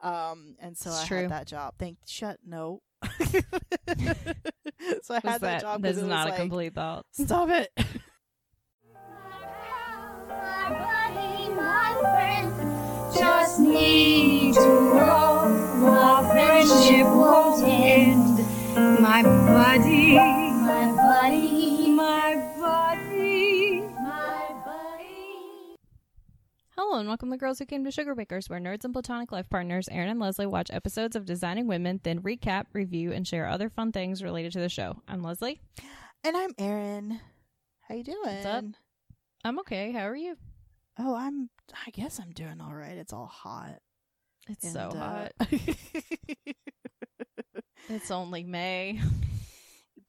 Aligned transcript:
Um, 0.00 0.56
and 0.60 0.76
so 0.76 0.90
It's 0.90 1.02
I 1.02 1.06
true. 1.06 1.22
had 1.22 1.30
that 1.30 1.46
job. 1.46 1.74
Thank 1.78 1.98
shut 2.06 2.38
no. 2.46 2.80
so 3.04 3.10
I 5.14 5.14
had 5.14 5.22
that, 5.22 5.40
that, 5.40 5.60
job. 5.62 5.82
'cause 5.82 5.94
this 5.94 5.96
is 5.98 6.08
not 6.08 6.26
a 6.26 6.30
like, 6.30 6.38
complete 6.40 6.74
thought. 6.74 7.06
Stop 7.12 7.48
it. 7.50 7.70
My 10.28 10.68
buddy, 10.68 11.48
my 11.54 11.96
friend, 12.00 13.14
just 13.18 13.60
need 13.60 14.54
to 14.54 14.60
know 14.60 15.86
our 15.88 16.30
friendship 16.30 17.06
won't 17.06 17.64
end. 17.66 19.00
My 19.00 19.22
buddy, 19.22 20.16
Hello 26.96 27.02
and 27.02 27.10
welcome 27.10 27.30
to 27.30 27.36
Girls 27.36 27.58
Who 27.58 27.66
Came 27.66 27.84
to 27.84 27.90
Sugar 27.90 28.14
Bakers, 28.14 28.48
where 28.48 28.58
nerds 28.58 28.86
and 28.86 28.94
platonic 28.94 29.30
life 29.30 29.50
partners 29.50 29.86
Erin 29.92 30.08
and 30.08 30.18
Leslie 30.18 30.46
watch 30.46 30.70
episodes 30.72 31.14
of 31.14 31.26
Designing 31.26 31.66
Women, 31.66 32.00
then 32.02 32.22
recap, 32.22 32.68
review, 32.72 33.12
and 33.12 33.28
share 33.28 33.46
other 33.46 33.68
fun 33.68 33.92
things 33.92 34.22
related 34.22 34.52
to 34.52 34.60
the 34.60 34.70
show. 34.70 35.02
I'm 35.06 35.22
Leslie. 35.22 35.60
And 36.24 36.34
I'm 36.34 36.52
Erin. 36.56 37.20
How 37.82 37.96
you 37.96 38.02
doing? 38.02 38.18
What's 38.22 38.46
up? 38.46 38.64
I'm 39.44 39.58
okay. 39.58 39.92
How 39.92 40.08
are 40.08 40.16
you? 40.16 40.38
Oh, 40.98 41.14
I'm. 41.14 41.50
I 41.86 41.90
guess 41.90 42.18
I'm 42.18 42.30
doing 42.30 42.62
all 42.62 42.72
right. 42.72 42.96
It's 42.96 43.12
all 43.12 43.26
hot. 43.26 43.74
It's 44.48 44.72
so 44.72 44.88
And, 44.88 44.98
uh, 44.98 45.06
hot. 45.06 45.32
It's 47.90 48.10
only 48.10 48.42
May. 48.42 49.02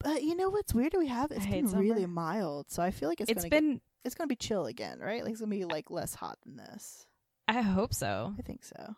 But 0.00 0.22
you 0.22 0.34
know 0.36 0.50
what's 0.50 0.74
weird? 0.74 0.94
We 0.96 1.08
have 1.08 1.30
it's 1.30 1.46
been 1.46 1.66
really 1.72 2.06
mild, 2.06 2.70
so 2.70 2.82
I 2.82 2.90
feel 2.90 3.08
like 3.08 3.20
it's, 3.20 3.30
it's 3.30 3.42
gonna 3.42 3.50
been. 3.50 3.72
get, 3.74 3.82
it's 4.04 4.14
gonna 4.14 4.28
be 4.28 4.36
chill 4.36 4.66
again, 4.66 4.98
right? 5.00 5.22
Like 5.22 5.32
it's 5.32 5.40
gonna 5.40 5.50
be 5.50 5.64
like 5.64 5.90
less 5.90 6.14
hot 6.14 6.38
than 6.44 6.56
this. 6.56 7.06
I 7.46 7.60
hope 7.62 7.94
so. 7.94 8.34
I 8.38 8.42
think 8.42 8.64
so. 8.64 8.94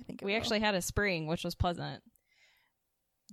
I 0.00 0.02
think 0.04 0.20
We 0.22 0.32
will. 0.32 0.36
actually 0.38 0.60
had 0.60 0.74
a 0.74 0.82
spring, 0.82 1.26
which 1.26 1.44
was 1.44 1.54
pleasant. 1.54 2.02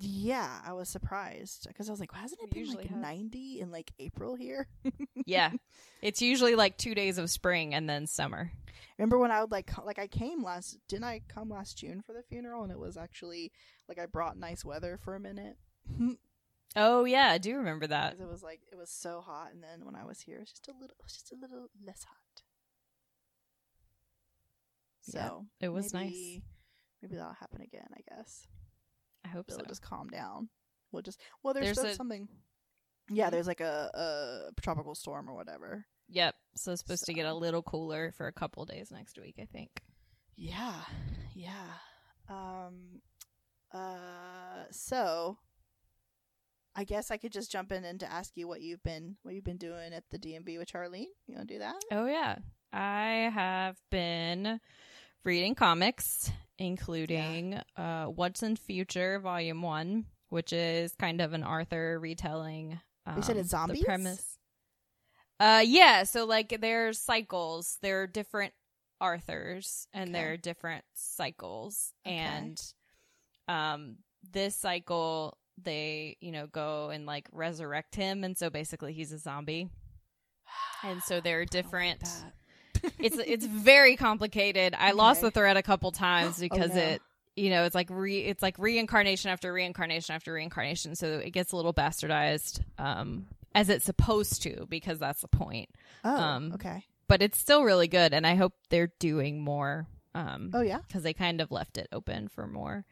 Yeah, 0.02 0.50
I 0.66 0.72
was 0.74 0.88
surprised 0.88 1.68
because 1.68 1.90
I 1.90 1.92
was 1.92 2.00
like, 2.00 2.14
hasn't 2.14 2.40
it 2.42 2.52
been 2.52 2.60
usually 2.60 2.84
like 2.84 2.90
have- 2.90 3.00
90 3.00 3.60
in 3.60 3.72
like 3.72 3.92
April 4.00 4.36
here? 4.36 4.68
Yeah, 5.26 5.52
it's 6.02 6.22
usually 6.24 6.56
like 6.56 6.78
two 6.78 6.96
days 6.96 7.18
of 7.20 7.30
spring 7.30 7.76
and 7.76 7.88
then 7.88 8.08
summer. 8.08 8.52
Remember 8.98 9.20
when 9.20 9.30
I 9.32 9.42
would 9.42 9.52
like 9.52 9.70
like 9.86 10.00
I 10.00 10.08
came 10.08 10.44
last 10.44 10.78
didn't 10.88 11.04
I 11.04 11.22
come 11.28 11.50
last 11.50 11.78
June 11.78 12.02
for 12.04 12.14
the 12.14 12.24
funeral 12.24 12.64
and 12.64 12.72
it 12.72 12.80
was 12.80 12.98
actually 12.98 13.52
like 13.88 14.00
I 14.00 14.06
brought 14.08 14.38
nice 14.38 14.64
weather 14.66 14.98
for 15.04 15.16
a 15.16 15.20
minute. 15.20 15.58
Oh 16.76 17.04
yeah, 17.06 17.30
I 17.32 17.38
do 17.40 17.58
remember 17.58 17.88
that. 17.88 18.14
'Cause 18.14 18.22
it 18.22 18.28
was 18.30 18.44
like 18.44 18.62
it 18.72 18.76
was 18.76 18.90
so 18.92 19.22
hot 19.22 19.52
and 19.54 19.64
then 19.64 19.86
when 19.86 19.96
I 19.96 20.06
was 20.06 20.20
here 20.22 20.38
it 20.38 20.42
was 20.42 20.50
just 20.52 20.68
a 20.68 20.72
little 20.74 20.96
it 21.00 21.04
was 21.04 21.14
just 21.14 21.32
a 21.32 21.36
little 21.36 21.70
less 21.84 22.04
hot. 22.04 22.44
Yeah, 25.14 25.28
So 25.28 25.46
It 25.60 25.70
was 25.70 25.94
nice. 25.94 26.12
maybe- 26.12 26.44
Maybe 27.02 27.16
that'll 27.16 27.32
happen 27.34 27.62
again, 27.62 27.88
I 27.94 28.02
guess. 28.14 28.46
I 29.24 29.30
hope 29.30 29.50
so. 29.50 29.56
It'll 29.56 29.68
just 29.68 29.82
calm 29.82 30.10
down. 30.10 30.50
We'll 30.92 31.02
just 31.02 31.20
well 31.44 31.54
there's, 31.54 31.68
There's 31.68 31.78
still 31.80 31.92
a- 31.92 31.96
something 31.96 32.28
Yeah, 33.12 33.28
Mhm. 33.28 33.32
there's 33.32 33.48
like 33.48 33.62
a, 33.62 33.90
a 34.56 34.62
tropical 34.62 34.94
storm 34.94 35.28
or 35.30 35.34
whatever. 35.34 35.88
Yep. 36.10 36.36
So 36.56 36.72
it's 36.74 36.82
supposed 36.82 37.06
to 37.06 37.14
get 37.14 37.26
a 37.26 37.30
So- 37.30 37.38
little 37.38 37.64
cooler 37.64 38.12
for 38.12 38.28
a 38.28 38.34
couple 38.34 38.66
days 38.66 38.92
next 38.92 39.18
week, 39.18 39.40
I 39.40 39.46
think. 39.46 39.82
Yeah, 40.36 40.86
yeah. 41.34 41.80
Um, 42.28 43.02
uh, 43.72 44.66
so 44.72 45.40
I 46.76 46.84
guess 46.84 47.12
I 47.12 47.18
could 47.18 47.32
just 47.32 47.52
jump 47.52 47.72
in 47.72 47.84
and 47.84 48.00
to 48.00 48.12
ask 48.12 48.38
you 48.38 48.48
what 48.48 48.62
you've 48.62 48.84
been 48.84 49.18
what 49.24 49.34
you've 49.36 49.44
been 49.44 49.58
doing 49.58 49.94
at 49.94 50.04
the 50.12 50.20
DMV 50.20 50.58
with 50.60 50.72
Charlene. 50.72 51.08
You 51.28 51.36
want 51.36 51.48
to 51.48 51.54
do 51.56 51.60
that? 51.60 51.76
Oh 51.92 52.06
yeah. 52.06 52.38
I 52.72 53.32
have 53.34 53.78
been 53.90 54.60
reading 55.26 55.56
comics, 55.56 56.32
including 56.58 57.60
uh 57.76 58.06
Once 58.16 58.44
and 58.44 58.58
Future 58.58 59.20
Volume 59.20 59.62
One, 59.62 60.06
which 60.30 60.54
is 60.54 60.94
kind 60.96 61.20
of 61.22 61.34
an 61.34 61.44
Arthur 61.44 62.00
retelling. 62.00 62.80
Um, 63.06 63.18
You 63.18 63.24
said 63.24 63.38
it's 63.38 63.48
the 63.50 63.58
zombies? 63.58 63.84
premise. 63.84 64.38
Uh 65.40 65.64
yeah, 65.66 66.04
so 66.04 66.26
like 66.26 66.58
there's 66.62 67.00
cycles. 67.00 67.78
There 67.82 68.04
are 68.04 68.08
different 68.08 68.54
Arthurs 69.02 69.88
and 69.94 70.10
Okay. 70.10 70.20
there 70.20 70.34
are 70.34 70.38
different 70.38 70.84
cycles. 70.94 71.94
Okay. 72.06 72.16
And 72.16 72.62
um 73.48 73.98
this 74.32 74.56
cycle 74.56 75.38
they, 75.64 76.18
you 76.22 76.32
know, 76.32 76.48
go 76.48 76.90
and 76.90 77.06
like 77.06 77.28
resurrect 77.32 77.96
him 77.96 78.24
and 78.24 78.38
so 78.38 78.50
basically 78.50 78.94
he's 78.94 79.12
a 79.12 79.18
zombie. 79.18 79.70
And 80.84 81.02
so 81.04 81.20
there 81.22 81.42
are 81.42 81.46
don't 81.46 81.64
like 81.64 81.64
different 81.64 82.04
it's 83.00 83.18
it's 83.18 83.46
very 83.46 83.96
complicated. 83.96 84.74
I 84.78 84.92
lost 84.92 85.22
the 85.22 85.32
thread 85.32 85.58
a 85.58 85.64
couple 85.64 85.92
times 85.92 86.38
Oh, 86.40 86.42
because 86.42 86.74
no. 86.76 86.82
it 86.82 87.02
you 87.36 87.50
know, 87.50 87.64
it's 87.64 87.76
like 87.76 87.90
re 87.90 88.20
it's 88.20 88.42
like 88.42 88.58
reincarnation 88.60 89.32
after 89.32 89.52
reincarnation 89.54 90.16
after 90.16 90.34
reincarnation, 90.34 90.96
so 90.96 91.08
it 91.20 91.32
gets 91.32 91.52
a 91.52 91.56
little 91.56 91.74
bastardized 91.74 92.62
um 92.78 93.28
as 93.56 93.70
it's 93.70 93.86
supposed 93.86 94.44
to 94.44 94.66
because 94.70 95.00
that's 95.00 95.22
the 95.22 95.28
point. 95.28 95.70
Oh, 96.04 96.16
um, 96.16 96.52
okay. 96.54 96.84
But 97.08 97.22
it's 97.22 97.38
still 97.40 97.64
really 97.64 97.88
good 97.88 98.14
and 98.14 98.26
I 98.26 98.36
hope 98.36 98.54
they're 98.70 98.92
doing 99.00 99.42
more 99.42 99.88
um 100.16 100.52
Oh 100.54 100.62
yeah. 100.62 100.80
because 100.88 101.04
they 101.04 101.14
kind 101.14 101.42
of 101.42 101.52
left 101.52 101.78
it 101.78 101.88
open 101.92 102.28
for 102.30 102.48
more. 102.48 102.86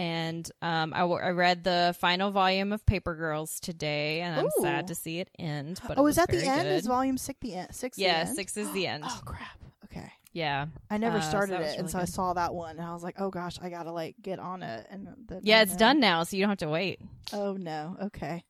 And 0.00 0.50
um, 0.62 0.94
I, 0.94 1.00
w- 1.00 1.20
I 1.20 1.28
read 1.28 1.62
the 1.62 1.94
final 2.00 2.30
volume 2.30 2.72
of 2.72 2.86
Paper 2.86 3.14
Girls 3.14 3.60
today, 3.60 4.22
and 4.22 4.34
I'm 4.34 4.46
Ooh. 4.46 4.62
sad 4.62 4.86
to 4.88 4.94
see 4.94 5.18
it 5.18 5.28
end. 5.38 5.78
But 5.86 5.98
oh, 5.98 6.06
is 6.06 6.16
that 6.16 6.30
the 6.30 6.42
end? 6.42 6.62
good. 6.62 6.72
Is 6.72 6.86
volume 6.86 7.18
six 7.18 7.38
the 7.40 7.52
end? 7.52 7.74
Six. 7.74 7.98
yeah, 7.98 8.20
end? 8.20 8.34
six 8.34 8.56
is 8.56 8.72
the 8.72 8.86
end. 8.86 9.04
Oh 9.06 9.20
crap. 9.26 9.58
Okay. 9.84 10.10
Yeah, 10.32 10.66
I 10.88 10.96
never 10.96 11.18
Uh, 11.18 11.20
so 11.20 11.28
started 11.28 11.52
that 11.52 11.60
it, 11.60 11.64
was 11.64 11.72
and 11.72 11.82
really 11.82 11.92
so 11.92 11.98
I 11.98 12.04
saw 12.06 12.32
that 12.32 12.54
one, 12.54 12.78
and 12.78 12.86
I 12.86 12.94
was 12.94 13.02
like, 13.02 13.16
"Oh 13.18 13.28
gosh, 13.28 13.58
I 13.60 13.68
gotta 13.68 13.92
like 13.92 14.14
get 14.22 14.38
on 14.38 14.62
it." 14.62 14.86
And 14.88 15.06
the, 15.26 15.40
yeah, 15.42 15.60
it's 15.60 15.76
done 15.76 16.00
now, 16.00 16.22
so 16.22 16.34
you 16.34 16.44
don't 16.44 16.50
have 16.50 16.58
to 16.58 16.68
wait. 16.70 17.00
Oh 17.34 17.58
no. 17.58 17.96
Okay. 18.04 18.42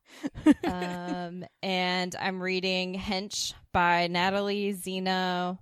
um, 0.63 1.43
and 1.63 2.15
I'm 2.17 2.41
reading 2.41 2.95
Hench 2.97 3.53
by 3.73 4.07
Natalie 4.07 4.71
Zina 4.71 5.59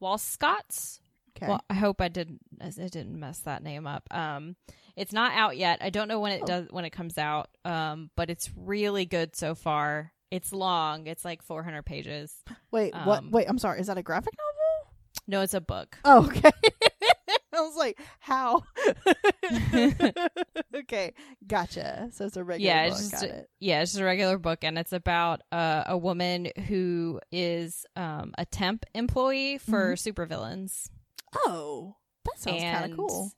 Walschots. 0.00 1.00
okay. 1.36 1.48
Well, 1.48 1.64
I 1.68 1.74
hope 1.74 2.00
I 2.00 2.08
didn't 2.08 2.40
I 2.60 2.68
didn't 2.68 3.18
mess 3.18 3.40
that 3.40 3.64
name 3.64 3.88
up. 3.88 4.06
Um, 4.12 4.54
it's 4.96 5.12
not 5.12 5.32
out 5.32 5.56
yet. 5.56 5.78
I 5.82 5.90
don't 5.90 6.08
know 6.08 6.20
when 6.20 6.32
it 6.32 6.42
Oh. 6.42 6.46
does 6.46 6.66
when 6.70 6.84
it 6.84 6.90
comes 6.90 7.18
out. 7.18 7.48
Um, 7.64 8.10
but 8.16 8.30
it's 8.30 8.50
really 8.56 9.06
good 9.06 9.34
so 9.36 9.54
far. 9.54 10.12
It's 10.30 10.52
long. 10.52 11.06
It's 11.06 11.24
like 11.24 11.42
400 11.42 11.84
pages. 11.84 12.32
Wait. 12.70 12.94
what? 13.04 13.18
um, 13.18 13.30
Wait. 13.30 13.46
I'm 13.48 13.58
sorry. 13.58 13.80
Is 13.80 13.88
that 13.88 13.98
a 13.98 14.02
graphic 14.02 14.34
novel? 14.38 14.92
No, 15.26 15.40
it's 15.42 15.54
a 15.54 15.60
book. 15.60 15.98
Oh, 16.04 16.26
okay. 16.26 16.50
I 17.52 17.60
was 17.62 17.76
like, 17.76 18.00
how? 18.20 18.62
okay, 20.74 21.12
gotcha. 21.46 22.08
So 22.12 22.26
it's 22.26 22.36
a 22.36 22.44
regular 22.44 22.72
Yeah, 22.74 22.88
book. 22.88 22.98
it's 22.98 23.10
just 23.10 23.22
it. 23.24 23.50
Yeah, 23.58 23.82
it's 23.82 23.92
just 23.92 24.00
a 24.00 24.04
regular 24.04 24.38
book, 24.38 24.60
and 24.62 24.78
it's 24.78 24.92
about 24.92 25.42
uh, 25.52 25.84
a 25.86 25.98
woman 25.98 26.48
who 26.68 27.20
is 27.32 27.84
um, 27.96 28.32
a 28.38 28.46
temp 28.46 28.86
employee 28.94 29.58
for 29.58 29.94
supervillains. 29.94 30.88
Oh, 31.36 31.96
that 32.24 32.38
sounds 32.38 32.62
kind 32.62 32.90
of 32.92 32.96
cool. 32.96 33.32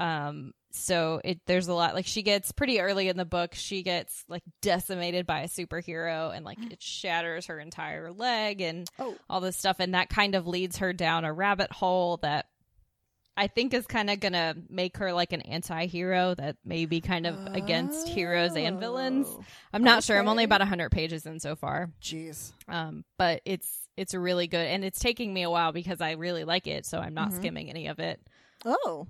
um 0.00 0.52
so 0.74 1.20
it 1.24 1.40
there's 1.46 1.68
a 1.68 1.74
lot 1.74 1.94
like 1.94 2.06
she 2.06 2.22
gets 2.22 2.52
pretty 2.52 2.80
early 2.80 3.08
in 3.08 3.16
the 3.16 3.24
book 3.24 3.54
she 3.54 3.82
gets 3.82 4.24
like 4.28 4.42
decimated 4.60 5.26
by 5.26 5.40
a 5.40 5.48
superhero 5.48 6.34
and 6.34 6.44
like 6.44 6.58
it 6.70 6.82
shatters 6.82 7.46
her 7.46 7.58
entire 7.58 8.10
leg 8.12 8.60
and 8.60 8.88
Oh, 8.98 9.16
all 9.28 9.40
this 9.40 9.56
stuff 9.56 9.76
and 9.78 9.94
that 9.94 10.08
kind 10.08 10.34
of 10.34 10.46
leads 10.46 10.78
her 10.78 10.92
down 10.92 11.24
a 11.24 11.32
rabbit 11.32 11.72
hole 11.72 12.16
that 12.18 12.46
I 13.34 13.46
think 13.46 13.72
is 13.72 13.86
kind 13.86 14.10
of 14.10 14.20
gonna 14.20 14.54
make 14.68 14.98
her 14.98 15.12
like 15.14 15.32
an 15.32 15.40
anti-hero 15.40 16.34
that 16.34 16.56
may 16.66 16.84
be 16.84 17.00
kind 17.00 17.26
of 17.26 17.38
against 17.54 18.06
heroes 18.08 18.54
and 18.54 18.78
villains. 18.78 19.26
Oh, 19.26 19.44
I'm 19.72 19.82
not 19.82 20.04
sure. 20.04 20.18
I'm 20.18 20.28
only 20.28 20.42
okay. 20.42 20.48
about 20.48 20.60
100 20.60 20.90
pages 20.90 21.24
in 21.24 21.40
so 21.40 21.56
far. 21.56 21.90
Jeez. 22.02 22.52
Um, 22.68 23.04
but 23.16 23.40
it's 23.46 23.88
it's 23.96 24.12
really 24.14 24.48
good 24.48 24.66
and 24.66 24.84
it's 24.84 24.98
taking 25.00 25.32
me 25.32 25.44
a 25.44 25.50
while 25.50 25.72
because 25.72 26.02
I 26.02 26.12
really 26.12 26.44
like 26.44 26.66
it, 26.66 26.84
so 26.84 26.98
I'm 26.98 27.14
not 27.14 27.30
Mhm. 27.30 27.36
skimming 27.36 27.70
any 27.70 27.86
of 27.86 28.00
it. 28.00 28.20
Oh, 28.66 29.06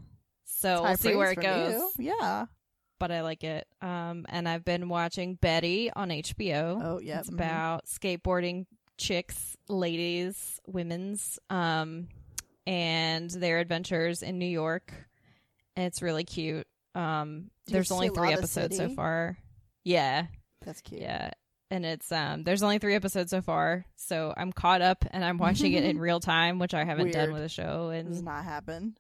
So 0.58 0.82
we'll 0.82 0.96
see 0.96 1.14
where 1.14 1.32
it 1.32 1.40
goes. 1.40 1.74
you. 1.98 2.14
Yeah. 2.20 2.46
But 2.98 3.10
I 3.10 3.22
like 3.22 3.42
it. 3.42 3.66
Um, 3.80 4.26
and 4.28 4.48
I've 4.48 4.64
been 4.64 4.88
watching 4.88 5.34
Betty 5.34 5.90
on 5.90 6.10
HBO. 6.10 6.80
Oh, 6.82 7.00
yeah. 7.02 7.18
It's 7.18 7.28
about 7.28 7.86
skateboarding 7.86 8.66
chicks, 8.96 9.56
ladies, 9.68 10.60
women's, 10.66 11.38
um, 11.50 12.06
and 12.66 13.28
their 13.30 13.58
adventures 13.58 14.22
in 14.22 14.38
New 14.38 14.46
York. 14.46 14.92
And 15.74 15.86
it's 15.86 16.00
really 16.02 16.24
cute. 16.24 16.66
Um, 16.94 17.50
Do 17.66 17.72
there's 17.72 17.90
only 17.90 18.10
three 18.10 18.32
episodes 18.32 18.76
so 18.76 18.90
far. 18.90 19.36
Yeah, 19.84 20.26
That's 20.64 20.80
cute. 20.80 21.00
yeah. 21.00 21.30
And 21.70 21.86
it's 21.86 22.12
um 22.12 22.44
there's 22.44 22.62
only 22.62 22.78
three 22.78 22.94
episodes 22.94 23.30
so 23.30 23.40
far, 23.40 23.86
so 23.96 24.34
I'm 24.36 24.52
caught 24.52 24.82
up 24.82 25.06
and 25.10 25.24
I'm 25.24 25.38
watching 25.38 25.72
it 25.72 25.84
in 25.84 25.98
real 26.08 26.20
time, 26.20 26.58
which 26.58 26.74
I 26.74 26.84
haven't 26.84 27.12
done 27.12 27.32
with 27.32 27.42
a 27.42 27.48
show 27.48 27.88
And 27.88 28.08
Does 28.10 28.22
not 28.22 28.44
happen. 28.44 28.94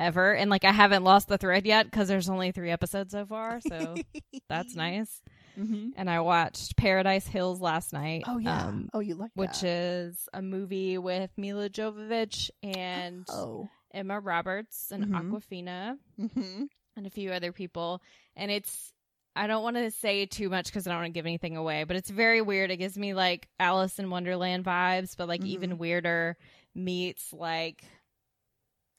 Ever. 0.00 0.32
And 0.34 0.50
like 0.50 0.64
I 0.64 0.72
haven't 0.72 1.04
lost 1.04 1.28
the 1.28 1.38
thread 1.38 1.66
yet 1.66 1.84
because 1.84 2.08
there's 2.08 2.28
only 2.30 2.50
three 2.52 2.70
episodes 2.70 3.12
so 3.12 3.26
far, 3.26 3.60
so 3.60 3.94
that's 4.48 4.74
nice. 4.74 5.20
hmm 5.54 5.90
And 5.96 6.08
I 6.08 6.20
watched 6.20 6.76
Paradise 6.76 7.26
Hills 7.26 7.60
last 7.60 7.92
night. 7.92 8.24
Oh 8.26 8.38
yeah. 8.38 8.64
um, 8.66 8.88
oh, 8.94 9.00
you 9.00 9.14
like 9.14 9.30
which 9.34 9.60
that? 9.60 9.68
is 9.68 10.28
a 10.32 10.40
movie 10.42 10.96
with 10.98 11.30
Milla 11.36 11.68
Jovovich 11.68 12.50
and 12.62 13.26
oh 13.28 13.68
Emma 13.92 14.18
Roberts 14.20 14.90
and 14.90 15.04
Mhm. 15.06 15.30
Awkwafina 15.30 15.96
Mm-hmm. 16.18 16.64
and 16.96 17.06
a 17.06 17.10
few 17.10 17.30
other 17.32 17.52
people. 17.52 18.00
And 18.36 18.50
it's, 18.50 18.92
I 19.36 19.46
don't 19.48 19.62
want 19.62 19.76
to 19.76 19.90
say 19.90 20.26
too 20.26 20.48
much 20.48 20.66
because 20.66 20.86
I 20.86 20.90
don't 20.90 21.00
want 21.00 21.12
to 21.12 21.18
give 21.18 21.26
anything 21.26 21.56
away, 21.56 21.84
but 21.84 21.96
it's 21.96 22.08
very 22.10 22.40
weird. 22.40 22.70
It 22.70 22.76
gives 22.78 22.96
me 22.96 23.14
like 23.14 23.48
Alice 23.58 23.98
in 23.98 24.08
Wonderland 24.10 24.64
vibes, 24.64 25.16
but 25.16 25.28
like 25.28 25.44
even 25.44 25.76
weirder 25.78 26.36
meets 26.74 27.32
like 27.32 27.84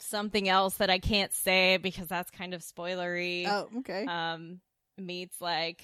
something 0.01 0.48
else 0.50 0.75
that 0.77 0.89
I 0.89 1.00
can't 1.00 1.33
say 1.33 1.77
because 1.77 2.07
that's 2.07 2.31
kind 2.31 2.53
of 2.53 2.62
spoilery. 2.62 3.48
Oh, 3.48 3.69
okay. 3.80 4.06
Um, 4.06 4.59
meets 4.98 5.39
like, 5.42 5.83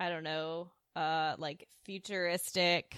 I 0.00 0.08
don't 0.08 0.24
know, 0.24 0.70
uh, 0.96 1.34
like 1.38 1.66
futuristic 1.84 2.94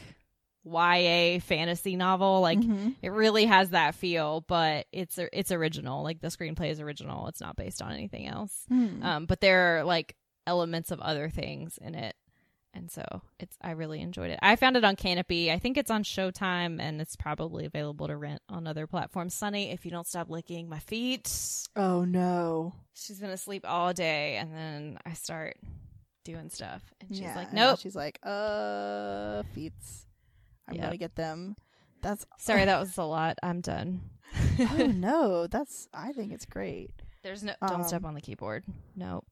YA 0.64 1.40
fantasy 1.40 1.96
novel. 1.96 2.40
Like, 2.40 2.58
Mhm. 2.58 2.96
it 3.02 3.10
really 3.10 3.44
has 3.46 3.70
that 3.70 3.94
feel, 3.94 4.40
but 4.42 4.86
it's 4.92 5.18
it's 5.32 5.52
original. 5.52 6.02
Like 6.02 6.20
the 6.20 6.28
screenplay 6.28 6.70
is 6.70 6.80
original. 6.80 7.28
It's 7.28 7.40
not 7.40 7.56
based 7.56 7.82
on 7.82 7.92
anything 7.92 8.26
else. 8.26 8.64
Hmm. 8.68 9.02
Um, 9.02 9.26
but 9.26 9.40
there 9.40 9.78
are 9.78 9.84
like 9.84 10.16
elements 10.46 10.90
of 10.90 11.00
other 11.00 11.28
things 11.28 11.78
in 11.78 11.94
it, 11.94 12.14
and 12.74 12.90
so 12.90 13.22
it's 13.38 13.56
I 13.62 13.70
really 13.70 14.00
enjoyed 14.00 14.30
it. 14.30 14.38
I 14.42 14.56
found 14.56 14.76
it 14.76 14.84
on 14.84 14.96
Kanopy. 14.96 15.50
I 15.50 15.58
think 15.58 15.78
it's 15.78 15.90
on 15.90 16.02
Showtime, 16.04 16.80
and 16.80 17.00
it's 17.00 17.16
probably 17.16 17.64
available 17.64 18.06
to 18.08 18.16
rent 18.16 18.42
on 18.48 18.66
other 18.66 18.86
platforms. 18.86 19.32
Sunny, 19.34 19.70
if 19.70 19.84
you 19.84 19.90
don't 19.90 20.06
stop 20.06 20.28
licking 20.28 20.68
my 20.68 20.80
feet, 20.80 21.32
oh 21.76 22.04
no. 22.04 22.72
she's 22.94 23.20
been 23.20 23.30
asleep 23.30 23.64
all 23.66 23.92
day, 23.92 24.36
and 24.36 24.52
then 24.54 24.98
I 25.06 25.12
start 25.14 25.56
doing 26.24 26.50
stuff, 26.50 26.82
and 27.00 27.10
she's 27.10 27.20
Yeah, 27.20 27.36
like, 27.36 27.52
"Nope, 27.52 27.78
She's 27.80 27.94
like, 27.96 28.18
uh, 28.22 29.42
feets. 29.54 30.06
I'm 30.68 30.74
Yep. 30.76 30.84
gonna 30.84 30.96
get 30.96 31.14
them. 31.16 31.56
That's 32.02 32.26
sorry, 32.38 32.64
that 32.66 32.80
was 32.80 32.96
a 32.98 33.04
lot. 33.04 33.38
I'm 33.42 33.60
done." 33.60 34.00
oh 34.58 34.86
no. 34.94 35.46
That's. 35.46 35.88
I 35.94 36.12
think 36.12 36.32
it's 36.32 36.44
great. 36.46 36.90
There's 37.22 37.42
no. 37.44 37.54
Don't 37.66 37.84
step 37.86 38.02
Um, 38.02 38.06
on 38.08 38.14
the 38.14 38.20
keyboard. 38.20 38.64
Nope. 38.96 39.24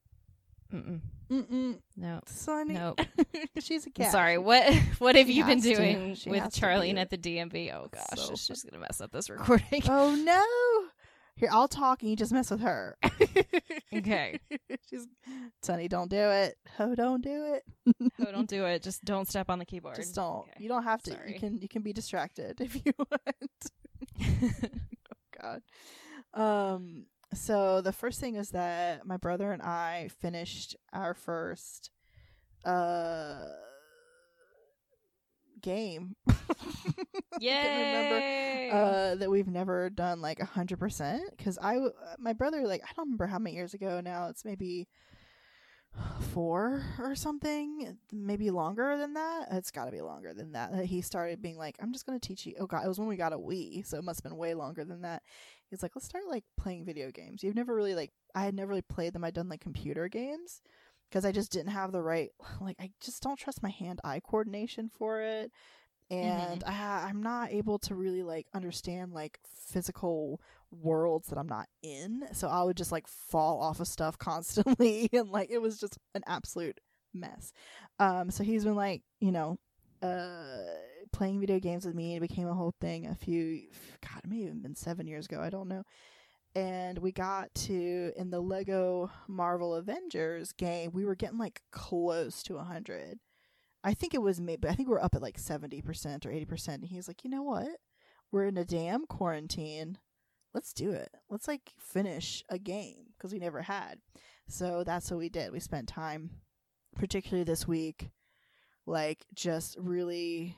Mm-mm. 0.72 1.00
Mm-mm. 1.30 1.78
No. 1.96 2.20
Sonny. 2.26 2.78
She's 3.60 3.84
a 3.86 3.88
I'm 3.88 3.92
cat. 3.92 4.12
sorry. 4.12 4.38
What 4.38 4.72
what 4.98 5.14
have 5.16 5.26
She 5.26 5.34
you 5.34 5.44
been 5.44 5.60
doing 5.60 6.10
with 6.26 6.42
Charlene 6.54 6.96
at 6.98 7.10
the 7.10 7.19
DMV? 7.19 7.72
Oh 7.74 7.88
gosh, 7.90 8.19
So 8.19 8.34
just 8.34 8.69
gonna 8.69 8.80
mess 8.80 9.00
up 9.00 9.12
this 9.12 9.28
recording. 9.30 9.82
Oh 9.88 10.14
no. 10.14 10.88
Here, 11.36 11.48
I'll 11.50 11.69
talk 11.69 12.02
and 12.02 12.10
you 12.10 12.16
just 12.16 12.32
mess 12.32 12.50
with 12.50 12.60
her. 12.60 12.96
Okay. 13.94 14.40
She's 14.88 15.06
Sonny, 15.62 15.86
don't 15.86 16.08
do 16.10 16.16
it. 16.16 16.56
Oh, 16.78 16.94
don't 16.94 17.22
do 17.22 17.54
it. 17.54 17.62
oh, 18.26 18.32
don't 18.32 18.48
do 18.48 18.64
it. 18.64 18.82
Just 18.82 19.04
don't 19.04 19.28
step 19.28 19.50
on 19.50 19.58
the 19.58 19.66
keyboard. 19.66 19.96
Just 19.96 20.14
don't. 20.14 20.40
Okay. 20.40 20.52
You 20.60 20.68
don't 20.70 20.84
have 20.84 21.02
to. 21.02 21.10
Sorry. 21.10 21.34
You 21.34 21.38
can 21.38 21.58
you 21.60 21.68
can 21.68 21.82
be 21.82 21.92
distracted 21.92 22.58
if 22.62 22.75
you 22.75 22.92
want. 22.96 23.20
Oh 25.12 25.18
God. 25.42 25.62
Um 26.34 27.04
so 27.34 27.81
the 27.81 27.93
first 27.93 28.20
thing 28.20 28.37
is 28.37 28.50
that 28.50 29.06
my 29.06 29.17
brother 29.17 29.52
and 29.52 29.62
I 29.62 30.08
finished 30.20 30.76
our 30.93 31.14
first 31.14 31.90
uh 32.64 33.44
game. 35.61 36.17
Remember 38.70 38.76
uh 38.76 39.14
that 39.17 39.31
we've 39.31 39.49
never 39.49 39.90
done 39.90 40.20
like 40.20 40.40
a 40.40 40.44
hundred 40.44 40.79
percent 40.79 41.23
because 41.37 41.58
I 41.62 41.79
my 42.19 42.32
brother 42.32 42.67
like 42.67 42.82
I 42.82 42.93
don't 42.96 43.06
remember 43.06 43.26
how 43.26 43.38
many 43.38 43.56
years 43.56 43.75
ago 43.75 44.00
now 44.00 44.28
it's 44.28 44.44
maybe 44.44 44.88
four 46.32 46.82
or 46.98 47.14
something 47.14 47.98
maybe 48.10 48.50
longer 48.50 48.96
than 48.96 49.14
that. 49.14 49.48
It's 49.52 49.70
got 49.70 49.84
to 49.86 49.92
be 49.92 50.00
longer 50.00 50.32
than 50.32 50.52
that. 50.52 50.72
That 50.72 50.86
he 50.86 51.00
started 51.02 51.42
being 51.42 51.58
like 51.58 51.76
I'm 51.80 51.92
just 51.92 52.06
gonna 52.06 52.18
teach 52.18 52.46
you. 52.46 52.54
Oh 52.58 52.66
god 52.66 52.84
it 52.84 52.88
was 52.88 52.98
when 52.98 53.08
we 53.08 53.16
got 53.16 53.32
a 53.32 53.38
Wii 53.38 53.86
so 53.86 53.98
it 53.98 54.04
must 54.04 54.22
have 54.22 54.30
been 54.30 54.38
way 54.38 54.54
longer 54.54 54.84
than 54.84 55.02
that. 55.02 55.22
He's 55.68 55.82
like 55.82 55.92
let's 55.94 56.06
start 56.06 56.24
like 56.28 56.44
playing 56.56 56.84
video 56.84 57.10
games. 57.10 57.42
You've 57.42 57.54
never 57.54 57.74
really 57.74 57.94
like 57.94 58.10
I 58.34 58.44
had 58.44 58.54
never 58.54 58.70
really 58.70 58.82
played 58.82 59.12
them. 59.12 59.24
I'd 59.24 59.34
done 59.34 59.48
like 59.48 59.60
computer 59.60 60.08
games 60.08 60.62
because 61.08 61.24
I 61.24 61.32
just 61.32 61.52
didn't 61.52 61.72
have 61.72 61.92
the 61.92 62.02
right 62.02 62.30
like 62.60 62.76
I 62.80 62.90
just 63.00 63.22
don't 63.22 63.38
trust 63.38 63.62
my 63.62 63.70
hand 63.70 64.00
eye 64.02 64.20
coordination 64.20 64.88
for 64.88 65.20
it. 65.20 65.52
Mm-hmm. 66.10 66.28
And 66.28 66.64
I 66.64 67.06
I'm 67.08 67.22
not 67.22 67.52
able 67.52 67.78
to 67.80 67.94
really 67.94 68.22
like 68.22 68.46
understand 68.54 69.12
like 69.12 69.38
physical 69.44 70.40
worlds 70.72 71.28
that 71.28 71.38
I'm 71.38 71.48
not 71.48 71.66
in. 71.82 72.24
So 72.32 72.48
I 72.48 72.62
would 72.62 72.76
just 72.76 72.92
like 72.92 73.06
fall 73.06 73.60
off 73.60 73.80
of 73.80 73.88
stuff 73.88 74.19
constantly 74.19 75.08
and 75.12 75.30
like 75.30 75.50
it 75.50 75.60
was 75.60 75.78
just 75.78 75.98
an 76.14 76.22
absolute 76.26 76.78
mess. 77.14 77.52
Um 77.98 78.30
so 78.30 78.44
he's 78.44 78.64
been 78.64 78.76
like, 78.76 79.02
you 79.20 79.32
know, 79.32 79.58
uh 80.02 80.46
playing 81.12 81.40
video 81.40 81.58
games 81.60 81.84
with 81.84 81.94
me. 81.94 82.16
It 82.16 82.20
became 82.20 82.48
a 82.48 82.54
whole 82.54 82.74
thing 82.80 83.06
a 83.06 83.14
few 83.14 83.62
god, 84.00 84.22
it 84.24 84.30
may 84.30 84.44
have 84.44 84.62
been 84.62 84.74
7 84.74 85.06
years 85.06 85.26
ago, 85.26 85.40
I 85.40 85.50
don't 85.50 85.69
know. 85.69 85.82
And 86.54 86.98
we 86.98 87.12
got 87.12 87.54
to 87.54 88.12
in 88.16 88.30
the 88.30 88.40
Lego 88.40 89.10
Marvel 89.26 89.75
Avengers 89.75 90.52
game, 90.52 90.90
we 90.92 91.04
were 91.04 91.14
getting 91.14 91.38
like 91.38 91.62
close 91.70 92.42
to 92.44 92.54
a 92.54 92.58
100. 92.58 93.18
I 93.84 93.94
think 93.94 94.14
it 94.14 94.22
was 94.22 94.40
maybe 94.40 94.68
I 94.68 94.75
think 94.75 94.88
we're 94.88 95.00
up 95.00 95.14
at 95.14 95.22
like 95.22 95.38
seventy 95.38 95.82
percent 95.82 96.25
or 96.25 96.30
eighty 96.30 96.44
percent. 96.44 96.82
And 96.82 96.90
he's 96.90 97.08
like, 97.08 97.25
you 97.25 97.30
know 97.30 97.42
what? 97.42 97.68
We're 98.30 98.46
in 98.46 98.56
a 98.56 98.64
damn 98.64 99.06
quarantine. 99.06 99.98
Let's 100.54 100.72
do 100.72 100.90
it. 100.90 101.10
Let's 101.31 101.49
like 101.49 101.72
finish 101.78 102.44
a 102.49 102.58
game 102.58 103.06
because 103.16 103.32
we 103.32 103.38
never 103.38 103.62
had. 103.62 103.99
So 104.49 104.84
that's 104.84 105.10
what 105.10 105.19
we 105.19 105.28
did. 105.28 105.50
We 105.52 105.60
spent 105.60 105.88
time, 105.88 106.31
particularly 106.96 107.44
this 107.44 107.66
week, 107.66 108.10
like 108.87 109.25
just 109.34 109.76
really. 109.78 110.56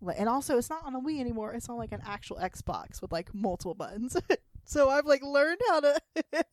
like- 0.00 0.18
And 0.20 0.28
also, 0.28 0.58
it's 0.58 0.70
not 0.70 0.84
on 0.84 0.94
a 0.94 1.00
Wii 1.00 1.18
anymore. 1.20 1.52
It's 1.54 1.68
on 1.68 1.76
like 1.76 1.92
an 1.92 2.02
actual 2.06 2.36
Xbox 2.36 3.02
with 3.02 3.10
like 3.12 3.34
multiple 3.34 3.74
buttons. 3.74 4.16
so 4.64 4.88
I've 4.90 5.06
like 5.06 5.22
learned 5.22 5.60
how 5.68 5.80
to 5.80 6.00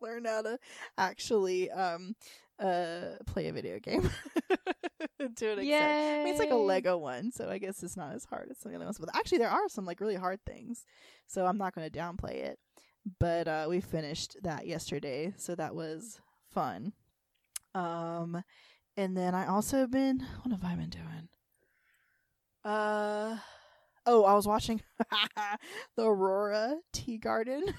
learn 0.00 0.24
how 0.24 0.42
to 0.42 0.58
actually 0.96 1.70
um 1.70 2.14
uh 2.58 3.16
play 3.26 3.48
a 3.48 3.52
video 3.52 3.78
game 3.78 4.02
to 5.36 5.52
an 5.52 5.58
extent. 5.58 5.62
I 5.62 6.24
mean, 6.24 6.28
it's 6.28 6.38
like 6.38 6.50
a 6.50 6.56
Lego 6.56 6.96
one, 6.96 7.32
so 7.32 7.48
I 7.50 7.58
guess 7.58 7.82
it's 7.82 7.96
not 7.96 8.14
as 8.14 8.24
hard 8.24 8.48
as 8.50 8.58
some 8.58 8.70
of 8.70 8.72
the 8.72 8.76
other 8.76 8.86
ones. 8.86 8.98
But 8.98 9.14
actually, 9.14 9.38
there 9.38 9.50
are 9.50 9.68
some 9.68 9.84
like 9.84 10.00
really 10.00 10.14
hard 10.14 10.40
things, 10.46 10.84
so 11.26 11.46
I'm 11.46 11.58
not 11.58 11.74
going 11.74 11.90
to 11.90 11.98
downplay 11.98 12.44
it. 12.44 12.58
But 13.20 13.46
uh, 13.46 13.66
we 13.68 13.80
finished 13.80 14.36
that 14.42 14.66
yesterday, 14.66 15.32
so 15.36 15.54
that 15.54 15.74
was 15.74 16.20
fun. 16.50 16.92
Um, 17.74 18.42
and 18.96 19.16
then 19.16 19.34
I 19.34 19.46
also 19.46 19.78
have 19.78 19.90
been. 19.90 20.20
What 20.42 20.50
have 20.50 20.64
I 20.64 20.74
been 20.74 20.90
doing? 20.90 21.28
Uh, 22.64 23.36
oh, 24.06 24.24
I 24.24 24.34
was 24.34 24.46
watching 24.46 24.80
the 25.96 26.04
Aurora 26.04 26.78
Teagarden. 26.92 27.74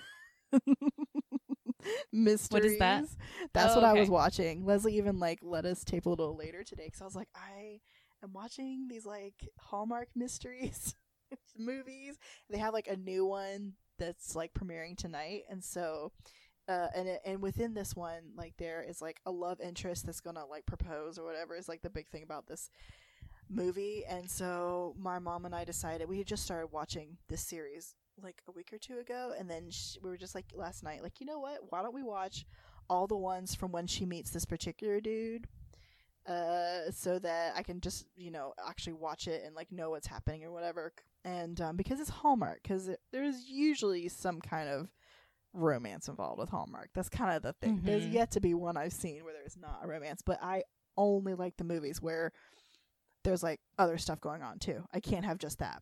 Mysteries. 2.12 2.80
that? 2.80 3.06
That's 3.54 3.74
Oh, 3.74 3.76
what 3.76 3.86
I 3.86 3.94
was 3.94 4.10
watching. 4.10 4.66
Leslie 4.66 4.98
even 4.98 5.20
like 5.20 5.40
let 5.42 5.66
us 5.66 5.84
tape 5.84 6.06
a 6.06 6.10
little 6.10 6.36
later 6.36 6.64
today 6.64 6.86
because 6.86 7.02
I 7.02 7.06
was 7.06 7.16
like, 7.16 7.30
I 7.36 7.80
am 8.24 8.34
watching 8.34 8.88
these 8.90 9.06
like 9.06 9.36
Hallmark 9.60 10.10
mysteries 10.16 10.96
movies. 11.58 12.18
They 12.50 12.58
have 12.58 12.74
like 12.74 12.88
a 12.88 12.96
new 12.98 13.26
one 13.26 13.74
that's 14.00 14.36
like 14.36 14.54
premiering 14.54 14.98
tonight, 14.98 15.44
and 15.50 15.64
so. 15.64 16.12
Uh, 16.70 16.88
and 16.96 17.08
it, 17.08 17.22
and 17.26 17.42
within 17.42 17.74
this 17.74 17.96
one, 17.96 18.22
like 18.36 18.54
there 18.58 18.84
is 18.88 19.02
like 19.02 19.22
a 19.26 19.32
love 19.32 19.60
interest 19.62 20.06
that's 20.06 20.20
gonna 20.20 20.46
like 20.46 20.66
propose 20.66 21.18
or 21.18 21.26
whatever 21.26 21.56
is 21.56 21.70
like 21.70 21.82
the 21.82 21.90
big 21.90 22.08
thing 22.10 22.24
about 22.24 22.46
this 22.48 22.70
movie. 23.50 24.04
And 24.08 24.30
so 24.30 24.96
my 25.00 25.20
mom 25.20 25.46
and 25.46 25.56
I 25.56 25.64
decided 25.64 26.10
we 26.10 26.18
had 26.20 26.28
just 26.28 26.44
started 26.44 26.68
watching 26.68 27.18
this 27.30 27.42
series 27.42 27.96
like 28.22 28.42
a 28.48 28.52
week 28.52 28.72
or 28.74 28.78
two 28.78 29.00
ago, 29.00 29.34
and 29.38 29.50
then 29.50 29.70
sh- 29.70 29.98
we 30.04 30.10
were 30.10 30.18
just 30.18 30.36
like 30.36 30.46
last 30.56 30.84
night, 30.84 31.04
like 31.04 31.20
you 31.20 31.26
know 31.26 31.40
what? 31.40 31.60
Why 31.70 31.82
don't 31.82 31.94
we 31.94 32.04
watch 32.04 32.46
all 32.90 33.08
the 33.08 33.18
ones 33.18 33.54
from 33.56 33.72
when 33.72 33.88
she 33.88 34.06
meets 34.06 34.32
this 34.32 34.46
particular 34.46 35.00
dude? 35.02 35.48
Uh, 36.28 36.92
so 36.92 37.20
that 37.20 37.54
I 37.56 37.64
can 37.64 37.80
just 37.80 38.06
you 38.18 38.32
know 38.32 38.54
actually 38.68 38.94
watch 38.94 39.28
it 39.28 39.44
and 39.46 39.56
like 39.56 39.72
know 39.72 39.92
what's 39.92 40.08
happening 40.08 40.44
or 40.44 40.52
whatever. 40.52 40.92
And 41.24 41.60
um, 41.62 41.76
because 41.78 42.00
it's 42.00 42.10
Hallmark, 42.10 42.60
because 42.64 42.90
there's 43.12 43.48
usually 43.50 44.08
some 44.10 44.40
kind 44.42 44.68
of 44.70 44.90
romance 45.54 46.08
involved 46.08 46.40
with 46.40 46.50
Hallmark. 46.50 46.90
That's 46.94 47.10
kind 47.10 47.36
of 47.36 47.42
the 47.44 47.54
thing. 47.54 47.82
There's 47.84 48.04
Mhm. 48.06 48.14
yet 48.14 48.32
to 48.32 48.40
be 48.42 48.54
one 48.54 48.78
I've 48.78 48.94
seen 48.94 49.24
where 49.24 49.34
there's 49.34 49.58
not 49.58 49.80
a 49.84 49.88
romance, 49.88 50.22
but 50.26 50.42
I 50.42 50.64
only 50.98 51.34
like 51.34 51.58
the 51.58 51.64
movies 51.64 52.02
where 52.02 52.32
there's 53.24 53.44
like 53.44 53.60
other 53.78 53.98
stuff 53.98 54.22
going 54.22 54.42
on 54.44 54.60
too. 54.60 54.84
I 54.94 55.00
can't 55.00 55.26
have 55.26 55.38
just 55.38 55.60
that. 55.60 55.82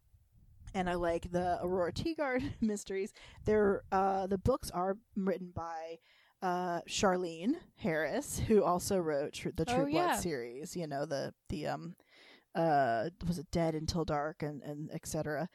And 0.75 0.87
I 0.89 0.93
like 0.95 1.31
the 1.31 1.57
Aurora 1.63 1.91
Teagarden 1.91 2.53
mysteries. 2.61 3.13
They're 3.45 3.81
uh 3.91 4.27
the 4.27 4.37
books 4.37 4.69
are 4.71 4.97
written 5.15 5.51
by 5.55 5.97
uh 6.41 6.81
Charlaine 6.87 7.55
Harris, 7.77 8.39
who 8.47 8.63
also 8.63 8.97
wrote 8.99 9.33
Tr- 9.33 9.49
the 9.55 9.65
True 9.65 9.85
Oh, 9.87 9.89
Blood 9.89 9.91
yeah. 9.91 10.19
series, 10.19 10.75
you 10.75 10.85
know, 10.85 11.05
the 11.05 11.33
the 11.49 11.67
um 11.67 11.95
uh 12.53 13.09
was 13.27 13.39
it 13.39 13.47
Dead 13.51 13.73
Until 13.73 14.05
Dark 14.05 14.43
and 14.43 14.61
and 14.61 14.91
etc 14.93 15.49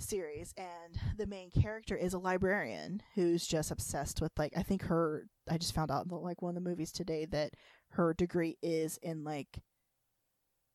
series 0.00 0.54
and 0.56 0.96
the 1.16 1.26
main 1.26 1.50
character 1.50 1.96
is 1.96 2.14
a 2.14 2.18
librarian 2.20 3.02
who's 3.16 3.44
just 3.44 3.72
obsessed 3.72 4.20
with 4.20 4.30
like 4.38 4.52
I 4.56 4.62
think 4.62 4.82
her 4.84 5.24
I 5.50 5.58
just 5.58 5.74
found 5.74 5.90
out 5.90 6.06
in 6.06 6.16
like 6.16 6.40
one 6.40 6.56
of 6.56 6.62
the 6.62 6.70
movies 6.70 6.92
today 6.92 7.24
that 7.32 7.54
her 7.90 8.14
degree 8.14 8.56
is 8.62 8.96
in 9.02 9.24
like 9.24 9.58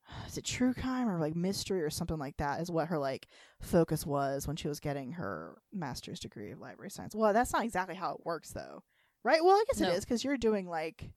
is 0.26 0.36
it 0.38 0.44
true 0.44 0.74
crime 0.74 1.08
or 1.08 1.18
like 1.18 1.34
mystery 1.34 1.82
or 1.82 1.90
something 1.90 2.18
like 2.18 2.36
that 2.38 2.60
is 2.60 2.70
what 2.70 2.88
her 2.88 2.98
like 2.98 3.26
focus 3.60 4.04
was 4.06 4.46
when 4.46 4.56
she 4.56 4.68
was 4.68 4.80
getting 4.80 5.12
her 5.12 5.56
master's 5.72 6.20
degree 6.20 6.50
of 6.50 6.60
library 6.60 6.90
science. 6.90 7.14
Well, 7.14 7.32
that's 7.32 7.52
not 7.52 7.64
exactly 7.64 7.94
how 7.94 8.12
it 8.14 8.24
works 8.26 8.50
though. 8.52 8.82
Right? 9.24 9.42
Well, 9.42 9.54
I 9.56 9.64
guess 9.66 9.80
No. 9.80 9.88
it 9.90 9.94
is 9.96 10.04
cuz 10.04 10.22
you're 10.24 10.36
doing 10.36 10.68
like 10.68 11.10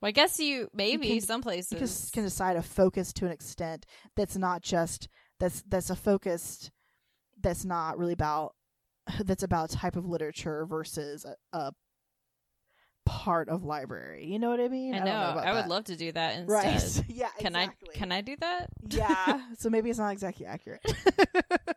Well, 0.00 0.08
I 0.08 0.12
guess 0.12 0.40
you 0.40 0.68
maybe 0.72 1.08
can- 1.08 1.20
some 1.20 1.40
you 1.40 1.42
places 1.42 2.10
can, 2.10 2.12
can 2.12 2.24
decide 2.24 2.56
a 2.56 2.62
focus 2.62 3.12
to 3.14 3.26
an 3.26 3.32
extent 3.32 3.86
that's 4.16 4.36
not 4.36 4.62
just 4.62 5.08
that's 5.38 5.62
that's 5.66 5.90
a 5.90 5.96
focused 5.96 6.70
that's 7.40 7.64
not 7.64 7.98
really 7.98 8.12
about 8.14 8.54
that's 9.24 9.42
about 9.42 9.70
type 9.70 9.96
of 9.96 10.06
literature 10.06 10.64
versus 10.66 11.24
a, 11.24 11.36
a 11.52 11.72
part 13.22 13.48
of 13.48 13.62
library. 13.62 14.26
You 14.26 14.40
know 14.40 14.50
what 14.50 14.58
I 14.58 14.66
mean? 14.66 14.94
I 14.94 14.98
don't 14.98 15.06
know. 15.06 15.12
I, 15.12 15.52
would 15.52 15.64
that. 15.64 15.68
love 15.68 15.84
to 15.84 15.96
do 15.96 16.10
that 16.10 16.36
instead. 16.38 16.50
Right. 16.50 17.04
yeah. 17.08 17.28
Can 17.38 17.54
exactly. 17.54 17.90
I? 17.94 17.96
Can 17.96 18.12
I 18.12 18.20
do 18.20 18.36
that? 18.40 18.68
Yeah. 18.90 19.40
so 19.58 19.70
maybe 19.70 19.90
it's 19.90 20.00
not 20.00 20.10
exactly 20.10 20.44
accurate. 20.44 20.80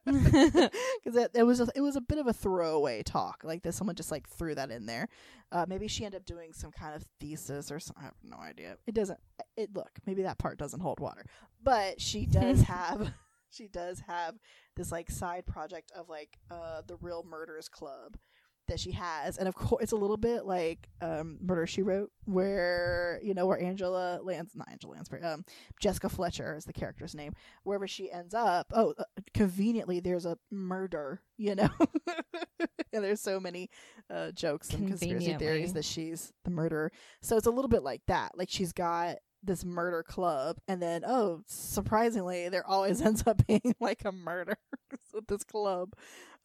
Because 0.06 1.16
it, 1.16 1.32
it 1.36 1.44
was 1.44 1.62
a, 1.62 1.68
it 1.75 1.82
was 1.82 1.96
a 1.96 2.02
bit 2.02 2.18
of 2.18 2.25
a 2.25 2.34
throwaway 2.34 3.04
talk, 3.04 3.44
like 3.44 3.62
that 3.62 3.74
someone 3.74 3.96
just 3.96 4.10
like 4.10 4.28
threw 4.28 4.56
that 4.56 4.72
in 4.72 4.88
there. 4.88 5.08
Uh, 5.52 5.68
maybe 5.70 5.88
she 5.88 6.04
ended 6.04 6.22
up 6.22 6.25
doing 6.25 6.52
some 6.52 6.72
kind 6.72 6.96
of 6.96 7.06
thesis 7.20 7.72
or 7.72 7.80
something. 7.80 8.02
I 8.02 8.06
have 8.06 8.16
no 8.24 8.38
idea. 8.38 8.78
It 8.88 8.96
doesn't. 8.96 9.20
It 9.56 9.70
look 9.75 9.92
maybe 10.08 10.24
that 10.24 10.40
part 10.40 10.58
doesn't 10.58 10.80
hold 10.80 11.00
water, 11.00 11.25
but 11.64 12.02
she 12.02 12.25
does 12.25 12.62
have 12.64 13.14
she 13.52 13.68
does 13.68 14.00
have 14.08 14.34
this 14.75 14.92
like 14.92 15.12
side 15.12 15.46
project 15.46 15.92
of 15.96 16.10
like 16.10 16.40
uh 16.50 16.82
the 16.88 16.98
Real 17.02 17.24
Murders 17.30 17.70
Club 17.70 18.18
that 18.67 18.79
she 18.79 18.91
has, 18.91 19.38
and 19.38 19.48
of 19.48 19.55
course 19.55 19.84
it's 19.84 19.91
a 19.91 19.98
little 19.98 20.17
bit 20.17 20.45
like 20.45 20.89
um 21.01 21.38
Murder 21.41 21.67
She 21.67 21.81
Wrote, 21.81 22.12
where 22.25 23.19
you 23.24 23.34
know 23.34 23.45
where 23.45 23.62
Angela 23.62 24.19
lands 24.22 24.55
not 24.55 24.69
Angela 24.69 24.93
Lansbury 24.93 25.24
um 25.24 25.45
Jessica 25.79 26.10
Fletcher 26.10 26.55
is 26.55 26.65
the 26.65 26.74
character's 26.74 27.15
name. 27.15 27.34
Wherever 27.63 27.88
she 27.88 28.12
ends 28.12 28.34
up, 28.34 28.67
oh, 28.74 28.93
uh, 28.98 29.03
conveniently 29.34 30.00
there's 30.00 30.25
a 30.25 30.38
murder, 30.51 31.22
you 31.38 31.55
know. 31.55 31.69
and 32.93 33.03
there's 33.03 33.22
so 33.22 33.39
many 33.39 33.69
uh, 34.10 34.31
jokes 34.31 34.72
and 34.72 34.88
conspiracy 34.88 35.34
theories 35.34 35.74
that 35.74 35.86
she's 35.86 36.31
the 36.43 36.51
murderer. 36.51 36.91
So 37.22 37.38
it's 37.38 37.48
a 37.48 37.51
little 37.51 37.69
bit 37.69 37.84
like 37.84 38.01
that. 38.07 38.38
Like 38.38 38.50
she's 38.50 38.72
got 38.72 39.17
this 39.43 39.63
murder 39.63 40.03
club, 40.03 40.57
and 40.67 40.81
then 40.81 41.03
oh, 41.05 41.41
surprisingly, 41.48 42.50
there 42.50 42.65
always 42.65 43.01
ends 43.05 43.24
up 43.27 43.45
being 43.45 43.75
like 43.79 44.03
a 44.05 44.12
murder 44.12 44.57
with 45.13 45.27
this 45.27 45.43
club. 45.43 45.93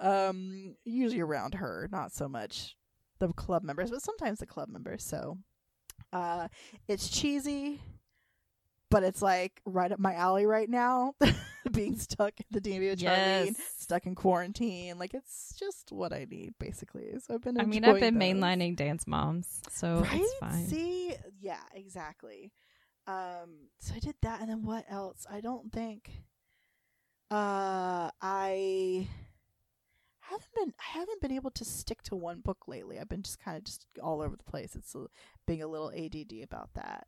Um, 0.01 0.77
usually 0.85 1.21
around 1.21 1.55
her, 1.55 1.89
not 1.93 2.13
so 2.13 2.29
much 2.29 2.77
the 3.19 3.29
club 3.35 3.63
members, 3.63 3.91
but 3.91 4.03
sometimes 4.03 4.39
the 4.39 4.47
club 4.47 4.69
members. 4.71 5.05
So, 5.05 5.37
uh, 6.13 6.49
it's 6.89 7.09
cheesy, 7.11 7.81
but 8.91 9.03
it's 9.03 9.21
like 9.21 9.61
right 9.67 9.93
up 9.93 9.99
my 10.01 10.15
alley 10.15 10.47
right 10.47 10.69
now. 10.69 11.15
Being 11.73 11.99
stuck 11.99 12.33
in 12.41 12.47
the 12.51 12.61
DMV 12.61 12.91
with 12.91 13.01
Charlene, 13.01 13.47
Yes. 13.49 13.57
stuck 13.79 14.07
in 14.07 14.15
quarantine, 14.15 14.99
like 14.99 15.13
it's 15.13 15.55
just 15.59 15.93
what 15.93 16.11
I 16.15 16.27
need 16.29 16.55
basically. 16.59 17.13
So 17.19 17.35
I've 17.35 17.43
been. 17.43 17.61
I 17.61 17.67
mean, 17.67 17.85
I've 17.85 18.01
been 18.01 18.19
those. 18.19 18.23
mainlining 18.29 18.77
Dance 18.77 19.07
Moms, 19.07 19.61
so 19.71 20.01
right. 20.01 20.21
it's 20.23 20.35
fine. 20.41 20.67
See, 20.67 21.15
yeah, 21.39 21.61
exactly. 21.75 22.51
Um, 23.07 23.69
so 23.79 23.93
I 23.95 23.99
did 23.99 24.15
that, 24.23 24.41
and 24.41 24.49
then 24.49 24.63
what 24.65 24.87
else? 24.89 25.27
I 25.31 25.43
don't 25.43 25.71
think. 25.71 26.11
Uh, 27.31 28.11
I 28.23 29.07
haven't 30.31 30.55
been. 30.55 30.73
I 30.79 30.99
haven't 30.99 31.21
been 31.21 31.33
able 31.33 31.51
to 31.53 31.65
stick 31.65 32.03
to 32.05 32.17
one 32.17 32.41
book 32.41 32.65
lately. 32.69 32.99
I've 32.99 33.09
been 33.09 33.23
just 33.23 33.39
kind 33.39 33.57
of 33.57 33.65
just 33.65 33.87
all 34.03 34.23
over 34.23 34.37
the 34.37 34.45
place. 34.51 34.75
It's 34.75 34.95
a, 34.95 35.07
being 35.47 35.63
a 35.63 35.67
little 35.69 35.91
ADD 35.91 36.43
about 36.43 36.71
that. 36.75 37.07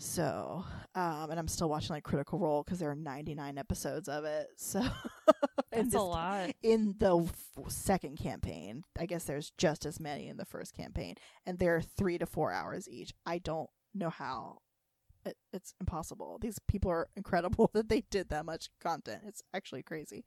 So, 0.00 0.64
um, 0.94 1.30
and 1.30 1.40
I'm 1.40 1.48
still 1.48 1.68
watching 1.68 1.90
like 1.94 2.04
Critical 2.04 2.38
Role 2.38 2.62
because 2.62 2.78
there 2.78 2.90
are 2.90 2.94
99 2.94 3.58
episodes 3.58 4.08
of 4.08 4.24
it. 4.24 4.48
So, 4.56 4.82
That's 5.72 5.94
a 5.94 6.00
lot. 6.00 6.52
in 6.62 6.94
the 6.98 7.18
f- 7.18 7.70
second 7.70 8.16
campaign. 8.16 8.84
I 8.98 9.06
guess 9.06 9.24
there's 9.24 9.52
just 9.58 9.84
as 9.84 9.98
many 10.00 10.28
in 10.28 10.36
the 10.36 10.44
first 10.44 10.74
campaign, 10.74 11.16
and 11.44 11.58
they're 11.58 11.82
three 11.82 12.16
to 12.18 12.26
four 12.26 12.52
hours 12.52 12.88
each. 12.88 13.12
I 13.26 13.38
don't 13.38 13.68
know 13.94 14.10
how. 14.10 14.58
It, 15.26 15.36
it's 15.52 15.74
impossible. 15.80 16.38
These 16.40 16.58
people 16.68 16.90
are 16.90 17.08
incredible 17.16 17.70
that 17.74 17.88
they 17.88 18.02
did 18.10 18.28
that 18.30 18.46
much 18.46 18.70
content. 18.80 19.22
It's 19.26 19.42
actually 19.52 19.82
crazy. 19.82 20.24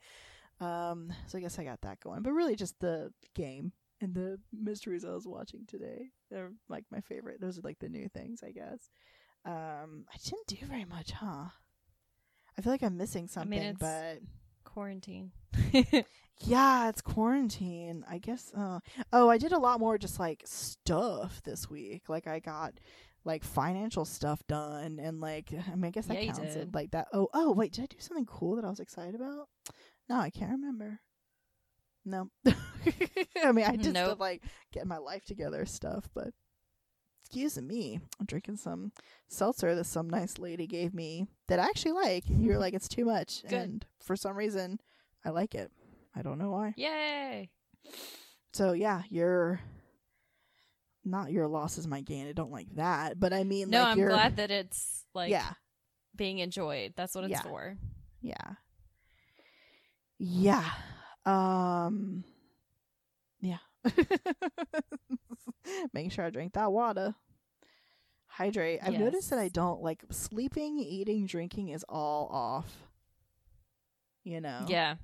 Um, 0.61 1.11
so 1.27 1.37
I 1.37 1.41
guess 1.41 1.59
I 1.59 1.63
got 1.63 1.81
that 1.81 1.99
going, 1.99 2.21
but 2.21 2.31
really 2.31 2.55
just 2.55 2.79
the 2.79 3.11
game 3.35 3.73
and 3.99 4.13
the 4.13 4.39
mysteries 4.53 5.03
I 5.03 5.09
was 5.11 5.27
watching 5.27 5.65
today. 5.67 6.11
They're 6.29 6.51
like 6.69 6.85
my 6.91 7.01
favorite. 7.01 7.41
Those 7.41 7.57
are 7.57 7.63
like 7.63 7.79
the 7.79 7.89
new 7.89 8.07
things, 8.09 8.41
I 8.43 8.51
guess. 8.51 8.89
Um, 9.43 10.05
I 10.13 10.17
didn't 10.23 10.47
do 10.47 10.65
very 10.67 10.85
much, 10.85 11.11
huh? 11.11 11.45
I 12.57 12.61
feel 12.61 12.71
like 12.71 12.83
I'm 12.83 12.97
missing 12.97 13.27
something, 13.27 13.59
I 13.59 13.63
mean, 13.63 13.77
but 13.79 14.19
Quarantine. 14.63 15.31
yeah, 16.39 16.89
it's 16.89 17.01
quarantine. 17.01 18.05
I 18.09 18.19
guess. 18.19 18.53
Uh, 18.55 18.79
oh, 19.11 19.29
I 19.29 19.37
did 19.37 19.51
a 19.51 19.59
lot 19.59 19.79
more 19.79 19.97
just 19.97 20.19
like 20.19 20.43
stuff 20.45 21.41
this 21.43 21.69
week. 21.69 22.03
Like 22.07 22.27
I 22.27 22.39
got 22.39 22.73
like 23.25 23.43
financial 23.43 24.05
stuff 24.05 24.41
done, 24.47 24.99
and 25.01 25.19
like 25.19 25.51
I 25.53 25.75
mean, 25.75 25.85
I 25.85 25.89
guess 25.89 26.05
that 26.05 26.23
Yeah, 26.23 26.31
counts. 26.31 26.55
Like 26.73 26.91
that. 26.91 27.07
Oh, 27.13 27.27
oh, 27.33 27.51
wait, 27.51 27.73
did 27.73 27.83
I 27.83 27.87
do 27.87 27.97
something 27.99 28.25
cool 28.25 28.55
that 28.55 28.65
I 28.65 28.69
was 28.69 28.79
excited 28.79 29.15
about? 29.15 29.49
No, 30.11 30.19
I 30.19 30.29
can't 30.29 30.51
remember. 30.51 30.99
No, 32.03 32.29
I 33.43 33.51
mean 33.51 33.65
I 33.65 33.75
just 33.75 33.93
Nope. 33.93 34.19
like 34.19 34.41
getting 34.73 34.89
my 34.89 34.97
life 34.97 35.23
together 35.25 35.65
stuff, 35.65 36.09
but. 36.13 36.29
Excuse 37.23 37.61
me, 37.61 37.97
I'm 38.19 38.25
drinking 38.25 38.57
some 38.57 38.91
seltzer 39.29 39.73
that 39.75 39.85
some 39.85 40.09
nice 40.09 40.37
lady 40.37 40.67
gave 40.67 40.93
me 40.93 41.27
that 41.47 41.59
I 41.59 41.63
actually 41.63 41.93
like. 41.93 42.25
You're 42.27 42.57
like, 42.63 42.73
it's 42.73 42.89
too 42.89 43.05
much. 43.05 43.43
Good. 43.43 43.53
And 43.53 43.85
for 44.03 44.17
some 44.17 44.35
reason, 44.35 44.81
I 45.23 45.29
like 45.29 45.55
it. 45.55 45.71
I 46.13 46.23
don't 46.23 46.37
know 46.37 46.51
why. 46.51 46.73
Yay! 46.75 47.49
So 48.51 48.73
yeah, 48.73 49.03
you're 49.09 49.61
not 51.05 51.31
your 51.31 51.47
loss 51.47 51.77
is 51.77 51.87
my 51.87 52.01
gain. 52.01 52.27
I 52.27 52.33
don't 52.33 52.51
like 52.51 52.67
that, 52.75 53.17
but 53.17 53.31
I 53.31 53.45
mean, 53.45 53.69
No, 53.69 53.79
like 53.83 53.87
I'm 53.97 53.97
glad 54.07 54.35
that 54.35 54.51
it's 54.51 55.05
like 55.13 55.31
yeah, 55.31 55.53
being 56.13 56.39
enjoyed. 56.39 56.95
That's 56.97 57.15
what 57.15 57.23
it's 57.23 57.31
Yeah. 57.31 57.43
for. 57.43 57.77
yeah, 58.21 58.55
yeah, 60.23 60.69
um, 61.25 62.23
yeah. 63.41 63.57
Making 65.93 66.09
sure 66.11 66.25
I 66.25 66.29
drink 66.29 66.53
that 66.53 66.71
water. 66.71 67.15
Hydrate. 68.27 68.79
I've 68.83 68.93
noticed 68.99 69.29
that 69.31 69.39
I 69.39 69.49
don't 69.49 69.81
like 69.81 70.03
sleeping, 70.11 70.77
eating, 70.79 71.25
drinking 71.25 71.69
is 71.69 71.83
all 71.89 72.27
off. 72.31 72.71
You 74.23 74.41
know, 74.41 74.65
Yeah. 74.67 74.95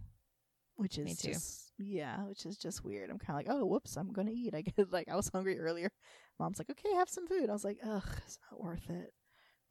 which 0.75 0.97
is 0.99 1.05
Me 1.05 1.15
too. 1.15 1.33
just 1.33 1.71
yeah, 1.79 2.23
which 2.25 2.45
is 2.45 2.57
just 2.57 2.83
weird. 2.85 3.09
I'm 3.09 3.17
kind 3.19 3.39
of 3.39 3.47
like, 3.47 3.55
oh, 3.55 3.65
whoops, 3.65 3.97
I'm 3.97 4.11
gonna 4.13 4.31
eat. 4.31 4.53
I 4.55 4.61
get 4.61 4.75
like 4.91 5.09
I 5.09 5.15
was 5.15 5.29
hungry 5.29 5.59
earlier. 5.59 5.89
Mom's 6.39 6.59
like, 6.59 6.69
okay, 6.69 6.93
have 6.95 7.09
some 7.09 7.27
food. 7.27 7.49
I 7.49 7.53
was 7.53 7.63
like, 7.63 7.79
ugh, 7.83 8.07
it's 8.25 8.37
not 8.51 8.61
worth 8.63 8.87
it. 8.89 9.13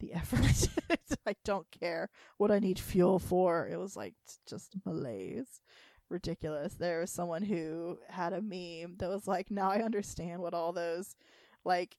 The 0.00 0.12
effort. 0.12 0.68
I 1.26 1.34
don't 1.44 1.66
care 1.70 2.10
what 2.36 2.50
I 2.50 2.58
need 2.58 2.78
fuel 2.78 3.18
for. 3.18 3.66
It 3.66 3.78
was 3.78 3.96
like 3.96 4.14
just 4.46 4.74
malaise, 4.84 5.62
ridiculous. 6.10 6.74
There 6.74 7.00
was 7.00 7.10
someone 7.10 7.42
who 7.42 7.98
had 8.08 8.32
a 8.32 8.42
meme 8.42 8.96
that 8.98 9.08
was 9.08 9.26
like, 9.26 9.50
now 9.50 9.70
I 9.70 9.82
understand 9.82 10.40
what 10.42 10.54
all 10.54 10.72
those 10.72 11.16
like 11.64 11.96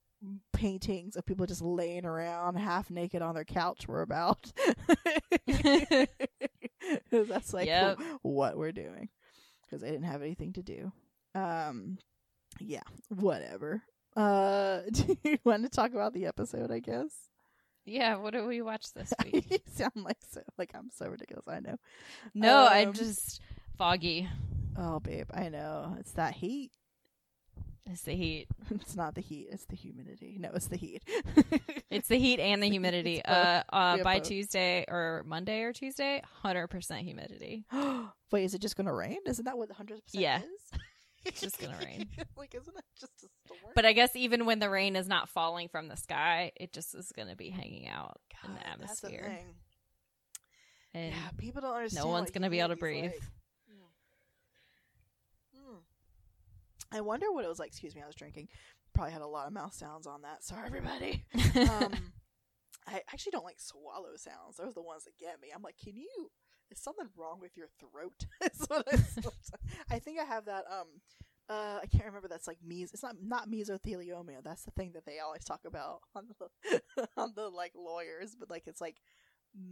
paintings 0.53 1.15
of 1.15 1.25
people 1.25 1.45
just 1.45 1.61
laying 1.61 2.05
around 2.05 2.55
half 2.55 2.89
naked 2.89 3.21
on 3.21 3.35
their 3.35 3.43
couch 3.45 3.87
were 3.87 4.01
about. 4.01 4.51
that's 7.11 7.53
like 7.53 7.67
Yep. 7.67 7.99
what 8.21 8.57
we're 8.57 8.71
doing 8.71 9.09
because 9.63 9.83
I 9.83 9.87
didn't 9.87 10.03
have 10.03 10.21
anything 10.21 10.53
to 10.53 10.63
do. 10.63 10.91
Um, 11.35 11.97
yeah, 12.59 12.83
whatever. 13.09 13.83
Uh, 14.15 14.81
do 14.91 15.17
you 15.23 15.37
want 15.43 15.63
to 15.63 15.69
talk 15.69 15.91
about 15.91 16.13
the 16.13 16.25
episode? 16.25 16.71
I 16.71 16.79
guess. 16.79 17.11
Yeah. 17.87 18.17
What 18.17 18.33
did 18.33 18.45
we 18.45 18.61
watch 18.61 18.93
this 18.93 19.11
week? 19.23 19.47
you 19.49 19.57
sound 19.73 19.93
like 19.95 20.17
so 20.29 20.41
like 20.57 20.71
I'm 20.75 20.89
so 20.93 21.07
ridiculous. 21.07 21.47
I 21.47 21.59
know. 21.61 21.77
no, 22.35 22.67
I'm 22.69 22.89
Um, 22.89 22.93
just 22.93 23.41
foggy. 23.77 24.29
Oh, 24.77 24.99
babe, 24.99 25.27
I 25.33 25.49
know. 25.49 25.95
It's 25.99 26.11
that 26.11 26.33
heat. 26.35 26.71
It's 27.89 28.01
the 28.01 28.13
heat. 28.13 28.47
It's 28.69 28.95
not 28.97 29.15
the 29.15 29.21
heat. 29.21 29.47
It's 29.49 29.65
the 29.65 29.75
humidity. 29.77 30.37
No, 30.39 30.49
it's 30.53 30.67
the 30.67 30.77
heat. 30.77 31.01
It's 31.89 32.09
the 32.09 32.19
heat 32.19 32.39
and 32.41 32.61
the 32.61 32.67
humidity. 32.69 33.23
Uh, 33.23 33.63
uh, 33.71 34.03
by 34.03 34.17
both. 34.19 34.27
Tuesday 34.27 34.83
or 34.89 35.23
Monday 35.25 35.61
or 35.61 35.71
Tuesday, 35.71 36.21
hundred 36.43 36.67
percent 36.67 37.01
humidity. 37.05 37.63
Wait, 38.31 38.43
is 38.43 38.53
it 38.53 38.59
just 38.61 38.75
gonna 38.75 38.93
rain? 38.93 39.17
Isn't 39.25 39.45
that 39.45 39.57
what 39.57 39.69
100 39.69 40.03
percent 40.03 40.43
is? 40.43 40.79
It's 41.25 41.41
just 41.41 41.59
gonna 41.59 41.77
rain. 41.83 42.07
like, 42.37 42.55
isn't 42.55 42.77
it 42.77 42.85
just 42.99 43.11
a 43.23 43.27
storm? 43.45 43.59
But 43.75 43.85
I 43.85 43.93
guess 43.93 44.15
even 44.15 44.45
when 44.45 44.59
the 44.59 44.69
rain 44.69 44.95
is 44.95 45.07
not 45.07 45.29
falling 45.29 45.67
from 45.67 45.87
the 45.87 45.97
sky, 45.97 46.51
it 46.55 46.71
just 46.73 46.95
is 46.95 47.11
to 47.29 47.35
be 47.35 47.49
hanging 47.49 47.87
out 47.87 48.19
in 48.45 48.53
the 48.53 48.59
God, 48.59 48.77
that's 48.79 49.01
the 49.01 49.07
atmosphere, 49.07 49.37
thing. 49.37 49.55
and 50.93 51.13
yeah, 51.13 51.29
people 51.37 51.61
don't 51.61 51.75
understand. 51.75 52.05
no 52.05 52.11
one's 52.11 52.31
to 52.43 52.49
be 52.49 52.59
able 52.59 52.69
to 52.69 52.75
breathe. 52.75 53.11
like. 53.11 53.21
Mm. 55.55 55.73
Mm. 55.73 55.79
I 56.91 57.01
wonder 57.01 57.31
what 57.31 57.43
it 57.43 57.49
was 57.49 57.59
like. 57.59 57.69
Excuse 57.69 57.95
me, 57.95 58.01
I 58.01 58.07
was 58.07 58.15
drinking. 58.15 58.47
Probably 58.93 59.11
had 59.11 59.21
a 59.21 59.27
lot 59.27 59.47
of 59.47 59.53
mouth 59.53 59.73
sounds 59.73 60.07
on 60.07 60.21
that. 60.21 60.43
Sorry, 60.43 60.65
everybody. 60.65 61.25
um, 61.69 61.93
I 62.87 63.01
actually 63.11 63.31
don't 63.31 63.43
like 63.43 63.59
swallow 63.59 64.15
sounds. 64.15 64.57
Those 64.57 64.69
are 64.69 64.73
the 64.73 64.81
ones 64.81 65.03
that 65.03 65.17
get 65.19 65.41
me. 65.41 65.49
I'm 65.53 65.61
like, 65.61 65.75
can 65.77 65.97
you? 65.97 66.31
Is 66.71 66.79
something 66.81 67.07
wrong 67.15 67.39
with 67.39 67.55
your 67.55 67.67
throat? 67.79 68.25
Is 68.51 68.67
what 68.67 68.87
I, 68.91 68.97
I 69.95 69.99
think 69.99 70.19
I 70.19 70.25
have 70.25 70.45
that. 70.45 70.65
Um, 70.69 70.87
uh, 71.49 71.79
I 71.81 71.85
can't 71.89 72.05
remember. 72.05 72.27
That's 72.27 72.47
like 72.47 72.57
mes. 72.65 72.91
It's 72.93 73.03
not 73.03 73.15
not 73.23 73.49
mesothelioma. 73.49 74.43
That's 74.43 74.63
the 74.63 74.71
thing 74.71 74.91
that 74.93 75.05
they 75.05 75.19
always 75.19 75.43
talk 75.45 75.61
about 75.65 76.01
on 76.15 76.25
the 76.27 76.81
on 77.17 77.33
the 77.35 77.47
like 77.49 77.71
lawyers. 77.75 78.35
But 78.37 78.49
like 78.49 78.63
it's 78.67 78.81
like 78.81 78.97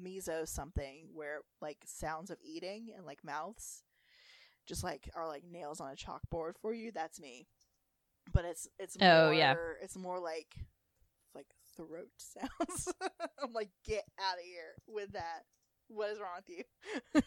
meso 0.04 0.48
something 0.48 1.10
where 1.14 1.40
like 1.62 1.78
sounds 1.86 2.32
of 2.32 2.38
eating 2.44 2.88
and 2.96 3.06
like 3.06 3.24
mouths 3.24 3.84
just 4.68 4.84
like 4.84 5.10
are 5.16 5.28
like 5.28 5.44
nails 5.52 5.80
on 5.82 5.92
a 5.92 5.96
chalkboard 5.96 6.54
for 6.62 6.74
you. 6.74 6.92
That's 6.94 7.20
me. 7.20 7.48
But 8.32 8.46
it's 8.46 8.68
it's 8.80 8.98
more, 9.00 9.10
Oh, 9.10 9.30
yeah. 9.32 9.56
it's 9.84 9.98
more 9.98 10.20
like 10.20 10.56
like 11.36 11.48
throat 11.76 12.08
sounds. 12.18 12.88
I'm 13.44 13.52
like, 13.54 13.70
get 13.86 14.06
out 14.18 14.40
of 14.40 14.46
here 14.46 14.76
with 14.88 15.12
that. 15.12 15.42
What 15.88 16.10
is 16.12 16.20
wrong 16.20 16.42
with 16.48 16.50
you? 16.50 17.22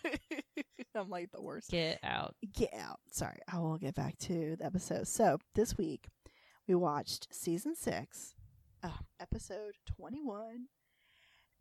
I'm 0.94 1.10
like 1.10 1.30
the 1.30 1.40
worst. 1.42 1.70
Get 1.70 2.00
out. 2.02 2.34
Get 2.52 2.72
out. 2.74 2.98
Sorry, 3.12 3.38
I 3.52 3.58
will 3.58 3.78
get 3.78 3.94
back 3.94 4.18
to 4.20 4.56
the 4.56 4.64
episode. 4.64 5.06
So 5.06 5.38
this 5.54 5.76
week 5.78 6.06
we 6.66 6.74
watched 6.74 7.28
season 7.32 7.74
six, 7.76 8.34
uh, 8.82 8.88
episode 9.20 9.74
twenty-one, 9.86 10.66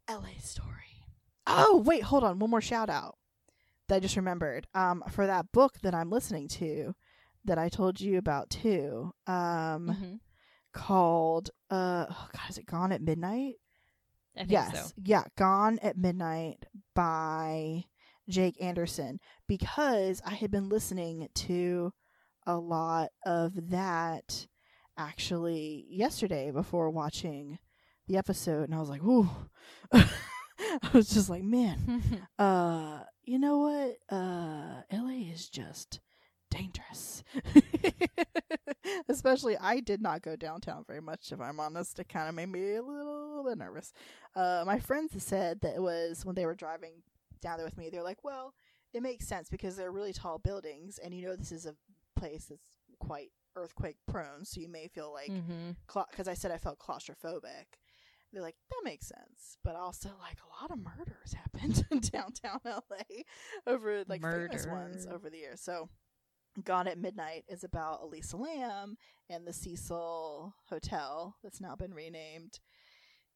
L.A. 0.08 0.42
Story. 0.42 1.04
Oh 1.46 1.84
wait, 1.86 2.04
hold 2.04 2.24
on. 2.24 2.39
One 2.39 2.50
more 2.50 2.62
shout 2.62 2.89
out 2.89 3.16
that 3.88 3.96
I 3.96 4.00
just 4.00 4.16
remembered. 4.18 4.68
Um, 4.74 5.04
for 5.12 5.27
that 5.27 5.51
book 5.51 5.74
that 5.84 5.94
I'm 5.96 6.10
listening 6.10 6.48
to, 6.50 6.94
that 7.46 7.58
I 7.60 7.70
told 7.70 8.01
you 8.01 8.18
about 8.18 8.50
too. 8.50 9.12
Um, 9.27 9.88
Mhm. 9.89 10.20
called 10.74 11.51
uh, 11.70 12.06
oh 12.10 12.27
God, 12.34 12.50
is 12.50 12.58
it 12.58 12.66
Gone 12.66 12.92
at 12.92 13.01
Midnight? 13.01 13.56
I 14.38 14.41
think 14.41 14.51
yes, 14.51 14.89
so. 14.89 14.94
yeah, 15.03 15.24
Gone 15.38 15.79
at 15.82 15.98
Midnight 15.98 16.65
by 16.96 17.86
Jake 18.29 18.62
Anderson 18.62 19.20
because 19.48 20.22
I 20.25 20.34
had 20.34 20.51
been 20.51 20.70
listening 20.70 21.27
to 21.34 21.94
a 22.46 22.58
lot 22.58 23.10
of 23.25 23.70
that 23.72 24.48
actually 24.98 25.86
yesterday 25.89 26.51
before 26.51 26.89
watching 26.89 27.60
the 28.08 28.17
episode 28.17 28.63
and 28.63 28.75
I 28.75 28.79
was 28.79 28.89
like, 28.89 29.03
"Ooh." 29.03 29.29
I 29.94 30.89
was 30.94 31.10
just 31.10 31.29
like, 31.29 31.44
"Man, 31.44 32.27
uh, 32.39 33.00
you 33.24 33.39
know 33.39 33.58
what? 33.58 33.98
Uh, 34.10 34.82
LA 34.91 35.32
is 35.32 35.50
just 35.50 36.00
dangerous. 36.50 37.24
Especially, 39.10 39.58
I 39.58 39.80
did 39.80 40.01
not 40.01 40.22
go 40.22 40.36
downtown 40.36 40.84
very 40.88 41.01
much, 41.01 41.32
if 41.32 41.42
I'm 41.42 41.60
honest. 41.60 42.00
It 42.00 42.10
kind 42.10 42.30
of 42.30 42.36
made 42.36 42.50
me 42.50 42.75
a 42.75 42.82
little 42.82 43.44
bit 43.48 43.58
nervous. 43.58 43.94
Uh, 44.36 44.63
my 44.66 44.80
friends 44.80 45.12
said 45.24 45.62
that 45.62 45.75
it 45.75 45.82
was 45.82 46.25
when 46.25 46.36
they 46.36 46.46
were 46.46 46.56
driving 46.56 47.04
down 47.42 47.58
there 47.58 47.66
with 47.66 47.77
me, 47.77 47.89
they're 47.89 48.04
like, 48.04 48.24
well, 48.24 48.54
it 48.94 49.01
makes 49.01 49.27
sense 49.27 49.50
because 49.50 49.75
they're 49.75 49.92
really 49.92 50.13
tall 50.13 50.39
buildings, 50.39 50.98
and 50.98 51.13
you 51.13 51.27
know, 51.27 51.36
this 51.36 51.51
is 51.51 51.66
a 51.66 51.75
place 52.20 52.46
that's 52.46 52.62
quite 53.00 53.30
earthquake 53.56 53.98
prone, 54.08 54.46
so 54.46 54.60
you 54.60 54.70
may 54.70 54.88
feel 54.88 55.12
like 55.13 55.32
because 56.12 56.27
I 56.27 56.34
said 56.34 56.51
I 56.51 56.58
felt 56.58 56.80
claustrophobic. 56.80 57.77
They're 58.34 58.42
like, 58.42 58.56
that 58.70 58.82
makes 58.84 59.08
sense. 59.08 59.58
But 59.63 59.75
also, 59.77 60.10
like, 60.20 60.38
a 60.44 60.62
lot 60.62 60.72
of 60.72 60.80
murders 60.80 61.34
happened 61.54 61.86
in 61.89 62.00
downtown 62.12 62.60
LA 62.66 63.24
over, 63.66 64.04
like, 64.08 64.22
famous 64.50 64.66
ones 64.68 65.08
over 65.13 65.30
the 65.30 65.38
years. 65.38 65.62
So, 65.62 65.89
Gone 66.63 66.87
at 66.87 66.97
Midnight 66.97 67.43
is 67.47 67.63
about 67.63 68.01
Elisa 68.01 68.37
Lam 68.37 68.97
and 69.29 69.45
the 69.45 69.53
Cecil 69.53 70.53
Hotel 70.69 71.35
that's 71.43 71.61
now 71.61 71.75
been 71.75 71.93
renamed. 71.93 72.59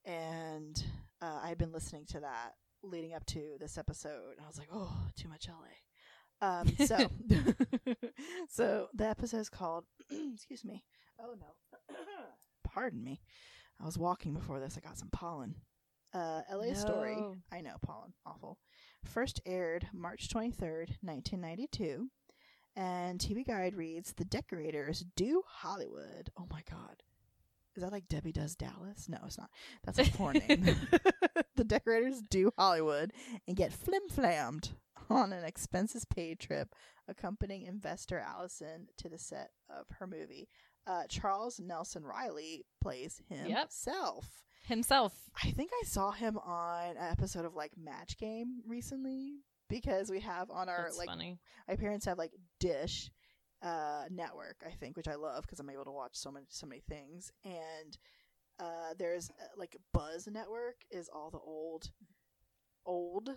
And 0.05 0.83
uh, 1.21 1.39
I 1.43 1.49
had 1.49 1.57
been 1.57 1.71
listening 1.71 2.05
to 2.07 2.21
that 2.21 2.53
leading 2.83 3.13
up 3.13 3.25
to 3.27 3.57
this 3.59 3.77
episode. 3.77 4.33
And 4.37 4.43
I 4.43 4.47
was 4.47 4.57
like, 4.57 4.69
oh, 4.73 5.07
too 5.15 5.29
much 5.29 5.47
LA. 5.47 6.47
Um, 6.47 6.67
so, 6.85 6.97
so 8.49 8.87
the 8.95 9.07
episode 9.07 9.39
is 9.39 9.49
called, 9.49 9.85
excuse 10.33 10.65
me. 10.65 10.83
Oh, 11.19 11.35
no. 11.39 11.95
Pardon 12.63 13.03
me. 13.03 13.21
I 13.79 13.85
was 13.85 13.97
walking 13.97 14.33
before 14.33 14.59
this. 14.59 14.77
I 14.77 14.81
got 14.87 14.97
some 14.97 15.09
pollen. 15.11 15.55
Uh, 16.13 16.41
LA 16.51 16.73
Story. 16.73 17.17
I 17.51 17.62
know, 17.62 17.75
pollen. 17.86 18.13
Awful. 18.25 18.57
First 19.05 19.41
aired 19.45 19.88
March 19.93 20.27
23rd, 20.29 20.97
1992. 21.01 22.10
And 22.75 23.19
TV 23.19 23.45
Guide 23.45 23.75
reads 23.75 24.13
The 24.13 24.25
decorators 24.25 25.03
do 25.15 25.43
Hollywood. 25.47 26.29
Oh 26.38 26.47
my 26.49 26.62
God. 26.69 27.03
Is 27.75 27.84
that 27.84 27.91
like 27.91 28.07
Debbie 28.10 28.34
Does 28.34 28.55
Dallas? 28.55 29.07
No, 29.07 29.17
it's 29.25 29.38
not. 29.38 29.49
That's 29.84 29.99
a 29.99 30.12
porn 30.12 30.41
name. 30.47 30.65
the 31.55 31.63
decorators 31.63 32.21
do 32.21 32.51
Hollywood 32.57 33.12
and 33.47 33.55
get 33.55 33.71
flim 33.71 34.10
flammed 34.10 34.71
on 35.10 35.31
an 35.34 35.43
expenses 35.43 36.05
paid 36.05 36.39
trip 36.39 36.75
accompanying 37.07 37.63
investor 37.63 38.19
Allison 38.19 38.88
to 38.97 39.10
the 39.10 39.17
set 39.17 39.51
of 39.69 39.86
her 39.99 40.07
movie. 40.07 40.49
Uh, 40.86 41.03
Charles 41.07 41.60
Nelson 41.60 42.03
Reilly 42.03 42.65
plays 42.81 43.21
himself. 43.29 44.43
Himself. 44.67 45.13
I 45.43 45.51
think 45.51 45.71
I 45.73 45.86
saw 45.86 46.12
him 46.12 46.38
on 46.38 46.91
an 46.91 46.97
episode 47.12 47.45
of 47.45 47.55
like 47.55 47.71
Match 47.77 48.17
Game 48.17 48.62
recently 48.67 49.39
because 49.71 50.12
we 50.12 50.19
have 50.19 50.51
on 50.51 50.69
our 50.69 50.84
That's 50.84 50.97
like 50.97 51.07
funny. 51.10 51.39
my 51.67 51.75
parents 51.75 52.05
have 52.05 52.17
like 52.17 52.34
Dish 52.60 53.10
uh 53.63 54.03
network, 54.10 54.57
I 54.65 54.71
think, 54.71 54.97
which 54.97 55.07
I 55.07 55.15
love 55.15 55.43
because 55.43 55.60
I'm 55.60 55.69
able 55.69 55.86
to 55.86 55.91
watch 55.91 56.13
so 56.13 56.31
many 56.31 56.45
so 56.49 56.67
many 56.67 56.81
things. 56.88 57.31
And 57.43 57.97
uh 58.60 58.93
there's 58.99 59.29
uh, 59.29 59.43
like 59.57 59.77
Buzz 59.93 60.27
Network 60.31 60.75
is 60.91 61.10
all 61.13 61.31
the 61.31 61.39
old 61.39 61.89
old 62.86 63.29
uh, 63.29 63.34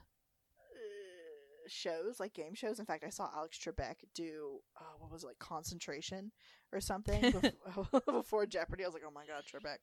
shows, 1.69 2.19
like 2.21 2.35
game 2.35 2.55
shows. 2.55 2.79
In 2.79 2.87
fact, 2.87 3.05
I 3.05 3.11
saw 3.11 3.29
Alex 3.35 3.59
Trebek 3.59 3.97
do 4.15 4.61
uh, 4.81 4.95
what 4.99 5.11
was 5.11 5.25
it, 5.25 5.29
like 5.29 5.39
concentration 5.39 6.33
or 6.73 6.81
something 6.81 7.21
before, 7.31 8.01
before 8.13 8.47
Jeopardy. 8.47 8.85
I 8.85 8.87
was 8.89 8.95
like, 8.95 9.05
oh 9.07 9.13
my 9.13 9.27
god, 9.27 9.45
Trebek. 9.45 9.79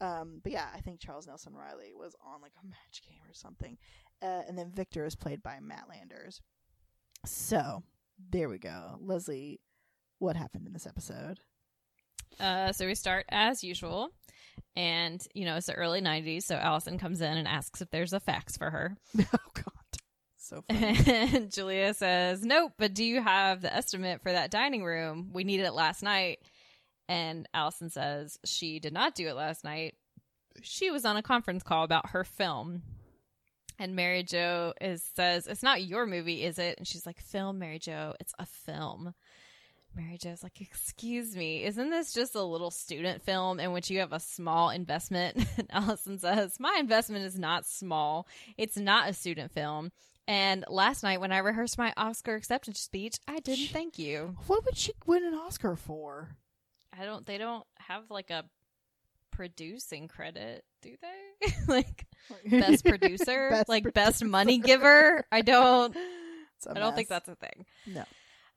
Um, 0.00 0.40
but 0.42 0.52
yeah, 0.52 0.66
I 0.74 0.80
think 0.80 1.00
Charles 1.00 1.26
Nelson 1.26 1.54
Reilly 1.54 1.92
was 1.94 2.14
on 2.24 2.40
like 2.40 2.52
a 2.62 2.66
match 2.66 3.02
game 3.06 3.20
or 3.28 3.34
something. 3.34 3.76
Uh, 4.22 4.42
and 4.46 4.56
then 4.56 4.70
Victor 4.72 5.04
is 5.04 5.16
played 5.16 5.42
by 5.42 5.58
Matt 5.60 5.88
Landers. 5.88 6.40
So 7.24 7.82
there 8.30 8.48
we 8.48 8.58
go. 8.58 8.96
Leslie, 9.00 9.60
what 10.18 10.36
happened 10.36 10.66
in 10.66 10.72
this 10.72 10.86
episode? 10.86 11.40
Uh, 12.38 12.72
so 12.72 12.86
we 12.86 12.94
start 12.94 13.26
as 13.30 13.64
usual, 13.64 14.10
and 14.76 15.26
you 15.34 15.44
know 15.44 15.56
it's 15.56 15.66
the 15.66 15.74
early 15.74 16.00
'90s. 16.00 16.44
So 16.44 16.54
Allison 16.54 16.98
comes 16.98 17.20
in 17.20 17.36
and 17.36 17.48
asks 17.48 17.80
if 17.80 17.90
there's 17.90 18.12
a 18.12 18.20
fax 18.20 18.56
for 18.56 18.70
her, 18.70 18.96
oh 19.18 19.38
God, 19.54 19.64
so 20.36 20.62
funny. 20.62 20.98
and 21.06 21.50
Julia 21.50 21.94
says, 21.94 22.44
"Nope, 22.44 22.74
but 22.78 22.94
do 22.94 23.04
you 23.04 23.20
have 23.20 23.62
the 23.62 23.74
estimate 23.74 24.22
for 24.22 24.30
that 24.30 24.50
dining 24.50 24.84
room? 24.84 25.30
We 25.32 25.42
needed 25.44 25.66
it 25.66 25.74
last 25.74 26.02
night." 26.02 26.38
And 27.08 27.48
Allison 27.54 27.90
says 27.90 28.38
she 28.44 28.78
did 28.80 28.92
not 28.92 29.14
do 29.14 29.28
it 29.28 29.34
last 29.34 29.64
night. 29.64 29.94
She 30.62 30.90
was 30.90 31.04
on 31.04 31.16
a 31.16 31.22
conference 31.22 31.62
call 31.62 31.84
about 31.84 32.10
her 32.10 32.24
film. 32.24 32.82
And 33.78 33.94
Mary 33.94 34.24
Jo 34.24 34.74
is 34.80 35.02
says, 35.14 35.46
"It's 35.46 35.62
not 35.62 35.84
your 35.84 36.04
movie, 36.04 36.42
is 36.42 36.58
it?" 36.58 36.78
And 36.78 36.86
she's 36.86 37.06
like, 37.06 37.20
"Film, 37.20 37.58
Mary 37.58 37.78
Jo. 37.78 38.14
It's 38.20 38.34
a 38.38 38.46
film." 38.46 39.14
Mary 39.94 40.18
Jo's 40.18 40.42
like, 40.42 40.60
"Excuse 40.60 41.34
me, 41.34 41.64
isn't 41.64 41.90
this 41.90 42.12
just 42.12 42.34
a 42.34 42.42
little 42.42 42.70
student 42.70 43.22
film 43.22 43.58
in 43.58 43.72
which 43.72 43.90
you 43.90 44.00
have 44.00 44.12
a 44.12 44.20
small 44.20 44.70
investment?" 44.70 45.36
And 45.58 45.68
Allison 45.70 46.18
says, 46.18 46.58
"My 46.60 46.76
investment 46.78 47.24
is 47.24 47.38
not 47.38 47.66
small. 47.66 48.26
It's 48.56 48.76
not 48.76 49.08
a 49.08 49.14
student 49.14 49.52
film." 49.52 49.92
And 50.26 50.64
last 50.68 51.02
night, 51.02 51.20
when 51.20 51.32
I 51.32 51.38
rehearsed 51.38 51.78
my 51.78 51.94
Oscar 51.96 52.34
acceptance 52.34 52.80
speech, 52.80 53.18
I 53.26 53.38
didn't 53.38 53.68
thank 53.68 53.98
you. 53.98 54.36
what 54.46 54.64
would 54.66 54.76
she 54.76 54.92
win 55.06 55.24
an 55.24 55.34
Oscar 55.34 55.74
for? 55.74 56.36
I 56.98 57.04
don't. 57.04 57.24
They 57.26 57.38
don't 57.38 57.64
have 57.78 58.10
like 58.10 58.30
a 58.30 58.44
producing 59.30 60.08
credit, 60.08 60.64
do 60.82 60.94
they? 61.00 61.52
like 61.68 62.06
best 62.50 62.84
producer, 62.84 63.48
Best 63.50 63.68
like 63.68 63.92
best 63.94 64.24
money 64.24 64.58
giver. 64.58 65.24
I 65.30 65.42
don't. 65.42 65.96
I 66.68 66.74
don't 66.74 66.96
think 66.96 67.08
that's 67.08 67.28
a 67.28 67.36
thing. 67.36 67.66
no. 67.86 68.04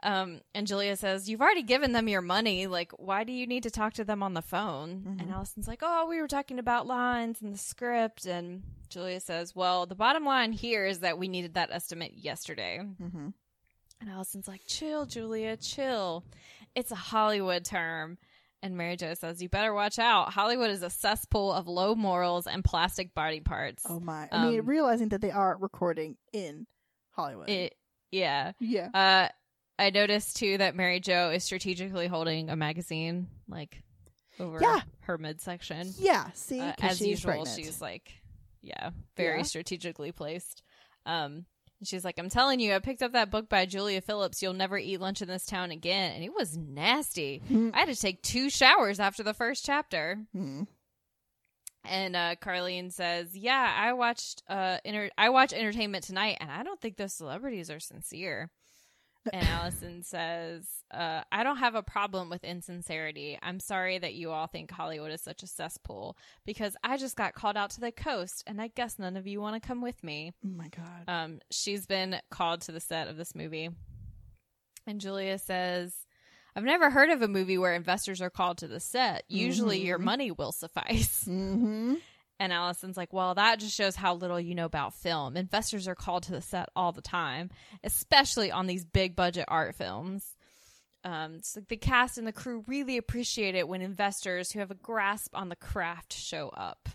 Um, 0.04 0.42
and 0.56 0.66
Julia 0.66 0.96
says, 0.96 1.30
"You've 1.30 1.42
already 1.42 1.62
given 1.62 1.92
them 1.92 2.08
your 2.08 2.24
money. 2.24 2.66
Like, 2.66 2.92
why 2.98 3.24
do 3.24 3.32
you 3.32 3.46
need 3.46 3.62
to 3.64 3.70
talk 3.70 3.94
to 3.94 4.04
them 4.04 4.24
on 4.24 4.34
the 4.34 4.42
phone?" 4.42 5.04
And 5.20 5.30
Mhm. 5.30 5.32
Allison's 5.32 5.68
like, 5.68 5.82
"Oh, 5.84 6.08
we 6.08 6.20
were 6.20 6.28
talking 6.28 6.58
about 6.58 6.88
lines 6.88 7.40
and 7.44 7.54
the 7.54 7.60
script." 7.60 8.26
And 8.26 8.64
Julia 8.90 9.20
says, 9.20 9.56
"Well, 9.56 9.86
the 9.86 9.94
bottom 9.94 10.26
line 10.26 10.54
here 10.54 10.88
is 10.88 11.02
that 11.02 11.20
we 11.20 11.28
needed 11.28 11.54
that 11.54 11.70
estimate 11.72 12.14
yesterday." 12.16 12.80
Mm-hmm. 12.82 13.30
And 14.00 14.10
Allison's 14.10 14.48
like, 14.48 14.62
"Chill, 14.66 15.06
Julia, 15.06 15.56
chill. 15.56 16.26
It's 16.74 16.92
a 16.92 16.96
Hollywood 16.96 17.64
term." 17.64 18.18
And 18.64 18.78
Mary 18.78 18.96
Jo 18.96 19.14
says, 19.16 19.42
"You 19.42 19.50
better 19.50 19.74
watch 19.74 19.98
out. 19.98 20.32
Hollywood 20.34 20.70
is 20.70 20.84
a 20.84 20.90
cesspool 20.90 21.52
of 21.52 21.68
low 21.68 21.96
morals 21.96 22.46
and 22.46 22.64
plastic 22.64 23.14
body 23.16 23.40
parts." 23.40 23.84
Oh 23.90 24.00
my! 24.00 24.30
I 24.32 24.46
mean, 24.50 24.60
Um, 24.60 24.66
realizing 24.68 25.10
that 25.10 25.22
they 25.22 25.32
are 25.32 25.58
recording 25.58 26.18
in 26.32 26.68
Hollywood. 27.12 27.50
It, 27.50 27.76
yeah. 28.12 28.52
yeah. 28.60 28.90
Uh, 28.94 29.30
I 29.80 29.90
noticed 29.90 30.36
too 30.38 30.60
that 30.60 30.76
Mary 30.76 31.00
Jo 31.00 31.32
is 31.32 31.44
strategically 31.44 32.06
holding 32.08 32.50
a 32.52 32.56
magazine 32.56 33.28
like 33.48 33.82
over 34.40 34.60
Yeah. 34.62 34.82
her 35.02 35.18
midsection. 35.18 35.92
Yeah. 35.98 36.30
See, 36.34 36.60
Uh, 36.60 36.74
as 36.82 37.02
usual, 37.02 37.32
pregnant. 37.34 37.56
she's 37.58 37.82
like 37.82 38.12
yeah, 38.62 38.92
very 39.18 39.38
Yeah. 39.38 39.44
strategically 39.44 40.12
placed. 40.12 40.62
Um, 41.08 41.48
and 41.82 41.88
she's 41.88 42.06
like, 42.06 42.20
I'm 42.20 42.30
telling 42.30 42.60
you, 42.60 42.76
I 42.76 42.80
picked 42.80 43.02
up 43.02 43.14
that 43.14 43.32
book 43.32 43.50
by 43.50 43.66
Julia 43.66 44.02
Phillips. 44.02 44.40
You'll 44.40 44.54
never 44.54 44.78
eat 44.78 45.02
lunch 45.02 45.24
in 45.24 45.28
this 45.28 45.48
town 45.48 45.72
again. 45.72 46.12
And 46.12 46.24
it 46.24 46.32
was 46.32 46.56
nasty. 46.56 47.42
I 47.74 47.80
had 47.80 47.88
to 47.88 47.96
take 47.96 48.22
two 48.22 48.52
showers 48.52 49.00
after 49.00 49.24
the 49.24 49.34
first 49.34 49.66
chapter. 49.66 50.20
Hmm. 50.32 50.64
And 51.84 52.16
uh, 52.16 52.36
Carlene 52.36 52.92
says, 52.94 53.36
"Yeah, 53.36 53.74
I 53.76 53.94
watched. 53.94 54.44
Uh, 54.48 54.78
inter- 54.86 55.10
I 55.18 55.30
watch 55.30 55.52
Entertainment 55.54 56.04
Tonight, 56.04 56.38
and 56.40 56.52
I 56.52 56.62
don't 56.62 56.80
think 56.80 56.98
those 56.98 57.14
celebrities 57.14 57.72
are 57.72 57.80
sincere." 57.80 58.52
And 59.32 59.48
Allison 59.48 60.04
says, 60.04 60.68
uh, 60.92 61.22
"I 61.32 61.44
don't 61.44 61.58
have 61.58 61.76
a 61.76 61.84
problem 61.84 62.30
with 62.30 62.44
insincerity. 62.44 63.38
I'm 63.42 63.60
sorry 63.60 64.00
that 64.00 64.14
you 64.16 64.32
all 64.32 64.48
think 64.48 64.72
Hollywood 64.72 65.12
is 65.12 65.22
such 65.22 65.44
a 65.44 65.48
cesspool 65.48 66.18
because 66.46 66.76
I 66.84 66.98
just 66.98 67.16
got 67.16 67.34
called 67.36 67.56
out 67.58 67.70
to 67.72 67.80
the 67.82 67.92
coast, 67.92 68.44
and 68.48 68.60
I 68.62 68.68
guess 68.70 68.98
none 68.98 69.16
of 69.18 69.28
you 69.28 69.40
want 69.40 69.62
to 69.62 69.68
come 69.68 69.82
with 69.82 70.04
me." 70.04 70.32
Oh 70.44 70.50
my 70.50 70.70
god. 70.70 71.04
Um, 71.08 71.40
she's 71.52 71.86
been 71.86 72.18
called 72.32 72.62
to 72.62 72.72
the 72.72 72.80
set 72.80 73.08
of 73.08 73.18
this 73.18 73.36
movie. 73.36 73.70
And 74.88 75.00
Julia 75.00 75.38
says, 75.38 75.94
I've 76.56 76.64
never 76.64 76.90
heard 76.90 77.12
of 77.12 77.22
a 77.22 77.28
movie 77.28 77.58
where 77.58 77.74
investors 77.76 78.22
are 78.22 78.32
called 78.32 78.58
to 78.58 78.68
the 78.68 78.80
set. 78.80 79.24
Usually 79.30 79.80
your 79.86 80.00
Mhm. 80.00 80.04
money 80.04 80.32
will 80.32 80.52
suffice. 80.52 81.26
mm-hmm. 81.26 81.96
And 82.42 82.52
Allison's 82.52 82.98
like, 82.98 83.14
Well, 83.14 83.36
that 83.36 83.60
just 83.60 83.76
shows 83.76 83.96
how 83.96 84.16
little 84.16 84.40
you 84.40 84.56
know 84.56 84.66
about 84.66 84.96
film. 84.96 85.38
Investors 85.38 85.88
are 85.88 85.94
called 85.94 86.24
to 86.24 86.32
the 86.32 86.42
set 86.42 86.70
all 86.76 86.92
the 86.92 87.00
time, 87.00 87.52
especially 87.84 88.52
on 88.52 88.66
these 88.66 88.84
big 88.84 89.16
budget 89.16 89.46
art 89.48 89.76
films. 89.76 90.26
Um, 91.04 91.36
it's 91.36 91.56
like 91.56 91.68
the 91.68 91.78
cast 91.78 92.18
and 92.18 92.26
the 92.26 92.32
crew 92.32 92.64
really 92.66 92.98
appreciate 92.98 93.54
it 93.54 93.68
when 93.68 93.84
investors 93.84 94.52
who 94.52 94.58
have 94.58 94.72
a 94.72 94.76
grasp 94.76 95.36
on 95.36 95.50
the 95.50 95.56
craft 95.56 96.14
show 96.14 96.50
up. 96.50 96.90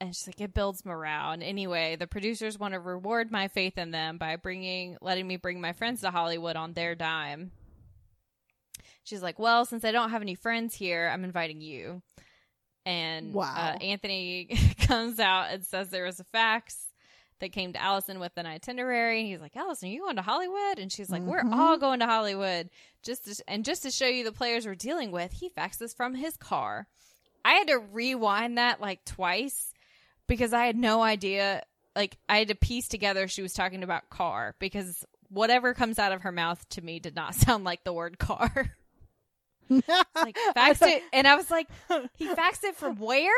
And 0.00 0.16
she's 0.16 0.26
like, 0.26 0.40
it 0.40 0.52
builds 0.52 0.84
morale. 0.84 1.30
And 1.30 1.44
anyway, 1.44 1.94
the 1.94 2.08
producers 2.08 2.58
want 2.58 2.74
to 2.74 2.80
reward 2.80 3.30
my 3.30 3.46
faith 3.46 3.78
in 3.78 3.92
them 3.92 4.18
by 4.18 4.34
bringing, 4.34 4.96
letting 5.00 5.28
me 5.28 5.36
bring 5.36 5.60
my 5.60 5.74
friends 5.74 6.00
to 6.00 6.10
Hollywood 6.10 6.56
on 6.56 6.72
their 6.72 6.96
dime. 6.96 7.52
She's 9.04 9.22
like, 9.22 9.38
well, 9.38 9.64
since 9.64 9.84
I 9.84 9.92
don't 9.92 10.10
have 10.10 10.22
any 10.22 10.34
friends 10.34 10.74
here, 10.74 11.08
I'm 11.12 11.22
inviting 11.22 11.60
you. 11.60 12.02
And 12.86 13.32
Wow. 13.34 13.54
uh, 13.56 13.78
Anthony 13.82 14.46
comes 14.80 15.18
out 15.20 15.48
and 15.50 15.64
says 15.64 15.88
there 15.90 16.04
was 16.04 16.20
a 16.20 16.24
fax 16.24 16.76
that 17.40 17.52
came 17.52 17.72
to 17.72 17.82
Allison 17.82 18.20
with 18.20 18.32
an 18.36 18.46
itinerary. 18.46 19.20
And 19.20 19.28
he's 19.28 19.40
like, 19.40 19.56
Allison, 19.56 19.88
are 19.88 19.92
you 19.92 20.00
going 20.02 20.16
to 20.16 20.22
Hollywood? 20.22 20.78
And 20.78 20.90
she's 20.92 21.08
like, 21.10 21.22
we're 21.22 21.42
Mhm. 21.42 21.54
all 21.54 21.78
going 21.78 22.00
to 22.00 22.06
Hollywood. 22.06 22.68
Just 23.02 23.24
to, 23.24 23.44
and 23.48 23.64
just 23.64 23.82
to 23.84 23.90
show 23.90 24.06
you 24.06 24.24
the 24.24 24.32
players 24.32 24.66
we're 24.66 24.74
dealing 24.74 25.10
with, 25.10 25.32
he 25.32 25.48
faxed 25.48 25.78
this 25.78 25.94
from 25.94 26.14
his 26.14 26.36
car. 26.36 26.86
I 27.44 27.52
had 27.54 27.68
to 27.68 27.78
rewind 27.78 28.58
that 28.58 28.80
like 28.82 29.04
twice 29.06 29.72
because 30.26 30.52
I 30.52 30.66
had 30.66 30.76
no 30.76 31.00
idea. 31.02 31.62
Like 31.96 32.18
I 32.28 32.38
had 32.38 32.48
to 32.48 32.54
piece 32.54 32.88
together 32.88 33.26
she 33.26 33.40
was 33.42 33.54
talking 33.54 33.82
about 33.82 34.10
car 34.10 34.54
because 34.58 35.04
whatever 35.30 35.72
comes 35.72 35.98
out 35.98 36.12
of 36.12 36.22
her 36.22 36.32
mouth 36.32 36.68
to 36.70 36.82
me 36.82 36.98
did 36.98 37.16
not 37.16 37.34
sound 37.36 37.64
like 37.64 37.84
the 37.84 37.92
word 37.94 38.18
car. 38.18 38.74
Like 39.70 40.36
faxed 40.56 40.86
it, 40.86 41.02
and 41.12 41.26
I 41.28 41.36
was 41.36 41.50
like, 41.50 41.68
he 42.16 42.28
faxed 42.28 42.64
it 42.64 42.76
from 42.76 42.96
where? 42.96 43.32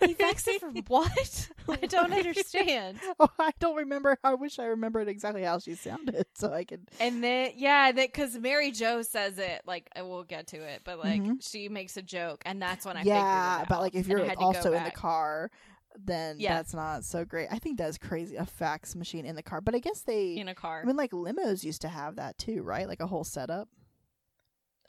He 0.00 0.14
faxed 0.14 0.46
it 0.48 0.60
from 0.60 0.74
what? 0.88 1.48
I 1.68 1.86
don't 1.86 2.12
understand. 2.12 2.98
Oh, 3.20 3.28
I 3.38 3.52
don't 3.60 3.76
remember. 3.76 4.16
I 4.24 4.34
wish 4.34 4.58
I 4.58 4.64
remembered 4.64 5.06
exactly 5.08 5.42
how 5.42 5.58
she 5.58 5.74
sounded, 5.74 6.26
so 6.34 6.52
I 6.52 6.64
could. 6.64 6.88
And 7.00 7.22
then 7.22 7.52
yeah, 7.56 7.92
that 7.92 8.12
because 8.12 8.36
Mary 8.38 8.70
Jo 8.70 9.02
says 9.02 9.38
it 9.38 9.62
like 9.66 9.88
I 9.94 10.02
will 10.02 10.24
get 10.24 10.48
to 10.48 10.56
it, 10.56 10.82
but 10.84 10.98
like 10.98 11.22
Mhm. 11.22 11.36
she 11.46 11.68
makes 11.68 11.96
a 11.96 12.02
joke, 12.02 12.42
and 12.46 12.60
that's 12.62 12.86
when 12.86 12.96
I 12.96 13.02
yeah, 13.02 13.64
but 13.68 13.80
like 13.80 13.94
if 13.94 14.06
you're 14.08 14.20
I 14.20 14.22
like, 14.22 14.30
had 14.30 14.38
to 14.38 14.40
go 14.40 14.46
also 14.46 14.72
in 14.72 14.84
the 14.84 14.90
car, 14.90 15.50
then 15.96 16.36
Yeah. 16.38 16.54
that's 16.54 16.74
not 16.74 17.04
so 17.04 17.24
great. 17.24 17.48
I 17.50 17.58
think 17.58 17.78
that's 17.78 17.98
crazy. 17.98 18.36
A 18.36 18.46
fax 18.46 18.94
machine 18.96 19.24
in 19.26 19.36
the 19.36 19.42
car, 19.42 19.60
but 19.60 19.74
I 19.74 19.78
guess 19.78 20.00
they. 20.02 20.34
in 20.36 20.48
a 20.48 20.54
car. 20.54 20.80
I 20.82 20.86
mean, 20.86 20.96
like 20.96 21.10
limos 21.12 21.62
used 21.64 21.82
to 21.82 21.88
have 21.88 22.16
that 22.16 22.38
too, 22.38 22.62
right? 22.62 22.88
Like 22.88 23.00
a 23.00 23.06
whole 23.06 23.24
setup. 23.24 23.68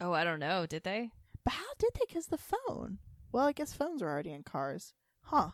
Oh, 0.01 0.13
I 0.13 0.23
don't 0.23 0.39
know. 0.39 0.65
Did 0.65 0.83
they? 0.83 1.11
But 1.43 1.53
how 1.53 1.73
did 1.79 1.91
they? 1.95 2.05
Because 2.07 2.27
the 2.27 2.37
phone. 2.37 2.99
Well, 3.31 3.47
I 3.47 3.51
guess 3.51 3.73
phones 3.73 4.01
were 4.01 4.09
already 4.09 4.31
in 4.31 4.43
cars, 4.43 4.93
huh? 5.21 5.49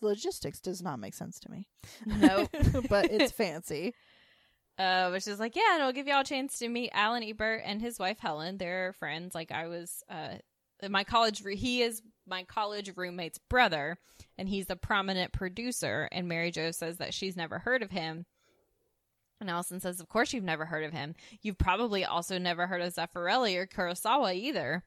The 0.00 0.08
logistics 0.08 0.60
does 0.60 0.82
not 0.82 0.98
make 0.98 1.14
sense 1.14 1.38
to 1.40 1.50
me. 1.50 1.68
Nope. 2.04 2.48
but 2.88 3.10
it's 3.10 3.32
fancy. 3.36 3.94
uh, 4.78 5.10
which 5.10 5.28
is 5.28 5.38
like, 5.38 5.54
yeah, 5.54 5.76
it'll 5.76 5.92
give 5.92 6.06
y'all 6.08 6.22
a 6.22 6.24
chance 6.24 6.58
to 6.58 6.68
meet 6.68 6.90
Alan 6.92 7.22
Ebert 7.22 7.62
and 7.64 7.80
his 7.80 7.98
wife 7.98 8.18
Helen. 8.18 8.58
They're 8.58 8.92
friends. 8.94 9.34
Like 9.34 9.52
I 9.52 9.68
was, 9.68 10.02
uh, 10.10 10.38
my 10.90 11.04
college. 11.04 11.42
He 11.54 11.82
is 11.82 12.02
my 12.26 12.42
college 12.42 12.90
roommate's 12.96 13.38
brother, 13.48 13.98
and 14.36 14.48
he's 14.48 14.68
a 14.68 14.74
prominent 14.76 15.32
producer. 15.32 16.08
And 16.10 16.26
Mary 16.28 16.50
Jo 16.50 16.72
says 16.72 16.98
that 16.98 17.14
she's 17.14 17.36
never 17.36 17.60
heard 17.60 17.82
of 17.82 17.90
him. 17.92 18.26
And 19.42 19.50
Allison 19.50 19.80
says, 19.80 20.00
"Of 20.00 20.08
course 20.08 20.32
you've 20.32 20.42
never 20.44 20.64
heard 20.64 20.84
of 20.84 20.92
him. 20.92 21.14
You've 21.42 21.58
probably 21.58 22.04
also 22.04 22.38
never 22.38 22.66
heard 22.66 22.80
of 22.80 22.94
Zeffirelli 22.94 23.56
or 23.56 23.66
Kurosawa 23.66 24.34
either." 24.34 24.82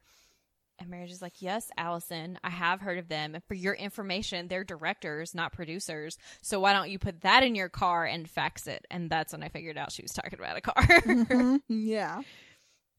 And 0.77 0.89
Mary 0.89 1.07
Jo's 1.07 1.21
like, 1.21 1.41
Yes, 1.41 1.69
Allison, 1.77 2.37
I 2.43 2.49
have 2.49 2.81
heard 2.81 2.97
of 2.97 3.07
them. 3.07 3.33
And 3.33 3.43
for 3.45 3.53
your 3.53 3.73
information, 3.75 4.49
they're 4.49 4.65
directors, 4.65 5.33
not 5.33 5.53
producers. 5.53 6.17
So 6.41 6.59
why 6.59 6.73
don't 6.73 6.89
you 6.89 6.99
put 6.99 7.21
that 7.21 7.43
in 7.43 7.55
your 7.55 7.69
car 7.69 8.03
and 8.05 8.29
fax 8.29 8.67
it? 8.67 8.85
And 8.91 9.09
that's 9.09 9.31
when 9.31 9.41
I 9.41 9.47
figured 9.47 9.77
out 9.77 9.93
she 9.93 10.01
was 10.01 10.11
talking 10.11 10.37
about 10.37 10.57
a 10.57 10.61
car. 10.61 10.73
Mhm. 10.83 11.61
Yeah. 11.69 12.21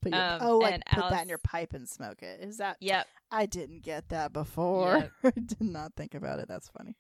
Put 0.00 0.12
your, 0.12 0.22
Um, 0.22 0.38
oh, 0.40 0.58
like 0.58 0.72
and 0.74 0.84
put 0.90 1.10
that 1.10 1.22
in 1.24 1.28
your 1.28 1.36
pipe 1.36 1.74
and 1.74 1.86
smoke 1.86 2.22
it. 2.22 2.40
Is 2.40 2.56
that? 2.58 2.78
yep. 2.80 3.06
I 3.30 3.44
didn't 3.44 3.82
get 3.82 4.08
that 4.08 4.32
before. 4.32 5.10
Yep. 5.22 5.34
I 5.36 5.40
did 5.40 5.60
not 5.60 5.94
think 5.96 6.14
about 6.14 6.38
it. 6.38 6.48
That's 6.48 6.68
funny. 6.70 6.96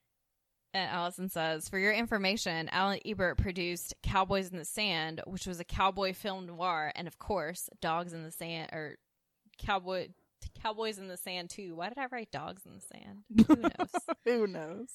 And 0.74 0.90
Allison 0.90 1.28
says, 1.28 1.68
For 1.68 1.78
your 1.78 1.92
information, 1.92 2.68
Alan 2.70 3.00
Ebert 3.04 3.38
produced 3.38 3.94
Cowboys 4.02 4.50
in 4.50 4.58
the 4.58 4.64
Sand, 4.64 5.22
which 5.26 5.46
was 5.46 5.60
a 5.60 5.64
cowboy 5.64 6.12
film 6.12 6.46
noir. 6.46 6.92
And 6.94 7.08
of 7.08 7.18
course, 7.18 7.68
Dogs 7.80 8.12
in 8.12 8.22
the 8.22 8.32
Sand, 8.32 8.70
or 8.72 8.96
Cowboy. 9.58 10.08
Cowboys 10.62 10.98
in 10.98 11.08
the 11.08 11.16
Sand 11.16 11.50
too. 11.50 11.74
Why 11.74 11.88
did 11.88 11.98
I 11.98 12.06
write 12.10 12.30
Dogs 12.30 12.62
in 12.66 12.74
the 12.74 12.80
Sand? 12.80 13.46
Who 13.48 13.56
knows? 13.56 14.16
Who 14.24 14.46
knows? 14.46 14.88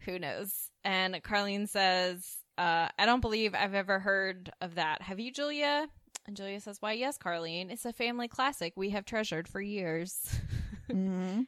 Who 0.00 0.18
knows? 0.18 0.70
And 0.84 1.14
Carlene 1.22 1.68
says, 1.68 2.36
uh, 2.58 2.88
I 2.98 3.06
don't 3.06 3.20
believe 3.20 3.54
I've 3.54 3.74
ever 3.74 3.98
heard 3.98 4.50
of 4.60 4.74
that. 4.74 5.02
Have 5.02 5.20
you, 5.20 5.32
Julia? 5.32 5.88
And 6.26 6.36
Julia 6.36 6.60
says, 6.60 6.78
Why, 6.80 6.92
yes, 6.92 7.18
Carlene. 7.18 7.70
It's 7.70 7.84
a 7.84 7.92
family 7.92 8.28
classic 8.28 8.72
we 8.76 8.90
have 8.90 9.04
treasured 9.04 9.48
for 9.48 9.60
years. 9.60 10.18
hmm 10.90 11.42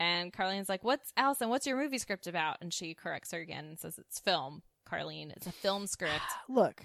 and 0.00 0.32
Carlene's 0.32 0.70
like, 0.70 0.82
What's 0.82 1.12
Allison? 1.16 1.50
What's 1.50 1.66
your 1.66 1.76
movie 1.76 1.98
script 1.98 2.26
about? 2.26 2.56
And 2.62 2.72
she 2.72 2.94
corrects 2.94 3.32
her 3.32 3.38
again 3.38 3.66
and 3.66 3.78
says, 3.78 3.98
It's 3.98 4.18
film, 4.18 4.62
Carlene. 4.90 5.30
It's 5.36 5.46
a 5.46 5.52
film 5.52 5.86
script. 5.86 6.22
Look, 6.48 6.82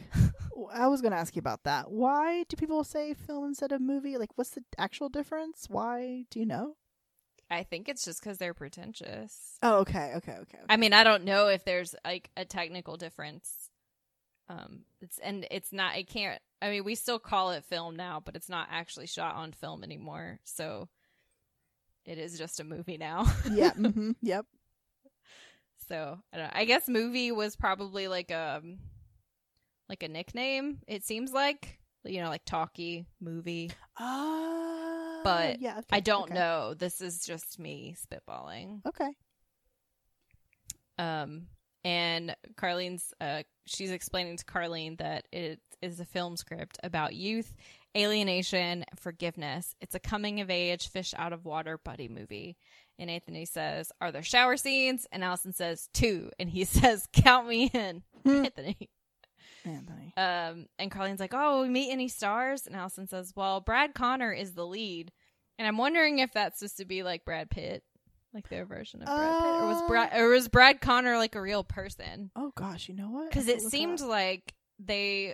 I 0.72 0.88
was 0.88 1.02
going 1.02 1.14
to 1.14 1.18
ask 1.18 1.36
you 1.36 1.40
about 1.40 1.64
that. 1.64 1.90
Why 1.90 2.44
do 2.50 2.58
people 2.58 2.84
say 2.84 3.14
film 3.14 3.46
instead 3.46 3.72
of 3.72 3.80
movie? 3.80 4.18
Like, 4.18 4.32
what's 4.36 4.52
the 4.52 4.64
actual 4.78 5.08
difference? 5.08 5.68
Why 5.70 6.26
do 6.30 6.40
you 6.40 6.46
know? 6.46 6.76
I 7.50 7.64
think 7.64 7.88
it's 7.88 8.04
just 8.04 8.22
because 8.22 8.38
they're 8.38 8.54
pretentious. 8.54 9.58
Oh, 9.64 9.78
okay, 9.80 10.14
okay, 10.18 10.34
okay. 10.34 10.42
okay. 10.42 10.60
I 10.68 10.76
mean, 10.76 10.94
I 10.94 11.04
don't 11.04 11.24
know 11.24 11.48
if 11.48 11.64
there's 11.64 11.96
like 12.04 12.30
a 12.36 12.44
technical 12.44 12.98
difference. 12.98 13.70
Um, 14.50 14.82
it's 15.02 15.20
and 15.20 15.48
it's 15.50 15.72
not. 15.72 15.98
It 15.98 16.08
can't. 16.08 16.42
I 16.62 16.70
mean, 16.70 16.84
we 16.84 16.96
still 16.96 17.20
call 17.20 17.52
it 17.52 17.64
film 17.64 17.96
now, 17.96 18.22
but 18.24 18.36
it's 18.36 18.50
not 18.50 18.68
actually 18.72 19.08
shot 19.08 19.36
on 19.36 19.54
film 19.54 19.84
anymore. 19.84 20.40
So 20.44 20.90
it 22.06 22.18
is 22.18 22.38
just 22.38 22.60
a 22.60 22.64
movie 22.64 22.98
now. 22.98 23.26
yeah. 23.52 23.72
hmm 23.74 24.12
yep. 24.22 24.46
so 25.88 26.20
I 26.34 26.38
don't. 26.38 26.52
I 26.56 26.66
guess 26.66 26.88
movie 26.88 27.32
was 27.32 27.56
probably 27.56 28.08
like 28.08 28.32
a 28.32 28.62
like 29.90 30.04
a 30.04 30.08
nickname. 30.08 30.80
It 30.88 31.04
seems 31.04 31.32
like 31.32 31.80
you 32.04 32.22
know, 32.22 32.30
like 32.30 32.46
talkie 32.46 33.08
movie. 33.20 33.72
Uh, 34.00 35.24
But 35.24 35.60
yeah, 35.60 35.80
okay, 35.80 35.88
I 35.92 36.00
don't 36.02 36.26
okay. 36.26 36.34
know. 36.36 36.74
This 36.76 37.02
is 37.02 37.26
just 37.26 37.58
me 37.60 37.96
spitballing. 38.00 38.86
Okay. 38.86 39.10
Um, 40.98 41.48
and 41.84 42.36
Carlene's, 42.56 43.14
uh, 43.20 43.44
she's 43.66 43.92
explaining 43.92 44.38
to 44.38 44.46
Carlene 44.46 44.98
that 45.00 45.26
it 45.32 45.60
is 45.82 46.00
a 46.00 46.06
film 46.06 46.38
script 46.38 46.78
about 46.84 47.16
youth, 47.16 47.54
alienation, 47.96 48.86
forgiveness. 49.00 49.76
It's 49.82 49.96
a 49.96 50.00
coming 50.00 50.42
of 50.42 50.50
age, 50.50 50.90
fish 50.90 51.14
out 51.18 51.34
of 51.34 51.46
water 51.46 51.78
buddy 51.78 52.08
movie. 52.08 52.58
And 52.98 53.10
Anthony 53.10 53.46
says, 53.46 53.92
Are 54.02 54.12
there 54.12 54.24
shower 54.24 54.58
scenes? 54.58 55.06
And 55.12 55.24
Allison 55.24 55.54
says, 55.54 55.90
Two. 55.94 56.30
And 56.40 56.50
he 56.50 56.64
says, 56.66 57.08
Count 57.14 57.48
me 57.48 57.70
in, 57.74 58.04
Hmm. 58.24 58.46
Anthony. 58.46 58.90
Anthony. 59.64 60.14
Um, 60.16 60.68
and 60.78 60.92
Carlene's 60.92 61.20
like, 61.20 61.34
"Oh, 61.34 61.64
we 61.64 61.70
meet 61.70 61.92
any 61.92 62.08
stars?" 62.08 62.68
And 62.68 62.76
Allison 62.76 63.08
says, 63.08 63.34
"Well, 63.36 63.62
Brad 63.62 63.96
Connor 63.96 64.32
is 64.32 64.54
the 64.54 64.66
lead, 64.66 65.12
and 65.58 65.68
I'm 65.68 65.78
wondering 65.80 66.20
if 66.20 66.32
that's 66.34 66.60
supposed 66.60 66.78
to 66.78 66.86
be 66.86 67.02
like 67.02 67.26
Brad 67.26 67.50
Pitt, 67.50 67.84
like 68.32 68.48
their 68.48 68.66
version 68.66 69.02
of 69.02 69.08
Brad 69.08 69.42
Pitt, 69.42 69.48
or 69.64 69.68
was 69.68 69.82
Uh, 69.82 69.88
Brad 69.88 70.10
or 70.22 70.30
was 70.30 70.48
Brad 70.50 70.82
Connor 70.82 71.18
like 71.18 71.34
a 71.34 71.42
real 71.42 71.64
person? 71.64 72.30
Oh 72.36 72.52
gosh, 72.56 72.88
you 72.90 72.94
know 72.94 73.10
what? 73.10 73.30
Because 73.32 73.48
it 73.48 73.60
seemed 73.62 74.02
up. 74.02 74.08
like 74.10 74.54
they 74.78 75.34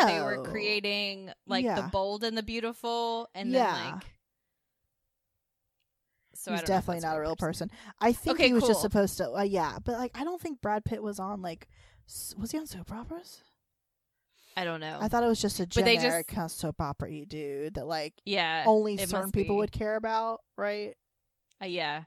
no. 0.00 0.06
they 0.06 0.20
were 0.20 0.42
creating 0.44 1.30
like 1.46 1.64
the 1.66 1.88
bold 1.92 2.24
and 2.24 2.36
the 2.36 2.42
beautiful, 2.42 3.28
and 3.34 3.50
Yeah. 3.50 3.72
then 3.74 3.92
like 3.94 4.04
So 6.34 6.52
he's 6.52 6.62
definitely 6.62 7.00
not 7.02 7.16
a 7.16 7.20
real 7.20 7.30
real 7.30 7.36
person. 7.36 7.70
I 8.00 8.12
think 8.12 8.36
Okay, 8.36 8.48
he 8.48 8.52
was 8.54 8.66
just 8.66 8.80
supposed 8.80 9.16
to. 9.18 9.30
Uh, 9.32 9.42
yeah, 9.42 9.78
but 9.84 9.92
like 9.98 10.12
I 10.18 10.24
don't 10.24 10.40
think 10.40 10.60
Brad 10.60 10.84
Pitt 10.84 11.02
was 11.02 11.18
on 11.20 11.42
like. 11.42 11.68
Was 12.38 12.50
he 12.50 12.58
on 12.58 12.66
soap 12.66 12.90
operas? 12.92 13.42
I 14.56 14.64
don't 14.64 14.80
know. 14.80 14.98
I 15.00 15.08
thought 15.08 15.22
it 15.22 15.28
was 15.28 15.40
just 15.40 15.60
a 15.60 15.66
But 15.66 15.84
they 15.84 15.96
generic 15.96 16.26
just- 16.26 16.34
kind 16.36 16.44
of 16.46 16.50
soap 16.50 16.80
opera 16.80 17.24
dude 17.24 17.74
that 17.74 17.86
like 17.86 18.14
yeah, 18.24 18.64
only 18.66 18.96
certain 18.98 19.30
people 19.30 19.56
would 19.58 19.72
care 19.72 19.96
about, 19.96 20.40
right? 20.58 20.94
Uh, 21.62 21.66
yeah, 21.66 22.04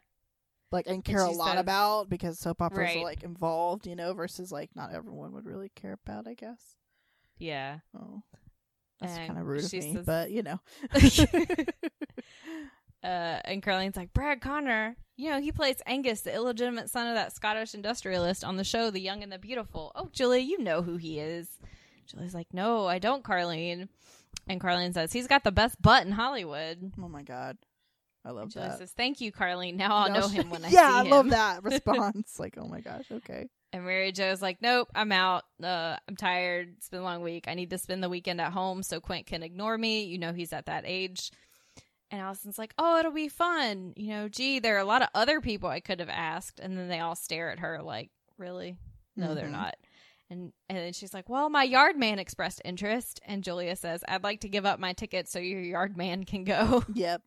Like 0.72 0.86
and 0.88 1.04
care 1.04 1.22
a 1.22 1.32
lot 1.32 1.58
about 1.58 2.10
because 2.10 2.38
soap 2.38 2.62
operas 2.62 2.96
are 2.98 3.04
like 3.04 3.24
involved, 3.24 3.88
you 3.88 3.96
know, 3.96 4.14
versus 4.14 4.52
like 4.52 4.76
not 4.76 4.94
everyone 4.94 5.32
would 5.34 5.46
really 5.46 5.72
care 5.76 5.98
about. 6.06 6.28
I 6.28 6.34
guess. 6.34 6.76
Yeah. 7.38 7.80
Oh, 7.98 8.22
that's 9.00 9.18
kind 9.18 9.38
of 9.38 9.46
rude 9.46 9.64
of 9.66 9.74
me, 9.74 9.94
says- 9.94 10.06
but 10.06 10.32
you 10.32 10.44
know. 10.44 10.60
uh, 10.94 10.98
and 13.04 13.62
Carlene's 13.64 13.96
like, 13.98 14.14
Brad 14.14 14.42
Connor, 14.42 14.96
you 15.18 15.30
know, 15.30 15.40
he 15.42 15.52
plays 15.52 15.78
Angus, 15.86 16.22
the 16.22 16.34
illegitimate 16.34 16.90
son 16.90 17.08
of 17.08 17.16
that 17.16 17.36
Scottish 17.36 17.74
industrialist 17.74 18.44
on 18.44 18.58
the 18.58 18.64
show 18.64 18.90
The 18.90 19.00
Young 19.02 19.24
and 19.24 19.32
the 19.32 19.38
Beautiful. 19.40 19.92
Oh, 19.96 20.10
Julia, 20.12 20.42
you 20.42 20.60
know 20.62 20.82
who 20.82 20.98
he 20.98 21.20
is. 21.20 21.48
Julia's 22.08 22.34
like, 22.34 22.48
No, 22.54 22.86
I 22.88 23.00
don't, 23.00 23.24
Carlene. 23.24 23.88
And 24.48 24.62
Carlene 24.62 24.94
says, 24.94 25.12
He's 25.12 25.28
got 25.28 25.44
the 25.44 25.52
best 25.52 25.82
butt 25.82 26.06
in 26.06 26.12
Hollywood. 26.12 26.94
oh 27.02 27.10
my 27.10 27.24
god, 27.24 27.58
I 28.24 28.30
love 28.32 28.44
And 28.44 28.52
Julia 28.52 28.70
that. 28.70 28.78
says, 28.80 28.92
Thank 28.96 29.22
you, 29.22 29.32
Carlene. 29.32 29.76
Now 29.76 29.96
I'll 29.96 30.10
No, 30.10 30.20
know 30.22 30.28
him 30.28 30.50
when 30.50 30.64
I 30.64 30.70
yeah, 30.70 30.88
see 30.88 31.00
him. 31.00 31.06
Yeah, 31.08 31.14
I 31.14 31.18
love 31.18 31.30
that 31.30 31.64
response. 31.64 32.38
like, 32.40 32.56
oh 32.58 32.68
my 32.68 32.82
gosh, 32.82 33.06
okay. 33.12 33.48
And 33.74 33.84
Mary 33.86 34.12
Jo's 34.12 34.42
like, 34.42 34.62
Nope, 34.62 34.90
I'm 34.96 35.12
out. 35.12 35.44
Uh, 35.62 35.98
I'm 36.08 36.16
tired. 36.16 36.74
It's 36.78 36.90
been 36.90 37.02
a 37.02 37.04
long 37.04 37.22
week. 37.22 37.46
I 37.48 37.54
need 37.56 37.70
to 37.72 37.78
spend 37.78 38.02
the 38.04 38.10
weekend 38.10 38.40
at 38.40 38.54
home 38.54 38.84
so 38.84 39.00
Quint 39.00 39.26
can 39.28 39.44
ignore 39.44 39.78
me. 39.78 40.04
You 40.06 40.18
know, 40.18 40.34
he's 40.34 40.54
at 40.54 40.68
that 40.68 40.84
age. 40.86 41.32
And 42.12 42.22
Allison's 42.22 42.58
like, 42.58 42.74
Oh, 42.78 42.98
it'll 43.00 43.12
be 43.12 43.28
fun. 43.28 43.94
You 43.98 44.10
know, 44.10 44.30
gee, 44.30 44.60
there 44.60 44.76
are 44.76 44.80
a 44.80 44.86
lot 44.86 45.02
of 45.02 45.10
other 45.14 45.42
people 45.42 45.70
I 45.70 45.80
could 45.82 46.00
have 46.00 46.10
asked. 46.10 46.60
And 46.60 46.78
then 46.78 46.88
they 46.88 47.00
all 47.00 47.16
stare 47.16 47.52
at 47.52 47.60
her 47.60 47.82
like, 47.82 48.12
Really? 48.38 48.78
No, 49.18 49.34
they're 49.36 49.48
Mhm. 49.48 49.52
not. 49.52 49.76
And 50.30 50.54
and 50.70 50.78
then 50.78 50.94
she's 50.94 51.14
like, 51.14 51.28
Well, 51.30 51.50
my 51.50 51.64
yard 51.64 51.98
man 51.98 52.18
expressed 52.20 52.62
interest. 52.64 53.20
And 53.26 53.44
Julia 53.44 53.76
says, 53.76 54.04
I'd 54.08 54.24
like 54.24 54.42
to 54.42 54.50
give 54.50 54.66
up 54.66 54.80
my 54.80 54.94
ticket 54.94 55.28
so 55.28 55.40
your 55.40 55.60
yard 55.62 55.98
man 55.98 56.24
can 56.24 56.44
go. 56.46 56.84
Yep. 56.94 57.22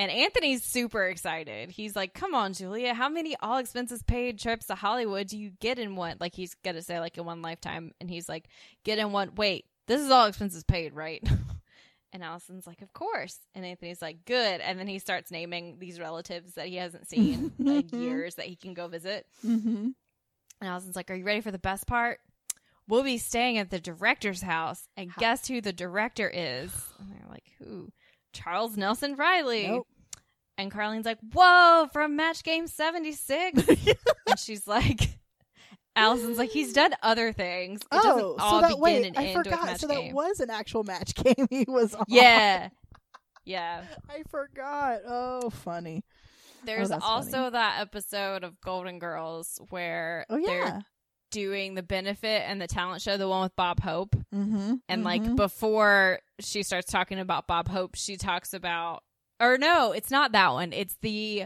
And 0.00 0.10
Anthony's 0.10 0.64
super 0.64 1.04
excited. 1.04 1.70
He's 1.70 1.94
like, 1.94 2.14
"Come 2.14 2.34
on, 2.34 2.54
Julia, 2.54 2.94
how 2.94 3.10
many 3.10 3.36
all 3.36 3.58
expenses 3.58 4.02
paid 4.02 4.38
trips 4.38 4.68
to 4.68 4.74
Hollywood 4.74 5.26
do 5.26 5.36
you 5.36 5.50
get 5.60 5.78
in 5.78 5.94
one?" 5.94 6.16
Like 6.18 6.34
he's 6.34 6.54
gonna 6.64 6.80
say 6.80 6.98
like 7.00 7.18
in 7.18 7.26
one 7.26 7.42
lifetime, 7.42 7.92
and 8.00 8.08
he's 8.08 8.26
like, 8.26 8.48
"Get 8.82 8.98
in 8.98 9.12
one." 9.12 9.34
Wait, 9.34 9.66
this 9.86 10.00
is 10.00 10.10
all 10.10 10.24
expenses 10.24 10.64
paid, 10.64 10.94
right? 10.94 11.22
and 12.14 12.24
Allison's 12.24 12.66
like, 12.66 12.80
"Of 12.80 12.94
course." 12.94 13.40
And 13.54 13.66
Anthony's 13.66 14.00
like, 14.00 14.24
"Good." 14.24 14.62
And 14.62 14.78
then 14.78 14.86
he 14.86 15.00
starts 15.00 15.30
naming 15.30 15.78
these 15.78 16.00
relatives 16.00 16.54
that 16.54 16.68
he 16.68 16.76
hasn't 16.76 17.06
seen 17.06 17.52
in 17.58 17.88
years 17.92 18.36
that 18.36 18.46
he 18.46 18.56
can 18.56 18.72
go 18.72 18.88
visit. 18.88 19.26
Mm-hmm. 19.46 19.88
And 20.60 20.70
Allison's 20.70 20.96
like, 20.96 21.10
Are 21.10 21.14
you 21.14 21.24
ready 21.24 21.42
for 21.42 21.50
the 21.50 21.58
best 21.58 21.86
part? 21.86 22.20
We'll 22.88 23.02
be 23.02 23.18
staying 23.18 23.58
at 23.58 23.68
the 23.68 23.78
director's 23.78 24.42
house. 24.42 24.88
And 24.96 25.14
guess 25.16 25.46
who 25.46 25.60
the 25.60 25.72
director 25.72 26.30
is? 26.32 26.72
And 26.98 27.10
they're 27.10 27.28
like, 27.28 27.44
Who? 27.58 27.92
Charles 28.32 28.76
Nelson 28.76 29.14
Reilly. 29.16 29.66
Nope. 29.68 29.86
And 30.58 30.70
Carlene's 30.70 31.06
like, 31.06 31.18
Whoa, 31.32 31.88
from 31.92 32.16
Match 32.16 32.42
Game 32.42 32.66
76. 32.66 33.66
and 34.26 34.38
she's 34.38 34.66
like, 34.66 35.00
Allison's 35.96 36.38
like, 36.38 36.50
He's 36.50 36.72
done 36.72 36.94
other 37.02 37.32
things. 37.32 37.80
It 37.80 37.86
Oh, 37.92 38.36
so 38.38 38.60
that 38.60 38.78
wait, 38.78 39.16
I 39.16 39.32
forgot. 39.32 39.80
So 39.80 39.88
Game. 39.88 40.08
that 40.08 40.14
was 40.14 40.40
an 40.40 40.50
actual 40.50 40.84
match 40.84 41.14
game 41.22 41.46
he 41.50 41.64
was 41.66 41.94
on. 41.94 42.04
yeah. 42.08 42.68
Yeah. 43.46 43.82
I 44.08 44.22
forgot. 44.30 45.00
Oh, 45.08 45.48
funny. 45.50 46.04
Oh, 46.06 46.62
There's 46.66 46.90
that's 46.90 47.02
also 47.04 47.30
funny. 47.30 47.50
that 47.50 47.80
episode 47.80 48.44
of 48.44 48.60
Golden 48.60 48.98
Girls 48.98 49.58
where 49.70 50.26
Oh 50.28 50.38
they're 50.44 50.58
yeah. 50.58 50.80
Doing 51.30 51.74
the 51.74 51.82
benefit 51.82 52.42
and 52.48 52.60
the 52.60 52.66
talent 52.66 53.02
show, 53.02 53.16
the 53.16 53.28
one 53.28 53.42
with 53.42 53.54
Bob 53.56 53.80
Hope. 53.80 54.16
Mm-hmm. 54.34 54.74
And 54.88 55.04
like 55.04 55.36
before 55.36 56.20
she 56.40 56.62
starts 56.62 56.90
talking 56.90 57.18
about 57.18 57.46
Bob 57.46 57.68
Hope, 57.68 57.94
she 57.94 58.16
talks 58.16 58.52
about 58.54 59.02
or 59.40 59.56
no, 59.58 59.92
it's 59.92 60.10
not 60.10 60.32
that 60.32 60.52
one. 60.52 60.72
It's 60.72 60.96
the 61.02 61.44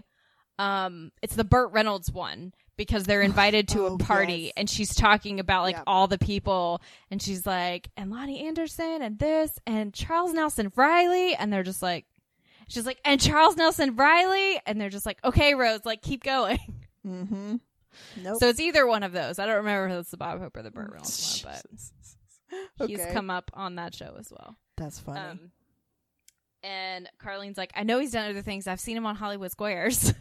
um 0.58 1.10
it's 1.22 1.34
the 1.36 1.44
Burt 1.44 1.72
Reynolds 1.72 2.10
one 2.12 2.52
because 2.76 3.04
they're 3.04 3.22
invited 3.32 3.68
to 3.68 3.86
Oh, 3.86 3.94
a 3.94 3.98
party 3.98 4.34
yes. 4.44 4.52
and 4.56 4.70
she's 4.70 4.94
talking 4.94 5.40
about 5.40 5.62
like 5.62 5.74
Yep. 5.76 5.84
all 5.86 6.06
the 6.06 6.18
people 6.18 6.80
and 7.10 7.20
she's 7.20 7.44
like 7.44 7.88
and 7.96 8.12
Loni 8.12 8.42
Anderson 8.44 9.02
and 9.02 9.18
this 9.18 9.58
and 9.66 9.92
Charles 9.92 10.32
Nelson 10.32 10.72
Reilly 10.76 11.34
and 11.34 11.52
they're 11.52 11.62
just 11.64 11.82
like 11.82 12.06
she's 12.68 12.86
like 12.86 13.00
and 13.04 13.20
Charles 13.20 13.56
Nelson 13.56 13.96
Reilly 13.96 14.60
and 14.66 14.80
they're 14.80 14.90
just 14.90 15.06
like 15.06 15.18
okay 15.24 15.54
Rose 15.54 15.80
like 15.84 16.02
keep 16.02 16.22
going. 16.22 16.58
Mm-hmm. 17.06 17.56
Nope. 18.22 18.36
So 18.38 18.48
it's 18.48 18.60
either 18.60 18.86
one 18.86 19.02
of 19.02 19.12
those. 19.12 19.38
I 19.38 19.46
don't 19.46 19.56
remember 19.56 19.94
if 19.94 20.00
it's 20.00 20.10
the 20.10 20.16
Bob 20.16 20.40
Hope 20.40 20.56
or 20.56 20.62
the 20.62 20.70
Burt 20.70 20.90
Reynolds 20.92 21.44
one, 21.44 21.54
but 22.78 22.88
he's 22.88 23.04
come 23.12 23.30
up 23.30 23.50
on 23.54 23.76
that 23.76 23.94
show 23.94 24.16
as 24.18 24.30
well. 24.30 24.56
That's 24.76 24.98
funny. 24.98 25.20
Um, 25.20 25.50
and 26.62 27.08
Carlene's 27.18 27.58
like, 27.58 27.72
I 27.76 27.82
know 27.82 27.98
he's 27.98 28.12
done 28.12 28.30
other 28.30 28.42
things. 28.42 28.66
I've 28.66 28.80
seen 28.80 28.96
him 28.96 29.06
on 29.06 29.16
Hollywood 29.16 29.50
Squares. 29.50 30.14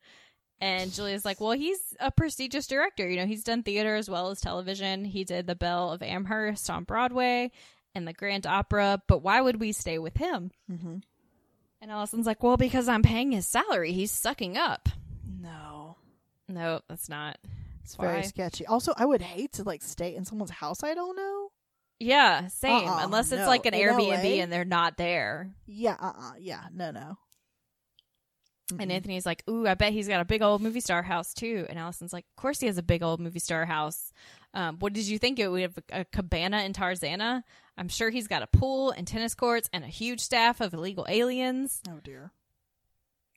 and 0.60 0.92
Julia's 0.92 1.24
like, 1.24 1.40
well, 1.40 1.52
he's 1.52 1.78
a 2.00 2.10
prestigious 2.10 2.66
director. 2.66 3.08
You 3.08 3.16
know, 3.16 3.26
he's 3.26 3.44
done 3.44 3.62
theater 3.62 3.96
as 3.96 4.08
well 4.08 4.30
as 4.30 4.40
television. 4.40 5.04
He 5.04 5.24
did 5.24 5.46
The 5.46 5.54
Belle 5.54 5.92
of 5.92 6.02
Amherst 6.02 6.70
on 6.70 6.84
Broadway 6.84 7.50
and 7.94 8.08
the 8.08 8.14
Grand 8.14 8.46
Opera. 8.46 9.02
But 9.06 9.22
why 9.22 9.40
would 9.40 9.60
we 9.60 9.72
stay 9.72 9.98
with 9.98 10.16
him? 10.16 10.50
mm-hmm. 10.70 10.96
And 11.82 11.90
Allison's 11.90 12.26
like, 12.26 12.44
well, 12.44 12.56
because 12.56 12.88
I'm 12.88 13.02
paying 13.02 13.32
his 13.32 13.48
salary. 13.48 13.90
He's 13.92 14.12
sucking 14.12 14.56
up. 14.56 14.88
No, 15.26 15.71
No, 16.52 16.80
that's 16.88 17.08
not. 17.08 17.38
it's 17.82 17.96
Why? 17.98 18.06
very 18.06 18.22
sketchy. 18.24 18.66
Also, 18.66 18.92
I 18.96 19.04
would 19.04 19.22
hate 19.22 19.52
to 19.54 19.62
like 19.64 19.82
stay 19.82 20.14
in 20.14 20.24
someone's 20.24 20.50
house 20.50 20.82
I 20.82 20.94
don't 20.94 21.16
know. 21.16 21.48
Yeah, 21.98 22.48
same. 22.48 22.88
Uh-uh, 22.88 23.04
Unless 23.04 23.30
it's 23.32 23.42
no. 23.42 23.46
like 23.46 23.64
an 23.66 23.74
In 23.74 23.80
Airbnb 23.88 24.08
LA? 24.08 24.42
and 24.42 24.52
they're 24.52 24.64
not 24.64 24.96
there. 24.96 25.50
Yeah. 25.66 25.96
Uh. 26.00 26.12
uh 26.16 26.32
Yeah. 26.38 26.62
No. 26.74 26.90
No. 26.90 27.16
And 28.78 28.90
Mm-mm. 28.90 28.94
Anthony's 28.94 29.26
like, 29.26 29.42
"Ooh, 29.50 29.66
I 29.66 29.74
bet 29.74 29.92
he's 29.92 30.08
got 30.08 30.20
a 30.20 30.24
big 30.24 30.40
old 30.42 30.62
movie 30.62 30.80
star 30.80 31.02
house 31.02 31.34
too." 31.34 31.66
And 31.68 31.78
Allison's 31.78 32.12
like, 32.12 32.24
"Of 32.36 32.40
course 32.40 32.58
he 32.60 32.66
has 32.66 32.78
a 32.78 32.82
big 32.82 33.02
old 33.02 33.20
movie 33.20 33.38
star 33.38 33.66
house. 33.66 34.12
Um, 34.54 34.78
what 34.78 34.92
did 34.94 35.06
you 35.06 35.18
think 35.18 35.38
it 35.38 35.48
would 35.48 35.62
have 35.62 35.78
a 35.90 36.04
cabana 36.06 36.62
in 36.62 36.72
Tarzana? 36.72 37.42
I'm 37.76 37.88
sure 37.88 38.10
he's 38.10 38.28
got 38.28 38.42
a 38.42 38.46
pool 38.46 38.90
and 38.90 39.06
tennis 39.06 39.34
courts 39.34 39.68
and 39.72 39.84
a 39.84 39.88
huge 39.88 40.20
staff 40.20 40.60
of 40.60 40.72
illegal 40.74 41.06
aliens. 41.08 41.82
Oh 41.88 42.00
dear. 42.02 42.32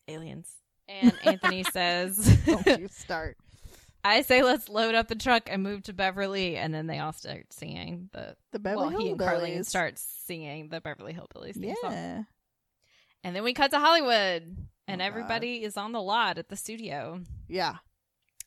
Aliens." 0.07 0.55
And 0.87 1.13
Anthony 1.23 1.63
says, 1.63 2.17
Don't 2.45 2.65
you 2.79 2.87
start. 2.89 3.37
"I 4.03 4.21
say 4.21 4.43
let's 4.43 4.69
load 4.69 4.93
up 4.93 5.07
the 5.07 5.15
truck 5.15 5.49
and 5.51 5.63
move 5.63 5.83
to 5.83 5.93
Beverly." 5.93 6.57
And 6.57 6.73
then 6.73 6.85
they 6.87 6.99
all 6.99 7.13
start 7.13 7.51
singing 7.51 8.09
the. 8.13 8.35
The 8.51 8.59
Beverly 8.59 8.87
well, 8.93 8.99
he 9.01 9.11
and 9.11 9.19
Hillbillies. 9.19 9.65
start 9.65 9.97
singing 9.97 10.69
the 10.69 10.79
Beverly 10.81 11.13
Hillbillies 11.13 11.55
theme 11.59 11.75
song. 11.81 11.91
Yeah. 11.91 12.23
And 13.23 13.35
then 13.35 13.43
we 13.43 13.53
cut 13.53 13.71
to 13.71 13.79
Hollywood, 13.79 14.55
and 14.87 15.01
Oh, 15.01 15.03
God. 15.03 15.07
everybody 15.07 15.63
is 15.63 15.75
on 15.77 15.91
the 15.91 16.01
lot 16.01 16.37
at 16.37 16.49
the 16.49 16.55
studio. 16.55 17.21
Yeah. 17.47 17.77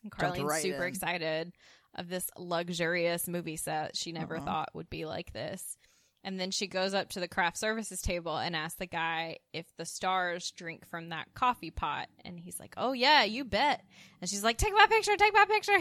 And 0.05 0.13
Carlene's 0.13 0.45
right 0.45 0.63
super 0.63 0.85
in. 0.85 0.89
excited 0.89 1.53
of 1.97 2.09
this 2.09 2.31
luxurious 2.39 3.27
movie 3.27 3.57
set 3.57 3.97
she 3.97 4.13
never 4.13 4.37
Uh-huh. 4.37 4.45
thought 4.47 4.69
would 4.75 4.89
be 4.89 5.05
like 5.07 5.33
this. 5.33 5.77
And 6.25 6.39
then 6.39 6.51
she 6.51 6.67
goes 6.67 6.95
up 6.95 7.11
to 7.11 7.21
the 7.21 7.29
craft 7.29 7.57
services 7.59 8.03
table 8.03 8.37
and 8.37 8.55
asks 8.57 8.79
the 8.79 8.87
guy 8.87 9.39
if 9.53 9.67
the 9.77 9.85
stars 9.87 10.51
drink 10.51 10.87
from 10.87 11.11
that 11.11 11.33
coffee 11.35 11.71
pot. 11.71 12.09
And 12.25 12.39
he's 12.39 12.59
like, 12.59 12.75
Oh, 12.77 12.93
yeah, 12.93 13.23
you 13.25 13.45
bet. 13.45 13.83
And 14.21 14.29
she's 14.29 14.43
like, 14.45 14.59
Take 14.59 14.75
my 14.75 14.87
picture, 14.89 15.17
take 15.17 15.33
my 15.35 15.45
picture. 15.47 15.79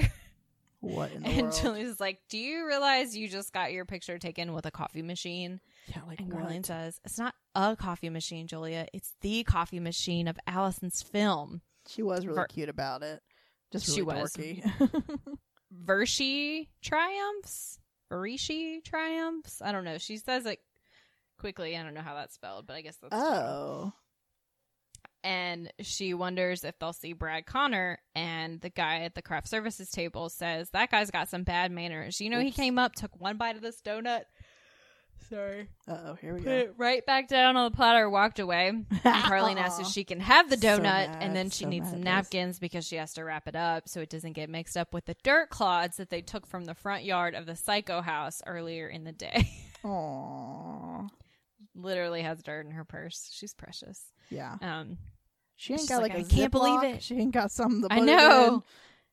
What 0.80 1.12
in 1.12 1.24
the 1.24 1.30
And 1.30 1.42
world? 1.48 1.60
Julia's 1.60 2.00
like, 2.00 2.20
Do 2.30 2.38
you 2.38 2.68
realize 2.68 3.18
you 3.18 3.28
just 3.28 3.52
got 3.52 3.74
your 3.74 3.84
picture 3.84 4.20
taken 4.20 4.54
with 4.54 4.68
a 4.68 4.72
coffee 4.72 5.02
machine? 5.02 5.60
yeah. 5.88 6.02
Like 6.08 6.20
And 6.20 6.32
what? 6.32 6.66
Says, 6.68 7.00
It's 7.04 7.18
not 7.18 7.34
a 7.56 7.76
coffee 7.76 8.12
machine, 8.12 8.46
Julia. 8.46 8.86
It's 8.94 9.16
the 9.22 9.44
coffee 9.44 9.80
machine 9.80 10.28
of 10.28 10.38
Allison's 10.46 11.02
film. 11.02 11.62
She 11.88 12.04
was 12.04 12.28
really 12.28 12.36
Ver- 12.36 12.46
cute 12.48 12.70
about 12.70 13.02
it. 13.02 13.22
Just 13.72 13.88
She 13.94 14.04
really 14.04 14.22
was. 14.22 14.34
dorky. 14.34 14.72
Vershi 15.86 16.68
triumphs? 16.82 17.80
Verishi 18.12 18.84
triumphs? 18.84 19.62
I 19.62 19.72
don't 19.72 19.84
know. 19.84 19.98
She 19.98 20.18
says 20.18 20.46
it 20.46 20.60
quickly. 21.40 21.78
I 21.78 21.84
don't 21.84 21.94
know 21.94 22.02
how 22.02 22.16
that's 22.16 22.36
spelled, 22.36 22.68
but 22.68 22.76
I 22.76 22.82
guess 22.82 22.98
that's 22.98 23.14
true. 23.16 23.24
oh. 23.26 23.94
And 25.24 25.74
she 25.82 26.14
wonders 26.14 26.64
if 26.64 26.80
they'll 26.80 26.94
see 26.94 27.12
Brad 27.12 27.46
Connor, 27.46 28.00
and 28.16 28.62
the 28.62 28.70
guy 28.70 29.00
at 29.02 29.14
the 29.14 29.22
craft 29.22 29.50
services 29.50 29.90
table 29.90 30.30
says 30.30 30.70
that 30.70 30.90
guy's 30.92 31.12
got 31.12 31.28
some 31.28 31.44
bad 31.44 31.72
manners. 31.72 32.22
You 32.22 32.30
know, 32.30 32.40
he 32.40 32.52
came 32.52 32.80
up, 32.80 32.96
took 32.96 33.20
one 33.20 33.36
bite 33.36 33.56
of 33.58 33.62
this 33.62 33.82
donut. 33.82 34.22
Sorry. 35.30 35.68
Uh 35.88 35.98
oh. 36.06 36.14
Here 36.16 36.34
we 36.34 36.40
Put 36.40 36.46
go. 36.46 36.52
it 36.56 36.74
right 36.78 37.06
back 37.06 37.28
down 37.28 37.58
on 37.58 37.70
the 37.70 37.76
platter, 37.76 38.10
walked 38.10 38.40
away. 38.40 38.68
And 38.70 38.88
Carlene 39.04 39.58
asks 39.58 39.80
if 39.82 39.88
she 39.88 40.04
can 40.04 40.20
have 40.22 40.50
the 40.50 40.58
So 40.58 40.78
donut, 40.78 40.82
mad, 40.84 41.18
and 41.22 41.36
then 41.36 41.50
she 41.50 41.66
so 41.66 41.70
needs 41.70 41.86
mad 41.86 41.92
some 41.92 42.00
at 42.00 42.06
napkins 42.06 42.60
because 42.60 42.86
she 42.88 42.96
has 42.96 43.14
to 43.16 43.24
wrap 43.24 43.48
it 43.48 43.56
up 43.56 43.90
so 43.90 44.00
it 44.00 44.10
doesn't 44.10 44.34
get 44.34 44.50
mixed 44.50 44.78
up 44.78 44.94
with 44.94 45.06
the 45.06 45.16
dirt 45.24 45.50
clods 45.50 45.98
that 45.98 46.10
they 46.10 46.22
took 46.22 46.46
from 46.48 46.66
the 46.66 46.74
front 46.74 47.04
yard 47.04 47.36
of 47.36 47.46
the 47.46 47.56
Psycho 47.56 48.02
house 48.02 48.42
earlier 48.48 48.88
in 48.88 49.04
the 49.04 49.12
day. 49.12 49.50
Aww. 49.84 51.10
Literally 51.76 52.22
has 52.22 52.42
dirt 52.42 52.66
in 52.66 52.72
her 52.72 52.86
purse. 52.86 53.30
She's 53.34 53.54
precious. 53.54 54.02
Yeah. 54.30 54.56
Um, 54.62 54.98
She 55.58 55.74
ain't 55.74 55.82
She's 55.82 55.90
got 55.90 56.02
like, 56.02 56.14
like, 56.14 56.24
a 56.24 56.26
"I 56.26 56.30
can't 56.30 56.52
believe 56.52 56.80
Ziploc. 56.80 56.96
it." 56.96 57.04
She 57.04 57.16
ain't 57.18 57.34
got 57.34 57.52
something 57.52 57.82
to 57.88 57.94
I 57.94 58.00
put 58.00 58.06
know. 58.06 58.14
It 58.16 58.48
in. 58.48 58.50
Gotta 58.52 58.64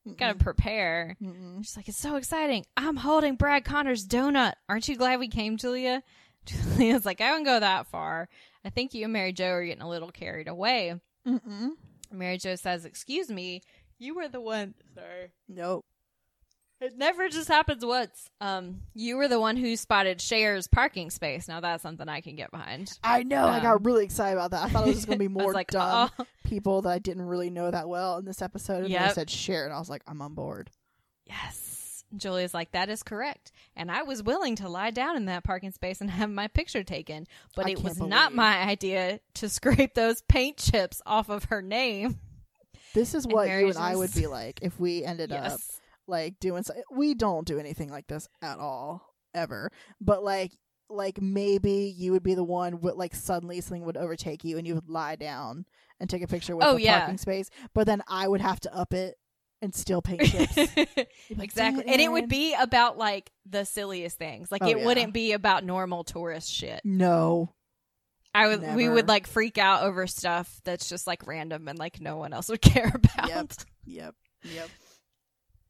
Mm-mm. 0.07 0.39
prepare. 0.39 1.17
Mm-mm. 1.23 1.59
She's 1.65 1.77
like, 1.77 1.89
it's 1.89 1.99
so 1.99 2.17
exciting. 2.17 2.65
I'm 2.77 2.97
holding 2.97 3.37
Brad 3.37 3.65
Connor's 3.65 4.07
donut. 4.07 4.55
Aren't 4.69 4.89
you 4.89 4.97
glad 4.97 5.19
we 5.21 5.29
came, 5.29 5.57
Julia? 5.57 6.03
Julia's 6.47 7.07
like, 7.07 7.21
I 7.21 7.31
wouldn't 7.31 7.47
go 7.47 7.59
that 7.61 7.87
far. 7.87 8.29
I 8.65 8.71
think 8.71 8.93
you 8.95 9.05
and 9.05 9.13
Mary 9.13 9.33
Jo 9.33 9.47
are 9.47 9.65
getting 9.65 9.83
a 9.83 9.89
little 9.89 10.11
carried 10.11 10.49
away. 10.49 10.95
Mm-mm. 11.27 11.71
Mary 12.13 12.37
Jo 12.39 12.55
says, 12.57 12.85
Excuse 12.85 13.31
me, 13.31 13.63
you 13.99 14.15
were 14.15 14.29
the 14.29 14.41
one. 14.41 14.75
Sorry. 14.95 15.31
Nope. 15.49 15.85
It 16.81 16.99
never 16.99 17.29
just 17.31 17.49
happens 17.49 17.85
once. 17.85 18.29
Um, 18.43 18.83
you 18.95 19.17
were 19.17 19.29
the 19.29 19.41
one 19.41 19.57
who 19.57 19.75
spotted 19.77 20.21
Cher's 20.21 20.67
parking 20.67 21.09
space. 21.09 21.49
Now 21.49 21.61
that's 21.61 21.83
something 21.83 22.09
I 22.11 22.21
can 22.21 22.37
get 22.37 22.51
behind. 22.51 22.99
I 23.03 23.23
know. 23.23 23.47
I 23.47 23.57
Um, 23.59 23.63
got 23.63 23.85
really 23.87 24.05
excited 24.05 24.37
about 24.37 24.51
that. 24.51 24.65
I 24.65 24.69
thought 24.69 24.87
it 24.87 24.95
was 24.95 25.07
gonna 25.07 25.19
be 25.19 25.29
more 25.29 25.53
like, 25.53 25.71
dumb 25.71 26.11
oh, 26.19 26.27
people 26.45 26.83
that 26.83 26.91
I 26.91 26.99
didn't 26.99 27.25
really 27.27 27.51
know 27.51 27.71
that 27.71 27.89
well 27.89 28.19
in 28.19 28.25
this 28.25 28.43
episode. 28.43 28.85
And 28.85 28.95
they 28.95 29.13
said 29.13 29.31
share, 29.31 29.65
and 29.65 29.73
I 29.73 29.79
was 29.79 29.91
like, 29.91 30.03
I'm 30.07 30.23
on 30.23 30.35
board. 30.35 30.71
yes. 31.27 31.71
Julia's 32.17 32.55
like, 32.55 32.71
that 32.73 32.89
is 32.91 33.03
correct. 33.03 33.51
And 33.75 33.91
I 33.91 34.03
was 34.05 34.23
willing 34.23 34.55
to 34.57 34.69
lie 34.69 34.93
down 34.93 35.17
in 35.17 35.25
that 35.25 35.43
parking 35.43 35.73
space 35.73 36.01
and 36.01 36.09
have 36.11 36.31
my 36.31 36.47
picture 36.49 36.85
taken, 36.85 37.27
but 37.57 37.67
I 37.67 37.71
it 37.71 37.83
was 37.83 37.99
not 37.99 38.33
my 38.33 38.59
idea 38.59 39.19
to 39.35 39.49
scrape 39.49 39.95
those 39.95 40.23
paint 40.23 40.59
chips 40.59 41.03
off 41.07 41.29
of 41.29 41.45
her 41.45 41.61
name. 41.61 42.21
This 42.95 43.15
is 43.15 43.27
what 43.27 43.49
Mary 43.49 43.63
you 43.63 43.69
and 43.71 43.79
I 43.79 43.97
would 43.97 44.15
be 44.15 44.29
like 44.29 44.61
if 44.63 44.79
we 44.79 45.03
ended 45.05 45.33
up 45.33 45.59
like 46.07 46.39
doing. 46.39 46.63
So- 46.63 46.75
we 46.93 47.15
don't 47.15 47.47
do 47.47 47.59
anything 47.59 47.91
like 47.91 48.07
this 48.07 48.29
at 48.41 48.59
all 48.61 49.03
ever. 49.35 49.73
But 50.01 50.23
like, 50.23 50.53
like 50.89 51.21
maybe 51.21 51.93
you 51.97 52.13
would 52.13 52.23
be 52.23 52.35
the 52.35 52.45
one 52.45 52.81
with 52.81 52.95
like 52.95 53.17
suddenly 53.17 53.61
something 53.61 53.85
would 53.85 53.97
overtake 53.97 54.45
you 54.45 54.59
and 54.59 54.67
you 54.67 54.77
would 54.77 54.89
lie 54.89 55.17
down 55.17 55.65
and 56.05 56.11
take 56.11 56.23
a 56.23 56.27
picture 56.29 56.55
with 56.55 56.67
Oh, 56.67 56.75
the 56.77 56.83
yeah. 56.83 57.01
parking 57.01 57.19
space. 57.19 57.51
But 57.75 57.87
then 57.87 58.03
I 58.07 58.29
would 58.29 58.41
have 58.43 58.61
to 58.61 58.75
up 58.77 58.93
it 58.95 59.17
and 59.63 59.75
still 59.75 60.03
paint 60.03 60.23
chips. 60.27 60.57
Like, 60.57 61.09
exactly. 61.31 61.85
"Dang 61.85 61.93
And 61.93 62.01
it 62.03 62.13
would 62.13 62.29
be 62.29 62.55
about 62.55 62.99
like 62.99 63.31
the 63.49 63.65
silliest 63.65 64.19
things. 64.19 64.53
Like 64.53 64.63
Oh, 64.63 64.69
it 64.69 64.79
yeah. 64.79 64.85
wouldn't 64.85 65.15
be 65.15 65.33
about 65.33 65.65
normal 65.65 66.05
tourist 66.05 66.53
shit. 66.53 66.81
no. 66.85 67.51
I 68.37 68.49
would 68.49 68.75
we 68.75 68.89
would 68.89 69.07
like 69.07 69.29
freak 69.29 69.59
out 69.59 69.85
over 69.85 70.09
stuff 70.09 70.61
that's 70.65 70.89
just 70.89 71.07
like 71.07 71.25
random 71.29 71.69
and 71.69 71.79
like 71.79 72.01
no 72.01 72.17
one 72.17 72.33
else 72.33 72.49
would 72.49 72.61
care 72.61 72.91
about. 72.93 73.29
Yep. 73.29 73.53
Yep. 73.87 74.15
Yep. 74.53 74.69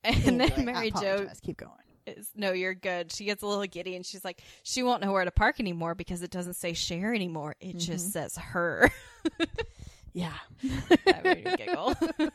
And 0.02 0.16
Anyway, 0.42 0.48
then 0.56 0.64
Mary 0.64 0.90
Jo. 0.90 1.28
Keep 1.42 1.58
going. 1.58 1.70
is 2.06 2.30
no, 2.34 2.52
you're 2.52 2.72
good. 2.74 3.12
She 3.12 3.26
gets 3.26 3.42
a 3.42 3.46
little 3.46 3.66
giddy 3.66 3.96
and 3.96 4.04
she's 4.04 4.24
like, 4.24 4.40
she 4.62 4.82
won't 4.82 5.02
know 5.02 5.12
where 5.12 5.26
to 5.26 5.30
park 5.30 5.60
anymore 5.60 5.94
because 5.94 6.22
it 6.22 6.30
doesn't 6.30 6.54
say 6.54 6.72
share 6.72 7.14
anymore. 7.14 7.54
It 7.60 7.76
just 7.76 8.08
Mhm. 8.08 8.12
says 8.12 8.36
her. 8.38 8.90
Yeah. 10.14 10.32
that 11.04 11.24
made 11.24 11.44
me 11.44 11.56
giggle. 11.56 11.94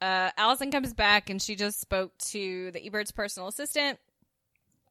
uh, 0.00 0.30
Allison 0.36 0.70
comes 0.70 0.92
back 0.94 1.30
and 1.30 1.40
she 1.40 1.56
just 1.56 1.80
spoke 1.80 2.16
to 2.18 2.70
the 2.72 2.80
Ebert's 2.86 3.10
personal 3.10 3.48
assistant, 3.48 3.98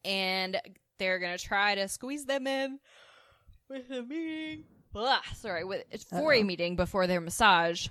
and 0.03 0.59
they're 0.97 1.19
gonna 1.19 1.37
try 1.37 1.75
to 1.75 1.87
squeeze 1.87 2.25
them 2.25 2.47
in 2.47 2.79
with 3.69 3.89
a 3.91 4.01
meeting. 4.01 4.63
Blah, 4.91 5.21
sorry, 5.35 5.63
with 5.63 5.85
it's 5.91 6.03
for 6.03 6.33
a 6.33 6.39
Uh-oh. 6.39 6.43
meeting 6.43 6.75
before 6.75 7.05
their 7.07 7.21
massage. 7.21 7.87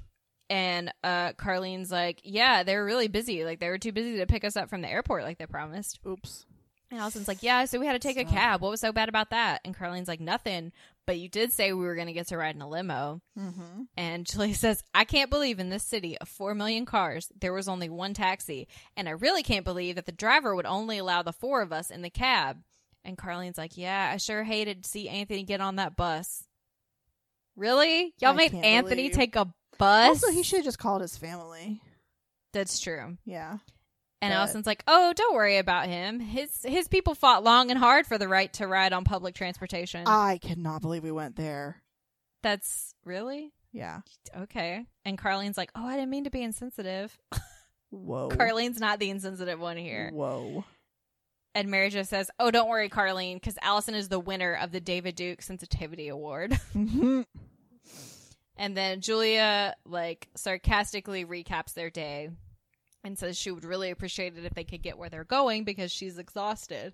And 0.51 0.93
uh, 1.05 1.33
Carlene's 1.35 1.93
like, 1.93 2.21
"Yeah, 2.25 2.63
they're 2.65 2.85
really 2.85 3.07
busy. 3.09 3.45
Like 3.45 3.61
they 3.61 3.69
were 3.69 3.79
too 3.79 3.93
busy 3.93 4.17
to 4.17 4.27
pick 4.27 4.45
us 4.45 4.57
up 4.57 4.69
from 4.71 4.81
the 4.83 4.89
airport, 4.89 5.23
like 5.23 5.39
they 5.39 5.47
promised." 5.47 6.01
Oops. 6.07 6.45
And 6.91 6.99
Allison's 7.01 7.29
like, 7.29 7.43
"Yeah, 7.43 7.65
so 7.67 7.79
we 7.79 7.87
had 7.87 7.93
to 7.93 7.99
take 7.99 8.17
a 8.17 8.25
cab. 8.25 8.63
What 8.63 8.71
was 8.71 8.81
so 8.81 8.93
bad 8.93 9.09
about 9.09 9.31
that?" 9.31 9.61
And 9.65 9.77
Carlene's 9.77 10.09
like, 10.09 10.21
"Nothing, 10.21 10.73
but 11.07 11.19
you 11.19 11.29
did 11.29 11.53
say 11.53 11.73
we 11.73 11.85
were 11.85 11.95
gonna 11.95 12.15
get 12.15 12.29
to 12.29 12.37
ride 12.39 12.55
in 12.55 12.63
a 12.63 12.69
limo." 12.69 13.21
Mm-hmm. 13.39 13.83
And 13.97 14.25
Julie 14.27 14.55
says, 14.55 14.83
I 14.95 15.05
can't 15.05 15.31
believe 15.31 15.59
in 15.61 15.69
this 15.69 15.85
city 15.85 16.17
of 16.19 16.29
4 16.29 16.55
million 16.55 16.87
cars, 16.87 17.31
there 17.39 17.53
was 17.53 17.69
only 17.69 17.91
one 17.91 18.15
taxi. 18.15 18.69
And 18.97 19.07
I 19.09 19.13
really 19.13 19.43
can't 19.43 19.65
believe 19.67 19.97
that 19.97 20.07
the 20.07 20.13
driver 20.13 20.55
would 20.55 20.65
only 20.67 20.97
allow 20.99 21.23
the 21.23 21.33
four 21.33 21.61
of 21.61 21.73
us 21.73 21.91
in 21.91 22.01
the 22.03 22.11
cab. 22.11 22.63
And 23.05 23.19
Carlene's 23.19 23.59
like, 23.59 23.77
Yeah, 23.77 24.11
I 24.13 24.17
sure 24.17 24.43
hated 24.45 24.85
to 24.85 24.89
see 24.89 25.09
Anthony 25.11 25.43
get 25.43 25.61
on 25.61 25.77
that 25.77 25.95
bus. 25.97 26.45
Really? 27.57 28.15
Y'all 28.19 28.31
I 28.31 28.37
made 28.37 28.55
Anthony 28.55 29.09
believe- 29.09 29.13
take 29.13 29.37
a 29.37 29.53
bus? 29.79 30.09
Also, 30.23 30.31
he 30.31 30.43
should 30.43 30.59
have 30.59 30.65
just 30.65 30.79
called 30.79 31.03
his 31.03 31.17
family. 31.17 31.81
That's 32.53 32.81
true. 32.81 33.19
Yeah. 33.27 33.59
And 34.21 34.33
But- 34.33 34.37
Allison's 34.39 34.67
like, 34.67 34.83
Oh, 34.89 35.13
don't 35.15 35.35
worry 35.35 35.59
about 35.59 35.87
him. 35.87 36.19
His 36.21 36.63
his 36.65 36.89
people 36.89 37.15
fought 37.15 37.45
long 37.45 37.71
and 37.71 37.79
hard 37.79 38.07
for 38.07 38.19
the 38.19 38.29
right 38.29 38.53
to 38.55 38.67
ride 38.67 38.93
on 38.93 39.05
public 39.05 39.35
transportation. 39.35 40.05
I 40.07 40.39
cannot 40.39 40.83
believe 40.83 41.03
we 41.05 41.13
went 41.13 41.37
there. 41.37 41.83
That's 42.43 42.95
really? 43.05 43.53
Yeah. 43.73 44.01
Okay. 44.37 44.87
And 45.05 45.17
Carlene's 45.19 45.57
like, 45.57 45.71
Oh, 45.75 45.87
I 45.87 45.95
didn't 45.97 46.11
mean 46.11 46.25
to 46.25 46.31
be 46.31 46.43
insensitive. 46.43 47.17
Whoa. 47.91 48.29
Carlene's 48.31 48.81
not 48.81 48.99
the 48.99 49.11
insensitive 49.11 49.61
one 49.61 49.77
here. 49.77 50.11
Whoa. 50.13 50.65
And 51.55 51.71
Mary 51.71 51.89
Jo 51.91 52.03
says, 52.03 52.31
"Oh, 52.39 52.51
don't 52.53 52.69
worry, 52.69 52.89
Carlene, 52.91 53.35
because 53.37 53.59
Allison 53.63 53.95
is 53.95 54.09
the 54.09 54.21
winner 54.21 54.53
of 54.55 54.71
the 54.71 54.81
David 54.81 55.17
Duke 55.17 55.43
Sensitivity 55.43 56.09
Award." 56.09 56.53
Mhm. 56.75 57.25
and 58.57 58.77
then 58.77 59.01
Julia, 59.01 59.75
like, 59.85 60.29
sarcastically 60.37 61.25
recaps 61.25 61.73
their 61.75 61.91
day 61.91 62.31
and 63.09 63.19
says 63.19 63.37
she 63.37 63.51
would 63.51 63.65
really 63.65 63.91
appreciate 63.91 64.37
it 64.39 64.45
if 64.45 64.55
they 64.55 64.65
could 64.65 64.83
get 64.83 64.97
where 64.99 65.09
they're 65.09 65.25
going 65.25 65.65
because 65.65 65.91
she's 65.91 66.19
exhausted. 66.19 66.93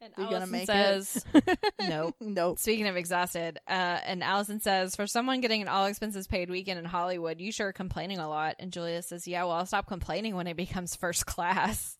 And 0.00 0.12
You 0.16 0.24
gonna 0.24 0.36
Allison 0.36 0.50
make 0.52 0.66
says, 0.66 1.24
it? 1.34 1.58
Nope. 1.88 2.14
Nope. 2.20 2.58
Speaking 2.60 2.86
of 2.86 2.96
exhausted, 2.96 3.58
uh, 3.66 3.98
and 4.06 4.22
Allison 4.22 4.60
says, 4.60 4.94
for 4.94 5.08
someone 5.08 5.40
getting 5.40 5.60
an 5.60 5.66
all 5.66 5.86
expenses 5.86 6.28
paid 6.28 6.50
weekend 6.50 6.78
in 6.78 6.84
Hollywood, 6.84 7.40
you 7.40 7.50
sure 7.50 7.68
are 7.68 7.72
complaining 7.72 8.18
a 8.18 8.28
lot. 8.28 8.54
And 8.60 8.72
Julia 8.72 9.02
says, 9.02 9.26
yeah, 9.26 9.42
well, 9.42 9.54
I'll 9.54 9.66
stop 9.66 9.88
complaining 9.88 10.36
when 10.36 10.46
it 10.46 10.56
becomes 10.56 10.94
first 10.94 11.26
class. 11.26 11.96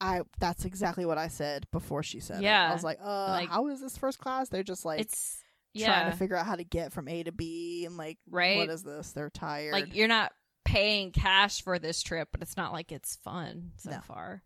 I. 0.00 0.22
That's 0.40 0.64
exactly 0.64 1.04
what 1.06 1.16
I 1.18 1.28
said 1.28 1.66
before 1.70 2.02
she 2.02 2.18
said 2.18 2.38
it. 2.38 2.42
Yeah. 2.42 2.68
I 2.68 2.72
was 2.74 2.82
like, 2.82 2.98
uh, 3.00 3.28
Like- 3.28 3.48
how 3.50 3.68
is 3.68 3.80
this 3.80 3.96
first 3.96 4.18
class? 4.18 4.48
They're 4.48 4.64
just 4.64 4.84
like 4.84 5.00
it's 5.00 5.38
trying 5.76 6.06
yeah, 6.06 6.10
to 6.10 6.16
figure 6.16 6.36
out 6.36 6.44
how 6.44 6.56
to 6.56 6.64
get 6.64 6.92
from 6.92 7.06
A 7.06 7.22
to 7.22 7.30
B 7.30 7.84
and 7.86 7.96
like, 7.96 8.18
Right. 8.28 8.56
What 8.56 8.68
is 8.68 8.82
this? 8.82 9.12
They're 9.12 9.30
tired. 9.30 9.72
like 9.72 9.94
you're 9.94 10.08
not 10.08 10.32
paying 10.72 11.10
cash 11.12 11.62
for 11.62 11.78
this 11.78 12.02
trip, 12.02 12.28
but 12.32 12.42
it's 12.42 12.56
not 12.56 12.72
like 12.72 12.90
it's 12.92 13.16
fun 13.16 13.72
so 13.76 13.90
No. 13.90 14.00
far. 14.00 14.42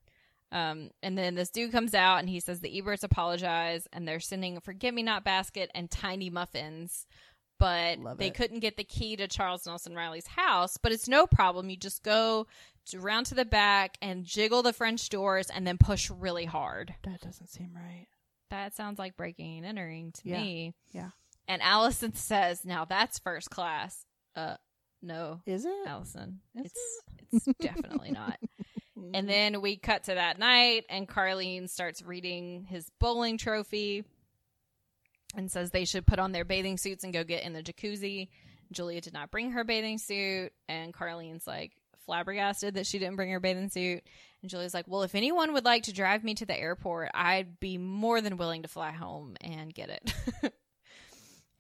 Um, 0.53 0.91
and 1.03 1.17
then 1.19 1.35
this 1.35 1.51
dude 1.51 1.73
comes 1.73 1.95
out 1.95 2.19
and 2.19 2.29
he 2.29 2.41
says 2.41 2.61
the 2.61 2.81
Eberts 2.81 3.03
apologize 3.03 3.87
and 3.93 4.07
they're 4.07 4.21
sending 4.21 4.57
a 4.57 4.61
forget 4.61 4.95
me 4.95 5.03
not 5.03 5.25
basket 5.25 5.71
and 5.75 5.91
tiny 5.91 6.31
muffins, 6.31 7.07
but 7.59 7.99
Love 7.99 8.19
they 8.19 8.29
it. 8.29 8.35
couldn't 8.35 8.61
get 8.61 8.77
the 8.77 8.85
key 8.85 9.17
to 9.17 9.27
Charles 9.29 9.67
Nelson 9.67 9.95
Reilly's 9.95 10.27
house. 10.27 10.77
But 10.77 10.93
it's 10.93 11.09
no 11.09 11.27
problem. 11.27 11.69
You 11.71 11.77
just 11.77 12.03
go 12.03 12.47
around 12.95 13.25
to 13.27 13.35
the 13.35 13.45
back 13.45 13.99
and 14.01 14.25
jiggle 14.25 14.63
the 14.63 14.73
French 14.73 15.09
doors 15.09 15.49
and 15.51 15.67
then 15.67 15.79
push 15.79 16.11
really 16.11 16.45
hard. 16.45 16.95
that 17.03 17.21
doesn't 17.21 17.49
seem 17.49 17.73
right. 17.75 18.07
That 18.51 18.75
sounds 18.77 18.99
like 18.99 19.17
breaking 19.17 19.59
and 19.59 19.67
entering 19.67 20.13
to 20.13 20.29
Yeah. 20.29 20.43
me. 20.43 20.75
Yeah. 20.93 21.11
And 21.49 21.61
Allison 21.63 22.15
says, 22.15 22.65
"Now 22.65 22.85
that's 22.85 23.19
first 23.19 23.51
class." 23.51 24.05
Uh, 24.37 24.57
no, 25.07 25.41
Is 25.47 25.65
it? 25.65 25.73
Allison. 25.87 26.41
Is 26.55 26.73
it's 27.33 27.47
it's 27.47 27.59
definitely 27.59 28.11
not. 28.11 28.39
And 29.13 29.29
then 29.29 29.61
we 29.61 29.77
cut 29.77 30.05
to 30.05 30.15
that 30.15 30.39
night, 30.39 30.85
and 30.89 31.07
Carlene 31.07 31.69
starts 31.69 32.03
reading 32.03 32.65
his 32.65 32.91
bowling 32.99 33.37
trophy 33.37 34.05
and 35.37 35.53
says 35.53 35.71
they 35.71 35.85
should 35.85 36.07
put 36.07 36.19
on 36.19 36.33
their 36.33 36.47
bathing 36.47 36.79
suits 36.79 37.05
and 37.05 37.13
go 37.13 37.23
get 37.23 37.43
in 37.43 37.53
the 37.53 37.63
jacuzzi. 37.63 38.29
Julia 38.73 39.03
did 39.03 39.13
not 39.13 39.31
bring 39.31 39.51
her 39.53 39.65
bathing 39.65 39.99
suit, 39.99 40.53
and 40.69 40.95
Carlene's 40.95 41.47
like 41.47 41.73
flabbergasted 42.07 42.75
that 42.75 42.87
she 42.87 42.99
didn't 42.99 43.17
bring 43.17 43.31
her 43.31 43.41
bathing 43.41 43.69
suit. 43.69 44.03
And 44.41 44.51
Julia's 44.51 44.75
like, 44.75 44.89
Well, 44.89 45.03
if 45.03 45.15
anyone 45.15 45.53
would 45.53 45.65
like 45.65 45.85
to 45.85 45.93
drive 45.93 46.25
me 46.25 46.35
to 46.35 46.47
the 46.47 46.59
airport, 46.59 47.11
I'd 47.13 47.61
be 47.61 47.79
more 47.79 48.21
than 48.21 48.39
willing 48.39 48.63
to 48.63 48.69
fly 48.69 48.93
home 48.93 49.37
and 49.41 49.75
get 49.75 49.91
it. 49.91 50.15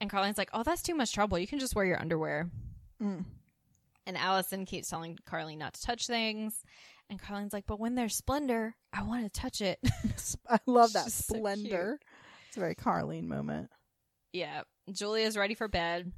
and 0.01 0.11
Carlene's 0.11 0.39
like, 0.39 0.51
Oh, 0.53 0.63
that's 0.63 0.83
too 0.83 0.95
much 0.95 1.13
trouble. 1.13 1.39
You 1.39 1.47
can 1.47 1.59
just 1.59 1.75
wear 1.75 1.85
your 1.85 2.01
underwear. 2.01 2.51
Mm. 3.03 3.25
And 4.07 4.17
Allison 4.17 4.65
keeps 4.67 4.89
telling 4.89 5.19
Carly 5.27 5.57
not 5.57 5.75
to 5.75 5.83
touch 5.83 6.07
things. 6.07 6.63
And 7.11 7.21
Carly's 7.21 7.53
like, 7.53 7.67
but 7.67 7.79
when 7.81 7.95
there's 7.95 8.15
splendor, 8.17 8.75
I 8.93 9.03
want 9.03 9.25
to 9.25 9.41
touch 9.41 9.61
it. 9.61 9.79
I 10.49 10.59
love 10.67 10.93
that 10.95 11.05
She's 11.05 11.15
so 11.15 11.35
splendor. 11.37 11.99
it's 12.49 12.57
a 12.57 12.61
very 12.61 12.75
Carlene 12.75 13.25
moment. 13.27 13.71
yeah. 14.33 14.63
Julia's 14.93 15.37
ready 15.37 15.55
for 15.55 15.67
bed. 15.67 16.13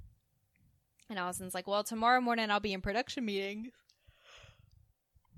And 1.09 1.19
Allison's 1.19 1.55
like, 1.55 1.67
well, 1.67 1.83
tomorrow 1.85 2.21
morning 2.21 2.51
I'll 2.51 2.61
be 2.61 2.75
in 2.75 2.83
production 2.83 3.25
meetings. 3.25 3.69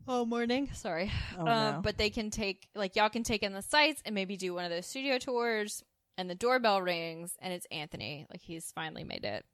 All 0.09 0.27
morning. 0.27 0.69
Sorry. 0.73 1.13
Oh 1.39 1.47
Uh, 1.47 1.71
no. 1.73 1.81
But 1.83 1.97
they 1.99 2.11
can 2.11 2.31
take, 2.31 2.67
like, 2.75 2.97
y'all 2.97 3.09
can 3.11 3.23
take 3.23 3.43
in 3.45 3.53
the 3.53 3.63
sights 3.63 4.03
and 4.05 4.15
maybe 4.15 4.37
do 4.37 4.55
one 4.55 4.65
of 4.65 4.71
those 4.71 4.87
studio 4.87 5.19
tours. 5.19 5.85
And 6.19 6.29
the 6.29 6.35
doorbell 6.35 6.83
rings 6.83 7.35
and 7.41 7.53
it's 7.53 7.67
Anthony. 7.71 8.27
Like, 8.31 8.41
he's 8.43 8.73
finally 8.73 9.05
made 9.05 9.25
it. 9.25 9.45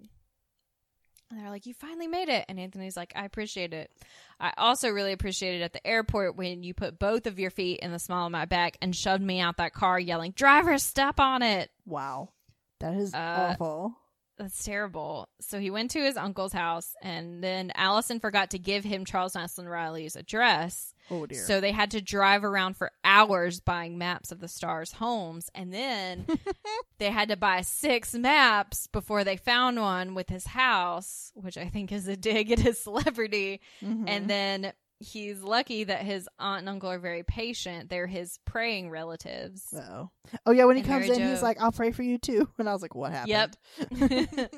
And 1.30 1.40
they're 1.40 1.50
like, 1.50 1.66
You 1.66 1.74
finally 1.74 2.06
made 2.08 2.28
it. 2.28 2.44
And 2.48 2.58
Anthony's 2.60 2.96
like, 2.96 3.12
I 3.16 3.24
appreciate 3.24 3.72
it. 3.74 3.90
I 4.38 4.52
also 4.58 4.90
really 4.90 5.12
appreciated 5.12 5.62
at 5.62 5.72
the 5.72 5.84
airport 5.86 6.36
when 6.36 6.62
you 6.62 6.72
put 6.74 6.98
both 6.98 7.26
of 7.26 7.38
your 7.38 7.50
feet 7.50 7.80
in 7.80 7.90
the 7.92 7.98
small 7.98 8.26
of 8.26 8.32
my 8.32 8.44
back 8.44 8.76
and 8.82 8.94
shoved 8.94 9.22
me 9.22 9.40
out 9.40 9.56
that 9.56 9.72
car 9.72 9.98
yelling, 9.98 10.32
Driver, 10.32 10.78
step 10.78 11.18
on 11.20 11.42
it. 11.42 11.70
wow. 11.84 12.28
That 12.80 12.94
is 12.94 13.14
Uh, 13.14 13.48
awful. 13.58 13.96
That's 14.38 14.62
terrible. 14.64 15.30
So 15.40 15.58
he 15.58 15.70
went 15.70 15.92
to 15.92 15.98
his 16.00 16.18
uncle's 16.18 16.52
house, 16.52 16.94
and 17.02 17.42
then 17.42 17.72
Allison 17.74 18.20
forgot 18.20 18.50
to 18.50 18.58
give 18.58 18.84
him 18.84 19.06
Charles 19.06 19.34
Nelson 19.34 19.66
Reilly's 19.66 20.14
address. 20.14 20.92
Oh 21.10 21.26
dear. 21.26 21.42
So 21.44 21.60
they 21.60 21.72
had 21.72 21.90
to 21.92 22.00
drive 22.00 22.44
around 22.44 22.76
for 22.76 22.90
hours 23.04 23.60
buying 23.60 23.96
maps 23.98 24.32
of 24.32 24.40
the 24.40 24.48
stars' 24.48 24.92
homes. 24.92 25.50
And 25.54 25.72
then 25.72 26.26
they 26.98 27.10
had 27.10 27.28
to 27.28 27.36
buy 27.36 27.60
six 27.60 28.14
maps 28.14 28.86
before 28.88 29.22
they 29.24 29.36
found 29.36 29.80
one 29.80 30.14
with 30.14 30.28
his 30.28 30.46
house, 30.46 31.32
which 31.34 31.56
I 31.56 31.68
think 31.68 31.92
is 31.92 32.08
a 32.08 32.16
dig 32.16 32.50
at 32.50 32.58
his 32.58 32.78
celebrity. 32.82 33.60
Mhm. 33.82 34.04
And 34.08 34.28
then 34.28 34.72
he's 34.98 35.42
lucky 35.42 35.84
that 35.84 36.00
his 36.02 36.26
aunt 36.38 36.60
and 36.60 36.68
uncle 36.70 36.90
are 36.90 36.98
very 36.98 37.22
patient. 37.22 37.90
They're 37.90 38.06
his 38.06 38.38
praying 38.46 38.88
relatives. 38.90 39.62
oh, 39.76 40.10
oh 40.46 40.50
yeah. 40.52 40.64
When 40.64 40.76
he 40.76 40.82
And 40.82 40.90
comes 40.90 41.08
Mary 41.08 41.20
in, 41.22 41.28
he's 41.28 41.42
like, 41.42 41.60
"I'll 41.60 41.70
pray 41.72 41.92
for 41.92 42.02
you 42.02 42.16
too," 42.18 42.48
and 42.58 42.68
I 42.68 42.72
was 42.72 42.80
like, 42.82 42.94
"What 42.94 43.12
happened?" 43.12 43.56
Yep. 44.00 44.54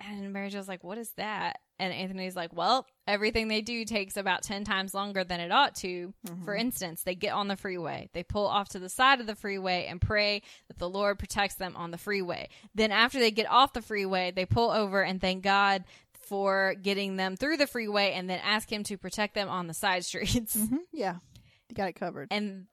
And 0.00 0.32
Mary 0.32 0.50
Jo's 0.50 0.68
like, 0.68 0.84
What 0.84 0.98
is 0.98 1.10
that? 1.16 1.60
And 1.78 1.92
Anthony's 1.92 2.36
like, 2.36 2.52
Well, 2.54 2.86
everything 3.06 3.48
they 3.48 3.60
do 3.60 3.84
takes 3.84 4.16
about 4.16 4.42
10 4.42 4.64
times 4.64 4.94
longer 4.94 5.24
than 5.24 5.40
it 5.40 5.50
ought 5.50 5.74
to. 5.76 6.14
Mm-hmm. 6.26 6.44
For 6.44 6.54
instance, 6.54 7.02
they 7.02 7.14
get 7.14 7.32
on 7.34 7.48
the 7.48 7.56
freeway, 7.56 8.10
they 8.12 8.22
pull 8.22 8.46
off 8.46 8.68
to 8.70 8.78
the 8.78 8.88
side 8.88 9.20
of 9.20 9.26
the 9.26 9.34
freeway 9.34 9.86
and 9.88 10.00
pray 10.00 10.42
that 10.68 10.78
the 10.78 10.88
Lord 10.88 11.18
protects 11.18 11.56
them 11.56 11.74
on 11.76 11.90
the 11.90 11.98
freeway. 11.98 12.48
Then, 12.74 12.92
after 12.92 13.18
they 13.18 13.30
get 13.30 13.50
off 13.50 13.72
the 13.72 13.82
freeway, 13.82 14.30
they 14.30 14.46
pull 14.46 14.70
over 14.70 15.02
and 15.02 15.20
thank 15.20 15.42
God 15.42 15.84
for 16.28 16.74
getting 16.80 17.16
them 17.16 17.36
through 17.36 17.56
the 17.58 17.66
freeway 17.66 18.12
and 18.12 18.30
then 18.30 18.40
ask 18.42 18.70
Him 18.72 18.82
to 18.84 18.96
protect 18.96 19.34
them 19.34 19.48
on 19.48 19.66
the 19.66 19.74
side 19.74 20.04
streets. 20.06 20.56
Mhm. 20.56 20.78
Yeah, 20.92 21.16
you 21.68 21.74
got 21.74 21.88
it 21.88 21.94
covered. 21.94 22.28
And 22.30 22.66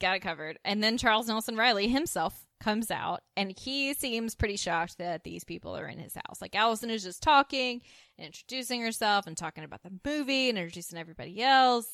got 0.00 0.16
it 0.16 0.20
covered. 0.20 0.58
And 0.64 0.82
then 0.82 0.98
Charles 0.98 1.28
Nelson 1.28 1.56
Reilly 1.56 1.88
himself 1.88 2.45
comes 2.60 2.90
out 2.90 3.22
and 3.36 3.52
he 3.58 3.92
seems 3.94 4.34
pretty 4.34 4.56
shocked 4.56 4.98
that 4.98 5.24
these 5.24 5.44
people 5.44 5.76
are 5.76 5.86
in 5.86 5.98
his 5.98 6.14
house. 6.14 6.40
Like 6.40 6.54
Allison 6.54 6.90
is 6.90 7.02
just 7.02 7.22
talking 7.22 7.82
and 8.18 8.26
introducing 8.26 8.80
herself 8.80 9.26
and 9.26 9.36
talking 9.36 9.64
about 9.64 9.82
the 9.82 9.92
movie 10.04 10.48
and 10.48 10.56
introducing 10.58 10.98
everybody 10.98 11.42
else. 11.42 11.88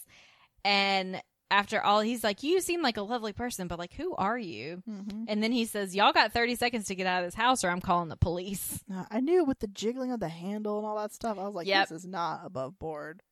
And 0.64 1.20
after 1.50 1.82
all, 1.82 2.00
he's 2.00 2.24
like, 2.24 2.42
You 2.42 2.60
seem 2.60 2.80
like 2.82 2.96
a 2.96 3.02
lovely 3.02 3.32
person, 3.32 3.68
but 3.68 3.78
like, 3.78 3.92
who 3.94 4.14
are 4.14 4.38
you? 4.38 4.82
Mhm. 4.88 5.24
And 5.28 5.42
then 5.42 5.52
he 5.52 5.64
says, 5.66 5.94
Y'all 5.94 6.12
got 6.12 6.32
30 6.32 6.54
seconds 6.54 6.86
to 6.86 6.94
get 6.94 7.06
out 7.06 7.22
of 7.24 7.26
this 7.26 7.34
house 7.34 7.64
or 7.64 7.68
I'm 7.70 7.80
calling 7.80 8.08
the 8.08 8.16
police. 8.16 8.82
Uh, 8.92 9.04
I 9.10 9.20
knew 9.20 9.44
with 9.44 9.58
the 9.58 9.66
jiggling 9.66 10.12
of 10.12 10.20
the 10.20 10.28
handle 10.28 10.78
and 10.78 10.86
all 10.86 10.96
that 10.96 11.12
stuff, 11.12 11.38
I 11.38 11.44
was 11.44 11.54
like, 11.54 11.66
Yep. 11.66 11.88
"This 11.88 12.04
is 12.04 12.06
not 12.06 12.42
above 12.44 12.78
board." 12.78 13.22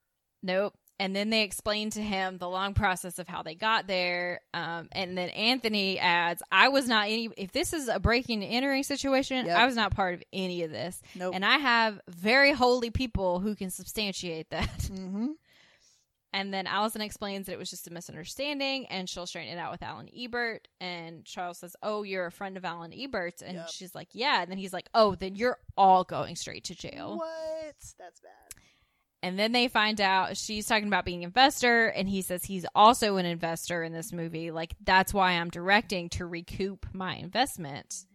Nope. 0.43 0.74
And 1.01 1.16
then 1.16 1.30
they 1.30 1.42
explain 1.42 1.88
to 1.90 2.03
him 2.03 2.36
the 2.38 2.48
long 2.48 2.74
process 2.74 3.18
of 3.18 3.26
how 3.26 3.42
they 3.42 3.55
got 3.55 3.86
there. 3.86 4.42
Um, 4.53 4.88
and 4.92 5.16
then 5.16 5.30
Anthony 5.30 5.98
adds, 5.98 6.42
I 6.53 6.68
was 6.68 6.86
not 6.86 7.07
any, 7.07 7.30
if 7.38 7.53
this 7.53 7.72
is 7.72 7.88
a 7.88 7.98
breaking 7.98 8.44
and 8.44 8.53
entering 8.53 8.82
situation, 8.82 9.46
Yep. 9.46 9.57
I 9.59 9.64
was 9.64 9.74
not 9.76 9.92
part 9.96 10.14
of 10.14 10.22
any 10.32 10.62
of 10.62 10.70
this. 10.70 11.01
Nope. 11.14 11.34
And 11.34 11.42
I 11.44 11.57
have 11.57 12.01
very 12.07 12.53
holy 12.53 12.90
people 12.90 13.40
who 13.40 13.55
can 13.57 13.70
substantiate 13.70 14.51
that. 14.51 14.68
mm-hmm. 14.78 15.28
And 16.32 16.55
then 16.55 16.66
Allison 16.68 17.01
explains 17.01 17.46
that 17.46 17.55
it 17.55 17.59
was 17.59 17.70
just 17.70 17.88
a 17.88 17.90
misunderstanding 17.92 18.86
and 18.86 19.09
she'll 19.09 19.26
straighten 19.26 19.57
it 19.57 19.61
out 19.61 19.72
with 19.72 19.82
Alan 19.82 20.09
Ebert. 20.16 20.68
And 20.80 21.24
Charles 21.24 21.59
says, 21.59 21.74
Oh, 21.82 22.03
you're 22.05 22.26
a 22.26 22.30
friend 22.30 22.57
of 22.57 22.64
Alan 22.64 22.92
Ebert's. 22.92 23.42
And 23.42 23.55
Yep. 23.57 23.68
she's 23.70 23.94
like, 23.96 24.09
Yeah. 24.12 24.42
And 24.42 24.51
then 24.51 24.59
he's 24.59 24.72
like, 24.72 24.88
Oh, 24.94 25.14
then 25.16 25.34
you're 25.34 25.59
all 25.76 26.05
going 26.05 26.36
straight 26.36 26.64
to 26.64 26.74
jail. 26.76 27.16
What? 27.16 27.74
That's 27.98 28.20
bad. 28.20 28.62
And 29.23 29.39
then 29.39 29.53
they 29.53 29.68
find 29.68 30.01
out 30.01 30.37
she's 30.39 30.66
talking 30.66 30.89
about 30.89 31.05
being 31.05 31.18
an 31.25 31.29
investor, 31.29 31.89
and 31.89 32.09
he 32.09 32.23
says 32.23 32.43
he's 32.45 32.64
also 32.75 33.16
an 33.16 33.27
investor 33.27 33.83
in 33.83 33.93
this 33.93 34.12
movie. 34.14 34.51
Like, 34.51 34.75
that's 34.83 35.12
why 35.12 35.33
I'm 35.33 35.51
directing 35.51 36.09
to 36.11 36.25
recoup 36.25 36.87
my 36.95 37.16
investment. 37.16 38.07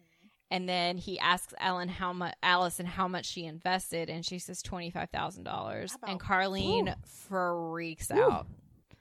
And 0.50 0.68
then 0.70 0.98
he 0.98 1.20
asks 1.20 1.54
Ellen 1.60 1.90
how 1.90 2.12
much 2.14 2.34
Allison 2.42 2.86
how 2.86 3.08
much 3.08 3.26
she 3.28 3.46
invested, 3.46 4.10
and 4.10 4.26
she 4.26 4.40
says 4.40 4.62
twenty 4.62 4.90
five 4.90 5.10
thousand 5.12 5.44
dollars. 5.44 5.96
And 6.08 6.20
Carlene 6.20 6.90
Ooh. 6.90 6.94
freaks 7.28 8.10
Ooh. 8.12 8.22
out. 8.22 8.48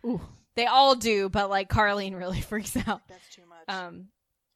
Ooh, 0.06 0.20
They 0.56 0.66
all 0.66 0.96
do, 0.96 1.28
but 1.28 1.48
like 1.50 1.68
Carlene 1.70 2.16
really 2.18 2.40
freaks 2.42 2.76
out. 2.86 3.02
that's 3.08 3.28
too 3.34 3.42
much. 3.48 3.74
Um, 3.74 4.08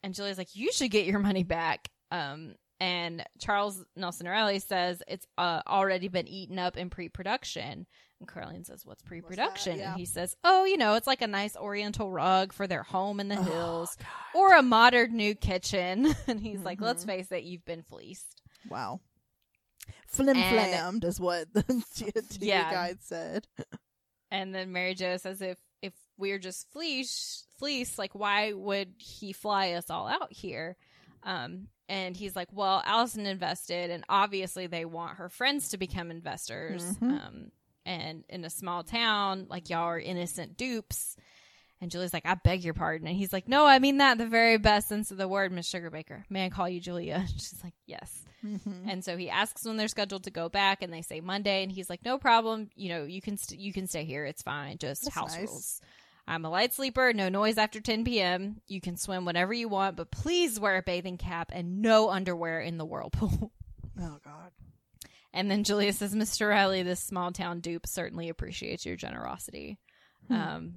and 0.03 0.13
Julia's 0.13 0.37
like, 0.37 0.55
"You 0.55 0.71
should 0.71 0.91
get 0.91 1.05
your 1.05 1.19
money 1.19 1.43
back." 1.43 1.89
Um, 2.11 2.55
and 2.79 3.23
Charles 3.39 3.83
Nelson 3.95 4.27
Reilly 4.27 4.59
says 4.59 5.01
it's 5.07 5.25
uh, 5.37 5.61
already 5.67 6.07
been 6.07 6.27
eaten 6.27 6.57
up 6.59 6.77
in 6.77 6.89
pre-production. 6.89 7.85
And 8.19 8.27
Carlene 8.27 8.65
says, 8.65 8.85
"What's 8.85 9.01
pre-production?" 9.01 9.77
Yeah. 9.77 9.91
And 9.91 9.99
he 9.99 10.05
says, 10.05 10.35
"Oh, 10.43 10.65
you 10.65 10.77
know, 10.77 10.95
it's 10.95 11.07
like 11.07 11.21
a 11.21 11.27
nice 11.27 11.55
Oriental 11.55 12.11
rug 12.11 12.51
for 12.53 12.67
their 12.67 12.83
home 12.83 13.19
in 13.19 13.27
the 13.29 13.37
Oh, 13.39 13.43
hills, 13.43 13.95
God. 13.97 14.07
or 14.39 14.53
a 14.55 14.61
modern 14.61 15.15
new 15.15 15.35
kitchen." 15.35 16.13
and 16.27 16.39
he's 16.39 16.61
like, 16.61 16.81
"Let's 16.81 17.03
Mhm. 17.03 17.07
face 17.07 17.31
it, 17.31 17.43
you've 17.43 17.65
been 17.65 17.83
fleeced." 17.83 18.41
Wow. 18.69 18.99
Flim 20.07 20.35
flammed 20.35 21.03
is 21.05 21.19
what 21.19 21.53
the 21.53 21.63
TV 21.95 22.37
Yeah. 22.41 22.71
guide 22.71 22.97
said. 23.01 23.47
And 24.31 24.53
then 24.53 24.71
Mary 24.71 24.95
Jo 24.95 25.17
says, 25.17 25.41
"If 25.41 25.57
if 25.81 25.93
we're 26.17 26.39
just 26.39 26.69
fleece, 26.71 27.45
fleece, 27.57 27.97
like 27.97 28.13
why 28.13 28.51
would 28.53 28.95
he 28.97 29.31
fly 29.33 29.71
us 29.73 29.89
all 29.89 30.07
out 30.07 30.31
here?" 30.33 30.75
Um, 31.23 31.67
and 31.89 32.15
he's 32.15 32.35
like, 32.35 32.47
"Well, 32.53 32.81
Allison 32.85 33.25
invested, 33.25 33.89
and 33.89 34.05
obviously 34.07 34.67
they 34.67 34.85
want 34.85 35.17
her 35.17 35.27
friends 35.27 35.69
to 35.69 35.77
become 35.77 36.11
investors. 36.11 36.83
Mhm. 36.99 37.01
Um, 37.21 37.51
and 37.85 38.23
in 38.29 38.45
a 38.45 38.49
small 38.49 38.83
town, 38.83 39.47
like 39.49 39.69
y'all 39.69 39.83
are 39.83 39.99
innocent 39.99 40.55
dupes." 40.55 41.17
And 41.81 41.89
Julie's 41.91 42.13
like, 42.13 42.25
"I 42.25 42.35
beg 42.35 42.63
your 42.63 42.73
pardon," 42.73 43.07
and 43.07 43.15
he's 43.17 43.33
like, 43.33 43.47
"No, 43.47 43.65
I 43.65 43.79
mean 43.79 43.97
that 43.97 44.13
in 44.13 44.17
the 44.19 44.27
very 44.27 44.57
best 44.57 44.87
sense 44.89 45.11
of 45.11 45.17
the 45.17 45.27
word, 45.27 45.51
Miss 45.51 45.69
Sugarbaker. 45.71 46.23
May 46.29 46.45
I 46.45 46.49
call 46.49 46.69
you 46.69 46.79
Julia?" 46.79 47.25
She's 47.33 47.59
like, 47.63 47.73
"Yes." 47.85 48.23
Mm-hmm. 48.45 48.87
And 48.89 49.03
so 49.03 49.17
he 49.17 49.29
asks 49.29 49.65
when 49.65 49.75
they're 49.75 49.89
scheduled 49.89 50.23
to 50.23 50.31
go 50.31 50.47
back, 50.47 50.81
and 50.81 50.93
they 50.93 51.01
say 51.01 51.19
Monday, 51.19 51.63
and 51.63 51.71
he's 51.71 51.89
like, 51.89 52.05
"No 52.05 52.17
problem. 52.17 52.69
You 52.75 52.89
know, 52.89 53.03
you 53.03 53.21
can 53.21 53.37
st- 53.37 53.59
you 53.59 53.73
can 53.73 53.87
stay 53.87 54.05
here. 54.05 54.25
It's 54.25 54.41
fine. 54.43 54.77
Just 54.77 55.03
That's 55.05 55.15
house 55.15 55.35
nice. 55.37 55.47
rules. 55.47 55.81
I'm 56.29 56.45
a 56.45 56.49
light 56.49 56.73
sleeper. 56.73 57.11
No 57.13 57.27
noise 57.27 57.57
after 57.57 57.81
10 57.81 58.05
p.m. 58.05 58.61
You 58.67 58.79
can 58.79 58.95
swim 58.95 59.25
whenever 59.25 59.53
you 59.53 59.67
want, 59.67 59.95
but 59.97 60.11
please 60.11 60.59
wear 60.59 60.77
a 60.77 60.83
bathing 60.83 61.17
cap 61.17 61.51
and 61.53 61.81
no 61.81 62.09
underwear 62.09 62.61
in 62.61 62.77
the 62.77 62.85
whirlpool." 62.85 63.51
Oh 64.01 64.17
God. 64.23 64.51
and 65.33 65.51
then 65.51 65.65
Julia 65.65 65.91
says, 65.91 66.15
"Mr. 66.15 66.47
Reilly, 66.47 66.83
this 66.83 67.01
small 67.01 67.33
town 67.33 67.59
dupe 67.59 67.85
certainly 67.85 68.29
appreciates 68.29 68.85
your 68.85 68.95
generosity." 68.95 69.77
Hmm. 70.29 70.33
Um. 70.33 70.73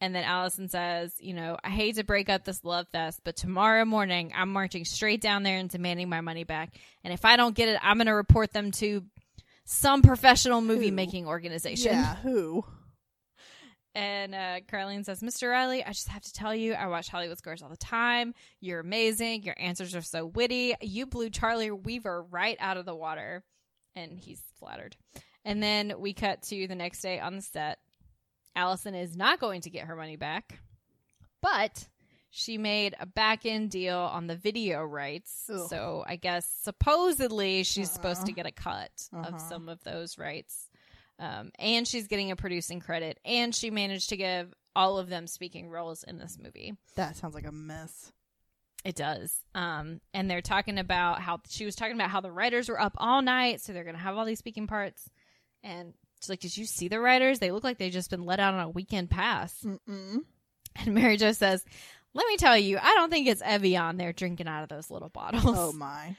And 0.00 0.14
then 0.14 0.24
Allison 0.24 0.68
says, 0.68 1.14
you 1.20 1.32
know, 1.34 1.56
I 1.62 1.70
hate 1.70 1.94
to 1.96 2.04
break 2.04 2.28
up 2.28 2.44
this 2.44 2.64
love 2.64 2.88
fest, 2.88 3.20
but 3.24 3.36
tomorrow 3.36 3.84
morning 3.84 4.32
I'm 4.36 4.52
marching 4.52 4.84
straight 4.84 5.20
down 5.22 5.44
there 5.44 5.56
and 5.56 5.70
demanding 5.70 6.08
my 6.10 6.20
money 6.20 6.44
back. 6.44 6.74
And 7.04 7.14
if 7.14 7.24
I 7.24 7.36
don't 7.36 7.54
get 7.54 7.68
it, 7.68 7.78
I'm 7.80 7.96
going 7.96 8.08
to 8.08 8.12
report 8.14 8.52
them 8.52 8.70
to 8.72 9.04
some 9.64 10.02
professional 10.02 10.60
movie 10.60 10.90
making 10.90 11.26
organization. 11.26 11.92
Yeah. 11.92 12.16
Who? 12.16 12.64
And 13.94 14.34
uh, 14.34 14.60
Carlene 14.70 15.04
says, 15.04 15.20
Mr. 15.20 15.50
Reilly, 15.50 15.84
I 15.84 15.90
just 15.90 16.08
have 16.08 16.22
to 16.22 16.32
tell 16.32 16.52
you, 16.54 16.72
I 16.74 16.88
watch 16.88 17.08
Hollywood 17.08 17.38
Squares 17.38 17.62
all 17.62 17.68
the 17.68 17.76
time. 17.76 18.34
You're 18.60 18.80
amazing. 18.80 19.44
Your 19.44 19.54
answers 19.58 19.94
are 19.94 20.02
so 20.02 20.26
witty. 20.26 20.74
You 20.80 21.06
blew 21.06 21.30
Charlie 21.30 21.70
Weaver 21.70 22.22
right 22.24 22.56
out 22.58 22.76
of 22.76 22.86
the 22.86 22.94
water. 22.94 23.44
And 23.94 24.18
he's 24.18 24.42
flattered. 24.58 24.96
And 25.44 25.62
then 25.62 25.92
we 25.98 26.12
cut 26.12 26.42
to 26.44 26.66
the 26.66 26.74
next 26.74 27.02
day 27.02 27.20
on 27.20 27.36
the 27.36 27.42
set. 27.42 27.78
Allison 28.56 28.94
is 28.96 29.16
not 29.16 29.38
going 29.38 29.60
to 29.60 29.70
get 29.70 29.86
her 29.86 29.94
money 29.94 30.16
back, 30.16 30.58
but 31.40 31.86
she 32.30 32.58
made 32.58 32.96
a 32.98 33.06
back 33.06 33.46
end 33.46 33.70
deal 33.70 33.98
on 33.98 34.26
the 34.26 34.34
video 34.36 34.82
rights. 34.82 35.48
Ugh. 35.52 35.68
So 35.68 36.04
I 36.06 36.16
guess 36.16 36.48
supposedly 36.62 37.62
she's 37.62 37.90
supposed 37.90 38.20
Uh-uh. 38.20 38.26
to 38.26 38.32
get 38.32 38.46
a 38.46 38.52
cut 38.52 38.90
of 39.12 39.26
Uh-huh. 39.34 39.38
some 39.38 39.68
of 39.68 39.82
those 39.84 40.18
rights. 40.18 40.68
Um, 41.18 41.52
and 41.58 41.86
she's 41.86 42.08
getting 42.08 42.30
a 42.30 42.36
producing 42.36 42.80
credit, 42.80 43.20
and 43.24 43.54
she 43.54 43.70
managed 43.70 44.08
to 44.08 44.16
give 44.16 44.52
all 44.76 44.98
of 44.98 45.08
them 45.08 45.26
speaking 45.26 45.68
roles 45.68 46.02
in 46.02 46.18
this 46.18 46.38
movie. 46.42 46.74
That 46.96 47.16
sounds 47.16 47.34
like 47.34 47.46
a 47.46 47.52
mess. 47.52 48.12
It 48.84 48.96
does. 48.96 49.40
Um, 49.54 50.00
and 50.12 50.30
they're 50.30 50.42
talking 50.42 50.78
about 50.78 51.20
how 51.20 51.40
she 51.48 51.64
was 51.64 51.74
talking 51.74 51.94
about 51.94 52.10
how 52.10 52.20
the 52.20 52.32
writers 52.32 52.68
were 52.68 52.80
up 52.80 52.94
all 52.98 53.22
night, 53.22 53.60
so 53.60 53.72
they're 53.72 53.84
going 53.84 53.96
to 53.96 54.02
have 54.02 54.16
all 54.16 54.26
these 54.26 54.38
speaking 54.38 54.66
parts. 54.66 55.08
And 55.62 55.94
she's 56.20 56.28
like, 56.28 56.40
"Did 56.40 56.56
you 56.56 56.66
see 56.66 56.88
the 56.88 57.00
writers? 57.00 57.38
They 57.38 57.50
look 57.50 57.64
like 57.64 57.78
they've 57.78 57.92
just 57.92 58.10
been 58.10 58.26
let 58.26 58.40
out 58.40 58.54
on 58.54 58.60
a 58.60 58.68
weekend 58.68 59.10
pass." 59.10 59.58
Mm-mm. 59.64 60.18
And 60.76 60.94
Mary 60.94 61.16
Jo 61.16 61.32
says, 61.32 61.64
"Let 62.12 62.26
me 62.26 62.36
tell 62.36 62.58
you, 62.58 62.78
I 62.78 62.94
don't 62.94 63.08
think 63.08 63.26
it's 63.26 63.40
Evian 63.42 63.96
they're 63.96 64.12
drinking 64.12 64.48
out 64.48 64.64
of 64.64 64.68
those 64.68 64.90
little 64.90 65.08
bottles." 65.08 65.44
Oh 65.46 65.72
my. 65.72 66.16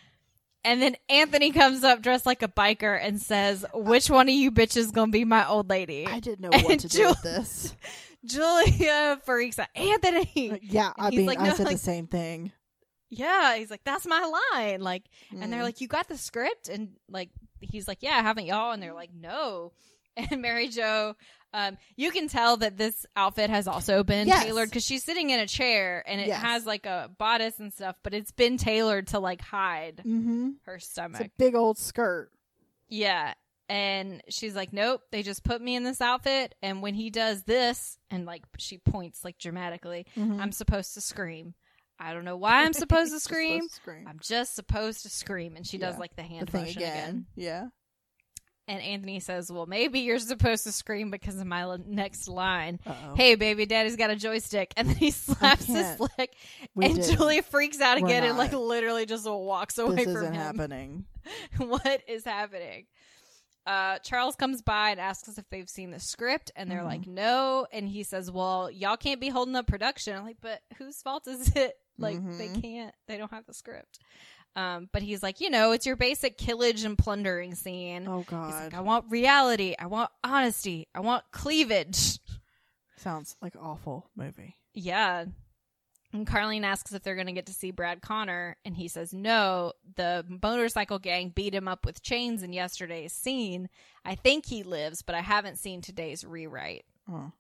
And 0.66 0.82
then 0.82 0.96
Anthony 1.10 1.52
comes 1.52 1.84
up 1.84 2.02
dressed 2.02 2.26
like 2.26 2.42
a 2.42 2.48
biker 2.48 3.00
and 3.02 3.22
says, 3.22 3.64
"Which 3.74 4.10
one 4.10 4.28
of 4.28 4.34
you 4.36 4.52
bitches 4.52 4.92
gonna 4.92 5.12
be 5.12 5.24
my 5.24 5.48
old 5.48 5.70
lady?" 5.70 6.06
I 6.08 6.20
didn't 6.20 6.42
know 6.42 6.50
And 6.54 6.64
what 6.64 6.80
to 6.80 6.88
do 6.88 7.08
with 7.08 7.22
this. 7.22 7.76
Julia 8.26 9.20
freaks 9.24 9.60
out. 9.60 9.68
Anthony. 9.76 10.60
Yeah, 10.64 10.92
I 10.98 11.12
mean, 11.12 11.26
like, 11.26 11.40
I 11.40 11.54
said 11.54 11.66
like- 11.68 11.76
the 11.76 11.82
same 11.82 12.08
thing. 12.08 12.52
Yeah, 13.12 13.56
he's 13.56 13.70
like, 13.70 13.84
that's 13.86 14.06
my 14.08 14.42
line. 14.54 14.82
Like, 14.82 15.04
and 15.32 15.54
they're 15.54 15.62
Mm. 15.62 15.66
like, 15.66 15.80
you 15.80 15.88
got 15.88 16.08
the 16.10 16.18
script, 16.18 16.68
and 16.70 16.90
like, 17.08 17.30
he's 17.62 17.88
like, 17.88 18.00
yeah, 18.02 18.22
haven't 18.22 18.46
y'all? 18.48 18.72
And 18.72 18.82
they're 18.82 18.94
like, 18.96 19.12
no. 19.14 19.72
and 20.18 20.42
Mary 20.42 20.68
Jo, 20.70 21.16
um, 21.56 21.78
you 21.96 22.12
can 22.12 22.28
tell 22.28 22.58
that 22.58 22.78
this 22.78 23.06
outfit 23.16 23.50
has 23.50 23.68
also 23.68 24.04
been 24.04 24.28
Yes. 24.28 24.44
tailored 24.44 24.70
because 24.70 24.86
she's 24.86 25.04
sitting 25.04 25.30
in 25.30 25.40
a 25.40 25.48
chair 25.48 26.04
and 26.06 26.20
it 26.20 26.28
Yes. 26.28 26.42
has 26.42 26.66
like 26.66 26.86
a 26.86 27.10
bodice 27.18 27.60
and 27.60 27.72
stuff, 27.74 27.96
but 28.04 28.14
it's 28.14 28.32
been 28.32 28.58
tailored 28.58 29.08
to 29.08 29.20
like 29.20 29.42
hide 29.42 29.98
Mm-hmm. 30.06 30.50
her 30.66 30.80
stomach. 30.80 31.22
It's 31.22 31.30
a 31.30 31.38
big 31.38 31.56
old 31.56 31.78
skirt. 31.78 32.30
Yeah. 32.90 33.34
And 33.68 34.22
she's 34.30 34.56
like, 34.56 34.74
nope, 34.74 35.02
they 35.12 35.24
just 35.24 35.44
put 35.44 35.60
me 35.62 35.76
in 35.76 35.84
this 35.84 36.02
outfit. 36.02 36.54
And 36.62 36.82
when 36.84 36.94
he 36.94 37.10
does 37.10 37.44
this, 37.44 37.98
and 38.12 38.26
like 38.26 38.44
she 38.60 38.78
points 38.78 39.24
like 39.26 39.38
dramatically, 39.40 40.06
Mhm. 40.16 40.40
I'm 40.40 40.52
supposed 40.52 40.94
to 40.96 41.02
scream. 41.02 41.56
I 41.98 42.14
don't 42.14 42.26
know 42.26 42.38
why 42.38 42.64
I'm 42.64 42.74
supposed 42.74 43.12
to 43.14 43.20
scream. 43.30 43.62
supposed 43.62 43.74
to 43.76 43.82
scream. 43.82 44.08
I'm 44.08 44.20
just 44.22 44.54
supposed 44.56 45.04
to 45.04 45.10
scream. 45.10 45.56
And 45.56 45.66
she 45.66 45.78
does 45.78 45.98
like 45.98 46.12
the 46.16 46.22
The 46.24 46.28
hand 46.28 46.50
thing 46.52 46.62
motion 46.66 46.82
again. 46.84 46.98
again. 47.10 47.26
Yeah. 47.36 47.66
And 48.68 48.82
Anthony 48.82 49.20
says, 49.20 49.52
well, 49.52 49.68
maybe 49.68 50.00
you're 50.00 50.18
supposed 50.18 50.64
to 50.64 50.72
scream 50.72 51.12
because 51.12 51.40
of 51.40 51.46
my 51.46 51.62
l- 51.62 51.78
next 51.86 52.28
line. 52.28 52.80
Uh-oh. 52.86 53.14
Hey, 53.16 53.36
baby, 53.36 53.68
daddy's 53.68 53.96
got 53.96 54.10
a 54.10 54.16
joystick. 54.16 54.74
And 54.76 54.90
then 54.90 54.96
he 54.96 55.12
slaps 55.12 55.66
his 55.66 56.00
leg. 56.00 56.30
We 56.74 56.86
and 56.86 56.96
didn't. 56.96 57.16
Julia 57.18 57.44
freaks 57.44 57.80
out 57.80 58.00
We're 58.02 58.08
again 58.08 58.24
and 58.24 58.38
like 58.40 58.54
literally 58.54 59.06
just 59.06 59.30
walks 59.30 59.78
away 59.78 59.96
this 59.98 60.06
from 60.06 60.16
isn't 60.16 60.34
him. 60.34 60.42
happening. 60.42 61.06
what 61.58 62.02
is 62.08 62.26
happening? 62.26 62.88
Uh, 63.68 63.98
Charles 64.00 64.36
comes 64.36 64.62
by 64.62 64.92
and 64.92 65.00
asks 65.00 65.28
us 65.30 65.38
if 65.40 65.50
they've 65.50 65.70
seen 65.70 65.90
the 65.90 66.00
script, 66.00 66.52
and 66.56 66.70
they're 66.70 66.82
Mhm. 66.82 66.86
like, 66.86 67.08
"No." 67.08 67.66
And 67.74 67.90
he 67.90 68.04
says, 68.04 68.30
"Well, 68.30 68.70
y'all 68.70 68.96
can't 68.96 69.20
be 69.20 69.30
holding 69.30 69.56
up 69.56 69.66
production." 69.66 70.16
I'm 70.16 70.24
like, 70.24 70.38
"But 70.40 70.62
whose 70.78 71.02
fault 71.02 71.28
is 71.28 71.56
it? 71.56 71.74
Like, 71.98 72.18
they 72.38 72.50
Mhm. 72.50 72.62
can't. 72.62 72.96
They 73.08 73.18
don't 73.18 73.32
have 73.32 73.48
the 73.48 73.56
script." 73.56 73.98
Um, 74.56 74.90
but 74.94 75.02
he's 75.02 75.22
like, 75.22 75.42
you 75.42 75.50
know, 75.50 75.72
it's 75.74 75.86
your 75.86 75.98
basic 75.98 76.38
pillage 76.38 76.84
and 76.86 76.98
plundering 76.98 77.56
scene. 77.56 78.08
Oh 78.08 78.20
He's 78.20 78.28
God. 78.28 78.64
like, 78.64 78.74
I 78.74 78.82
want 78.82 79.06
reality. 79.10 79.76
I 79.78 79.88
want 79.88 80.10
honesty. 80.24 80.88
I 80.96 81.02
want 81.02 81.24
cleavage. 81.32 82.20
Sounds 82.98 83.36
like 83.42 83.54
awful 83.62 84.10
movie. 84.16 84.56
Yeah. 84.74 85.26
And 86.14 86.26
Carlene 86.26 86.64
asks 86.64 86.94
if 86.94 87.04
they're 87.04 87.16
going 87.16 87.28
to 87.28 87.34
get 87.34 87.48
to 87.48 87.54
see 87.54 87.72
Brad 87.72 88.02
Connor, 88.02 88.56
and 88.64 88.78
he 88.78 88.88
says 88.88 89.12
no. 89.14 89.74
The 89.98 90.24
motorcycle 90.42 90.98
gang 90.98 91.34
beat 91.36 91.54
him 91.54 91.68
up 91.68 91.86
with 91.86 92.02
chains 92.02 92.42
in 92.42 92.54
yesterday's 92.54 93.12
scene. 93.12 93.68
I 94.06 94.16
think 94.16 94.46
he 94.46 94.64
lives, 94.64 95.02
but 95.02 95.14
I 95.16 95.20
haven't 95.20 95.58
seen 95.58 95.82
today's 95.82 96.24
rewrite. 96.24 96.86
Oh. 97.12 97.34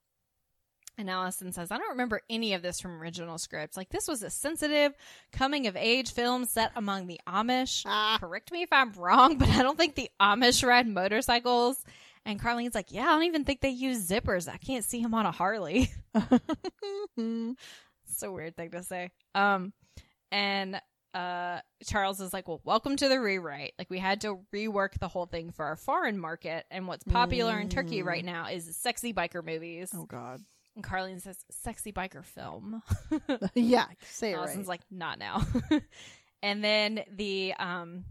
And 0.98 1.10
Allison 1.10 1.52
says, 1.52 1.72
I 1.72 1.78
don't 1.78 1.90
remember 1.90 2.22
any 2.30 2.54
of 2.54 2.62
this 2.62 2.80
from 2.80 3.02
original 3.02 3.38
scripts. 3.38 3.76
Like, 3.76 3.90
this 3.90 4.08
was 4.08 4.24
a 4.24 4.30
sensitive, 4.30 4.94
coming 5.34 5.68
of 5.68 5.76
age 5.76 6.14
film 6.14 6.46
set 6.46 6.72
among 6.76 7.08
the 7.08 7.20
Amish. 7.28 7.84
Ah. 7.86 8.18
Correct 8.20 8.50
me 8.52 8.62
if 8.62 8.72
I'm 8.72 8.94
wrong, 8.94 9.38
but 9.38 9.50
I 9.50 9.62
don't 9.62 9.78
think 9.78 9.96
the 9.96 10.10
Amish 10.22 10.66
ride 10.66 10.88
motorcycles. 10.88 11.84
And 12.26 12.40
Carlene's 12.40 12.74
like, 12.76 12.92
Yeah, 12.92 13.04
I 13.04 13.14
don't 13.14 13.24
even 13.24 13.44
think 13.44 13.60
they 13.62 13.70
use 13.70 14.08
zippers. 14.08 14.48
I 14.48 14.58
can't 14.58 14.86
see 14.86 15.00
him 15.02 15.14
on 15.14 15.26
a 15.26 15.32
Harley. 15.32 15.92
It's 17.18 18.24
a 18.24 18.32
weird 18.32 18.56
thing 18.56 18.72
to 18.72 18.84
say. 18.84 19.12
Um, 19.34 19.74
and 20.32 20.80
uh, 21.14 21.60
Charles 21.86 22.22
is 22.22 22.34
like, 22.34 22.48
"Well, 22.48 22.62
welcome 22.64 22.96
to 22.98 23.10
the 23.10 23.20
rewrite. 23.20 23.74
Like, 23.78 23.90
we 23.90 24.00
had 24.00 24.22
to 24.22 24.40
rework 24.54 25.00
the 25.00 25.08
whole 25.08 25.26
thing 25.26 25.52
for 25.52 25.66
our 25.66 25.76
foreign 25.76 26.18
market, 26.18 26.66
and 26.72 26.88
what's 26.88 27.04
popular 27.04 27.58
in 27.60 27.70
Turkey 27.70 28.02
Mm. 28.04 28.06
right 28.06 28.26
now 28.26 28.48
is 28.50 28.76
sexy 28.78 29.14
biker 29.14 29.44
movies." 29.44 29.92
oh 29.96 30.06
God. 30.06 30.42
And 30.76 30.84
Carlene 30.84 31.22
says, 31.22 31.38
"Sexy 31.52 31.92
biker 31.92 32.24
film." 32.24 32.82
yeah. 33.54 33.86
Say 34.10 34.32
it 34.32 34.38
Allison's 34.38 34.58
right. 34.58 34.68
like, 34.68 34.82
"Not 34.92 35.20
now." 35.20 35.46
and 36.44 36.64
then 36.64 37.04
the 37.12 37.54
um, 37.58 38.06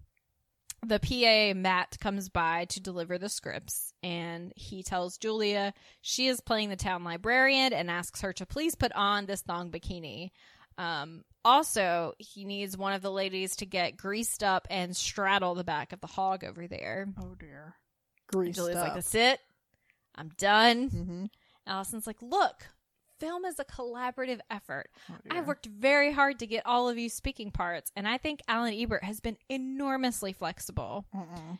the 0.86 0.98
PA 0.98 1.58
Matt 1.58 1.98
comes 2.00 2.28
by 2.28 2.66
to 2.66 2.80
deliver 2.80 3.18
the 3.18 3.28
scripts, 3.28 3.92
and 4.02 4.52
he 4.56 4.82
tells 4.82 5.18
Julia 5.18 5.74
she 6.00 6.26
is 6.26 6.40
playing 6.40 6.70
the 6.70 6.76
town 6.76 7.04
librarian 7.04 7.72
and 7.72 7.90
asks 7.90 8.22
her 8.22 8.32
to 8.34 8.46
please 8.46 8.74
put 8.74 8.92
on 8.92 9.26
this 9.26 9.42
thong 9.42 9.70
bikini. 9.70 10.30
Um, 10.76 11.24
also, 11.44 12.14
he 12.18 12.44
needs 12.44 12.76
one 12.76 12.94
of 12.94 13.02
the 13.02 13.10
ladies 13.10 13.56
to 13.56 13.66
get 13.66 13.96
greased 13.96 14.42
up 14.42 14.66
and 14.70 14.96
straddle 14.96 15.54
the 15.54 15.64
back 15.64 15.92
of 15.92 16.00
the 16.00 16.06
hog 16.06 16.44
over 16.44 16.66
there. 16.66 17.06
oh 17.20 17.34
dear. 17.38 17.76
And 18.32 18.40
Greased 18.42 18.56
Julia's 18.56 18.78
up. 18.78 18.84
like, 18.84 18.94
"That's 18.94 19.14
it. 19.14 19.40
I'm 20.14 20.30
done." 20.38 20.90
mm-hmm. 20.90 21.24
Allison's 21.66 22.06
like, 22.06 22.20
"Look." 22.22 22.68
Film 23.20 23.44
is 23.44 23.60
a 23.60 23.64
collaborative 23.64 24.40
effort. 24.50 24.90
oh, 25.08 25.14
I've 25.30 25.46
worked 25.46 25.66
very 25.66 26.12
hard 26.12 26.40
to 26.40 26.48
get 26.48 26.66
all 26.66 26.88
of 26.88 26.98
you 26.98 27.08
speaking 27.08 27.52
parts, 27.52 27.92
and 27.94 28.08
I 28.08 28.18
think 28.18 28.40
Alan 28.48 28.74
Ebert 28.74 29.04
has 29.04 29.20
been 29.20 29.36
enormously 29.48 30.32
flexible. 30.32 31.06
Uh-uh. 31.16 31.56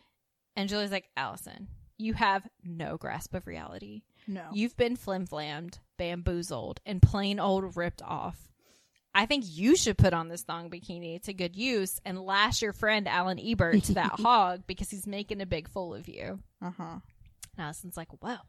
And 0.57 0.67
Julie's 0.67 0.91
like, 0.91 1.09
Allison, 1.15 1.69
you 1.97 2.13
have 2.13 2.45
no 2.61 2.97
grasp 2.97 3.33
of 3.33 3.47
reality. 3.47 4.01
No. 4.27 4.43
You've 4.51 4.75
been 4.75 4.97
flimflammed, 4.97 5.79
bamboozled, 5.97 6.81
and 6.85 7.01
plain 7.01 7.39
old 7.39 7.77
ripped 7.77 8.01
off. 8.01 8.37
I 9.13 9.25
think 9.25 9.45
you 9.47 9.77
should 9.77 9.97
put 9.97 10.13
on 10.13 10.27
this 10.27 10.43
thong 10.43 10.69
bikini 10.69 11.21
to 11.23 11.33
good 11.33 11.55
use 11.55 12.01
and 12.03 12.19
lash 12.21 12.61
your 12.61 12.73
friend 12.73 13.07
Alan 13.07 13.39
Ebert 13.39 13.83
to 13.85 13.93
that 13.93 14.11
hog 14.19 14.63
because 14.67 14.89
he's 14.89 15.07
making 15.07 15.39
a 15.39 15.45
big 15.45 15.69
fool 15.69 15.95
of 15.95 16.09
you. 16.09 16.39
uh-huh. 16.61 16.99
And 17.57 17.65
Allison's 17.65 17.95
like, 17.95 18.09
well, 18.21 18.45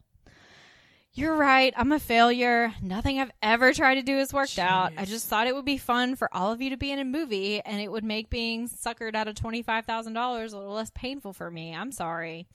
you're 1.17 1.35
right. 1.35 1.73
I'm 1.75 1.91
a 1.91 1.99
failure. 1.99 2.73
Nothing 2.81 3.19
I've 3.19 3.31
ever 3.41 3.73
tried 3.73 3.95
to 3.95 4.03
do 4.03 4.17
has 4.17 4.31
worked 4.33 4.59
out. 4.59 4.93
I 4.97 5.05
just 5.05 5.27
thought 5.27 5.47
it 5.47 5.55
would 5.55 5.65
be 5.65 5.77
fun 5.77 6.15
for 6.15 6.29
all 6.33 6.51
of 6.51 6.61
you 6.61 6.69
to 6.71 6.77
be 6.77 6.91
in 6.91 6.99
a 6.99 7.05
movie 7.05 7.59
and 7.61 7.81
it 7.81 7.91
would 7.91 8.03
make 8.03 8.29
being 8.29 8.67
suckered 8.69 9.15
out 9.15 9.27
of 9.27 9.35
$25,000 9.35 10.53
a 10.53 10.57
little 10.57 10.73
less 10.73 10.91
painful 10.93 11.33
for 11.33 11.49
me. 11.49 11.73
I'm 11.75 11.91
sorry. 11.91 12.47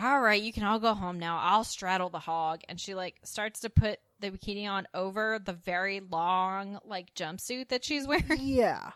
All 0.00 0.20
right, 0.20 0.40
you 0.42 0.52
can 0.52 0.64
all 0.64 0.78
go 0.78 0.94
home 0.94 1.18
now. 1.18 1.38
I'll 1.42 1.64
straddle 1.64 2.08
the 2.08 2.18
hog. 2.18 2.60
And 2.68 2.78
she 2.80 2.94
like 2.94 3.18
starts 3.24 3.60
to 3.60 3.70
put 3.70 3.98
the 4.20 4.30
bikini 4.30 4.68
on 4.68 4.86
over 4.94 5.38
the 5.44 5.52
very 5.52 6.00
long 6.00 6.78
like 6.84 7.14
jumpsuit 7.14 7.68
that 7.68 7.84
she's 7.84 8.06
wearing. 8.06 8.24
Yeah. 8.38 8.90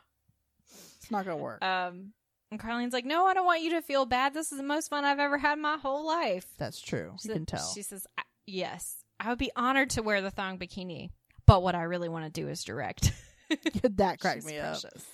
It's 0.99 1.11
not 1.11 1.25
gonna 1.25 1.37
work. 1.37 1.62
Um 1.64 2.12
and 2.51 2.61
Carlene's 2.61 2.93
like, 2.93 3.07
"No, 3.07 3.25
I 3.25 3.33
don't 3.33 3.47
want 3.47 3.62
you 3.62 3.70
to 3.70 3.81
feel 3.83 4.05
bad. 4.05 4.35
This 4.35 4.53
is 4.53 4.59
the 4.59 4.62
most 4.64 4.89
fun 4.91 5.07
I've 5.07 5.18
ever 5.18 5.39
had 5.39 5.55
in 5.55 5.62
my 5.62 5.79
whole 5.79 6.07
life." 6.07 6.47
That's 6.59 6.81
true. 6.81 7.14
She 7.20 7.29
You 7.29 7.33
said- 7.33 7.37
can 7.39 7.47
tell. 7.47 7.73
She 7.73 7.81
says, 7.83 8.07
"I- 8.18 8.23
"Yes, 8.47 9.02
I 9.25 9.29
would 9.29 9.39
be 9.39 9.51
honored 9.55 9.91
to 9.91 10.03
wear 10.03 10.20
the 10.20 10.31
thong 10.31 10.59
bikini, 10.59 11.11
but 11.47 11.62
what 11.62 11.75
I 11.75 11.83
really 11.83 12.09
want 12.09 12.25
to 12.25 12.31
do 12.31 12.49
is 12.49 12.64
direct." 12.64 13.12
that 13.83 14.18
cracked 14.20 14.43
She's 14.43 14.47
me 14.47 14.59
up. 14.59 14.81
precious. 14.81 15.05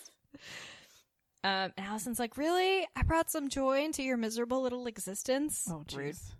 Um, 1.44 1.72
and 1.76 1.86
Allison's 1.86 2.18
like, 2.18 2.36
"Really? 2.36 2.86
I 2.96 3.02
brought 3.02 3.30
some 3.30 3.48
joy 3.48 3.84
into 3.84 4.02
your 4.02 4.16
miserable 4.16 4.62
little 4.62 4.86
existence." 4.86 5.66
Oh, 5.70 5.84
Rude. 5.94 6.14
jeez. 6.14 6.32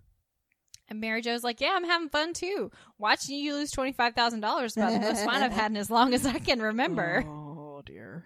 And 0.89 0.99
Mary 0.99 1.21
Jo's 1.21 1.43
like, 1.43 1.61
"Yeah, 1.61 1.73
I'm 1.75 1.85
having 1.85 2.09
fun 2.09 2.33
too. 2.33 2.71
Watching 2.97 3.37
you 3.37 3.53
lose 3.53 3.71
twenty 3.71 3.91
five 3.93 4.15
thousand 4.15 4.39
dollars 4.41 4.75
about 4.75 4.91
the 4.93 4.99
most 4.99 5.23
fun 5.23 5.41
I've 5.43 5.51
had 5.51 5.71
in 5.71 5.77
as 5.77 5.91
long 5.91 6.13
as 6.13 6.25
I 6.25 6.39
can 6.39 6.61
remember." 6.61 7.23
Oh 7.27 7.81
dear. 7.85 8.25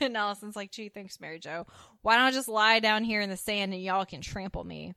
and 0.00 0.16
Allison's 0.16 0.56
like, 0.56 0.72
gee, 0.72 0.88
thanks, 0.88 1.20
Mary 1.20 1.38
Jo. 1.38 1.64
Why 2.02 2.16
don't 2.16 2.24
I 2.26 2.30
just 2.32 2.48
lie 2.48 2.80
down 2.80 3.04
here 3.04 3.20
in 3.20 3.30
the 3.30 3.36
sand 3.36 3.72
and 3.72 3.82
y'all 3.82 4.04
can 4.04 4.20
trample 4.20 4.64
me? 4.64 4.94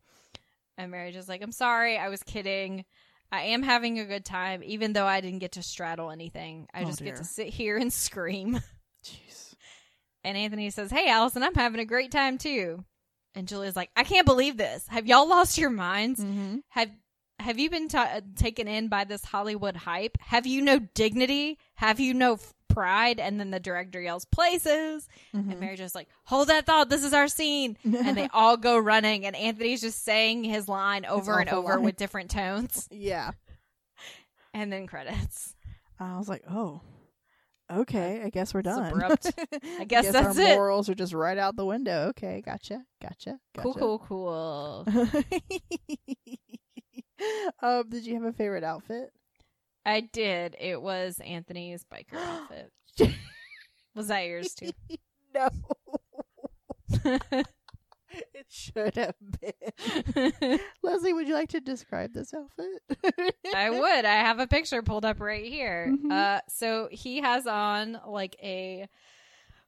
And 0.80 0.90
Mary 0.90 1.12
Jo's 1.12 1.30
like, 1.30 1.44
I'm 1.44 1.52
sorry, 1.52 1.98
I 1.98 2.10
was 2.10 2.24
kidding. 2.24 2.86
I 3.34 3.42
am 3.46 3.64
having 3.64 4.00
a 4.00 4.06
good 4.06 4.24
time, 4.26 4.62
even 4.64 4.94
though 4.94 5.08
I 5.08 5.20
didn't 5.20 5.40
get 5.40 5.54
to 5.54 5.64
straddle 5.64 6.12
anything. 6.12 6.68
I 6.74 6.84
Oh, 6.84 6.86
just 6.86 7.04
get 7.04 7.16
to 7.16 7.24
sit 7.24 7.48
here 7.48 7.78
and 7.78 7.92
scream. 7.92 8.62
Jeez. 9.04 9.56
And 10.24 10.38
Anthony 10.38 10.70
says, 10.70 10.92
Hey, 10.92 11.10
Allison, 11.10 11.42
I'm 11.44 11.56
having 11.56 11.80
a 11.82 11.86
great 11.86 12.12
time 12.12 12.38
too. 12.38 12.86
And 13.36 13.48
Julia's 13.48 13.76
like, 13.76 13.90
I 13.96 14.04
can't 14.04 14.28
believe 14.28 14.56
this. 14.58 14.86
Have 14.88 15.08
y'all 15.08 15.28
lost 15.28 15.58
your 15.58 15.72
minds? 15.72 16.24
Mm-hmm. 16.24 16.58
Have 16.70 16.92
have 17.40 17.58
you 17.60 17.70
been 17.72 17.88
ta 17.90 18.22
taken 18.36 18.68
in 18.68 18.88
by 18.88 19.04
this 19.06 19.26
Hollywood 19.26 19.76
hype? 19.76 20.16
Have 20.22 20.46
you 20.46 20.62
no 20.62 20.78
dignity? 20.80 21.58
Have 21.76 22.00
you 22.00 22.14
no 22.14 22.34
f- 22.34 22.54
pride? 22.74 23.20
And 23.20 23.40
then 23.40 23.52
the 23.52 23.60
director 23.60 24.02
yells, 24.02 24.26
"Places!" 24.26 25.08
Mm-hmm. 25.36 25.52
And 25.52 25.60
Mary 25.60 25.76
just 25.76 25.96
like, 25.96 26.08
"Hold 26.26 26.50
that 26.50 26.66
thought. 26.66 26.90
This 26.90 27.04
is 27.04 27.14
our 27.14 27.28
scene." 27.28 27.78
and 27.84 28.18
they 28.18 28.28
all 28.34 28.58
go 28.58 28.78
running, 28.78 29.26
and 29.26 29.36
Anthony's 29.36 29.82
just 29.82 30.04
saying 30.04 30.44
his 30.44 30.68
line 30.68 31.06
over 31.06 31.40
and 31.40 31.50
over 31.50 31.76
line. 31.76 31.84
with 31.84 31.96
different 31.98 32.30
tones, 32.32 32.88
Yeah. 32.92 33.32
and 34.54 34.72
then 34.72 34.88
credits. 34.88 35.56
I 36.00 36.18
was 36.18 36.28
like, 36.28 36.44
oh, 36.50 36.82
okay. 37.72 38.22
I 38.24 38.30
guess 38.30 38.54
we're 38.54 38.62
done. 38.62 38.92
abrupt. 38.92 39.32
I 39.80 39.86
guess 39.86 40.12
that's 40.12 40.38
our 40.38 40.44
it. 40.44 40.56
morals 40.56 40.90
are 40.90 40.96
just 40.96 41.14
right 41.14 41.38
out 41.38 41.56
the 41.56 41.66
window. 41.66 42.08
Okay, 42.10 42.42
gotcha, 42.46 42.84
gotcha. 43.02 43.40
Cool, 43.58 43.74
cool, 43.74 44.00
cool. 44.00 44.86
um, 47.62 47.90
did 47.90 48.06
you 48.06 48.16
have 48.16 48.24
a 48.24 48.34
favorite 48.34 48.64
outfit? 48.64 49.12
I 49.86 50.02
did. 50.02 50.56
It 50.60 50.82
was 50.82 51.20
Anthony's 51.20 51.84
biker 51.86 52.18
outfit. 52.18 52.72
Was 53.96 54.08
that 54.08 54.26
yours 54.26 54.54
too? 54.54 54.72
No. 55.36 55.50
it 57.04 58.46
should 58.48 58.96
have 58.96 59.16
been. 59.42 60.60
Leslie, 60.84 61.12
would 61.14 61.28
you 61.28 61.34
like 61.34 61.50
to 61.50 61.60
describe 61.60 62.14
this 62.14 62.34
outfit? 62.36 63.34
I 63.56 63.72
would. 63.72 64.06
I 64.06 64.14
have 64.16 64.38
a 64.38 64.46
picture 64.46 64.84
pulled 64.84 65.06
up 65.06 65.20
right 65.20 65.44
here. 65.46 65.92
Mhm. 65.92 66.12
Uh, 66.12 66.42
so 66.50 66.88
he 66.92 67.22
has 67.22 67.48
on 67.48 68.00
like 68.06 68.36
a 68.44 68.88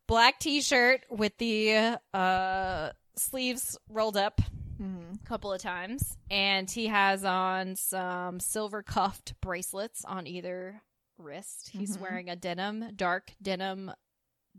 black 0.07 0.39
t-shirt 0.39 1.01
with 1.09 1.35
the 1.39 1.97
uh 2.13 2.91
sleeves 3.17 3.75
rolled 3.89 4.17
up, 4.17 4.39
Mm-hmm. 4.81 5.13
a 5.23 5.27
couple 5.27 5.53
of 5.53 5.61
times, 5.61 6.17
and 6.29 6.69
he 6.69 6.87
has 6.87 7.23
on 7.23 7.75
some 7.75 8.39
silver 8.39 8.83
cuffed 8.83 9.39
bracelets 9.41 10.03
on 10.05 10.27
either 10.27 10.81
wrist. 11.17 11.69
He's 11.69 11.95
Mhm. 11.97 12.01
wearing 12.01 12.29
a 12.29 12.35
denim, 12.35 12.93
dark 12.95 13.31
denim 13.41 13.91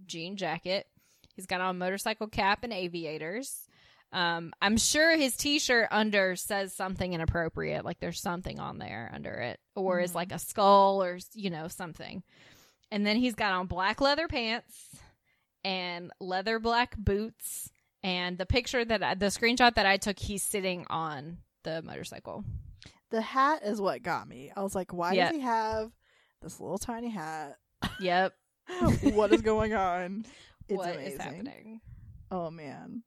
jean 0.07 0.37
jacket. 0.37 0.87
He's 1.35 1.47
got 1.47 1.61
on 1.61 1.71
a 1.71 1.79
motorcycle 1.79 2.29
cap 2.29 2.65
and 2.65 2.73
aviators. 2.73 3.69
Um, 4.13 4.55
I'm 4.63 4.79
sure 4.79 5.17
his 5.17 5.37
T-shirt 5.37 5.89
under 5.91 6.35
says 6.37 6.73
something 6.73 7.13
inappropriate, 7.13 7.85
like 7.85 7.99
there's 7.99 8.21
something 8.21 8.59
on 8.59 8.79
there 8.79 9.11
under 9.13 9.35
it, 9.35 9.61
or 9.75 10.01
is 10.01 10.13
Mhm. 10.13 10.15
like 10.15 10.33
a 10.33 10.39
skull 10.39 11.03
or 11.03 11.19
you 11.35 11.51
know 11.51 11.69
something. 11.69 12.23
And 12.91 13.05
then 13.05 13.17
he's 13.17 13.35
got 13.35 13.53
on 13.53 13.67
black 13.67 14.01
leather 14.01 14.29
pants 14.29 14.97
and 15.65 16.11
leather 16.21 16.59
black 16.59 16.97
boots. 16.97 17.71
And 18.07 18.39
the 18.39 18.47
picture 18.47 18.85
that 18.85 19.03
I, 19.03 19.15
the 19.15 19.27
screenshot 19.27 19.75
that 19.75 19.85
I 19.85 19.97
took, 19.97 20.17
he's 20.19 20.43
sitting 20.45 20.87
on 20.89 21.39
the 21.65 21.83
motorcycle. 21.83 22.45
The 23.11 23.21
hat 23.21 23.63
is 23.65 23.81
what 23.81 24.03
got 24.03 24.29
me. 24.29 24.53
I 24.57 24.63
was 24.63 24.75
like, 24.77 24.93
why 24.93 25.15
Yeah. 25.15 25.27
does 25.29 25.37
he 25.37 25.43
have 25.43 25.91
this 26.41 26.61
little 26.61 26.79
tiny 26.79 27.09
hat? 27.11 27.57
Yep. 27.99 28.33
what 29.03 29.33
is 29.33 29.43
going 29.43 29.75
on? 29.75 30.25
It's 30.69 30.77
What 30.79 30.89
is 30.97 30.97
amazing. 30.97 31.21
happening? 31.21 31.81
Oh 32.33 32.51
man. 32.51 33.03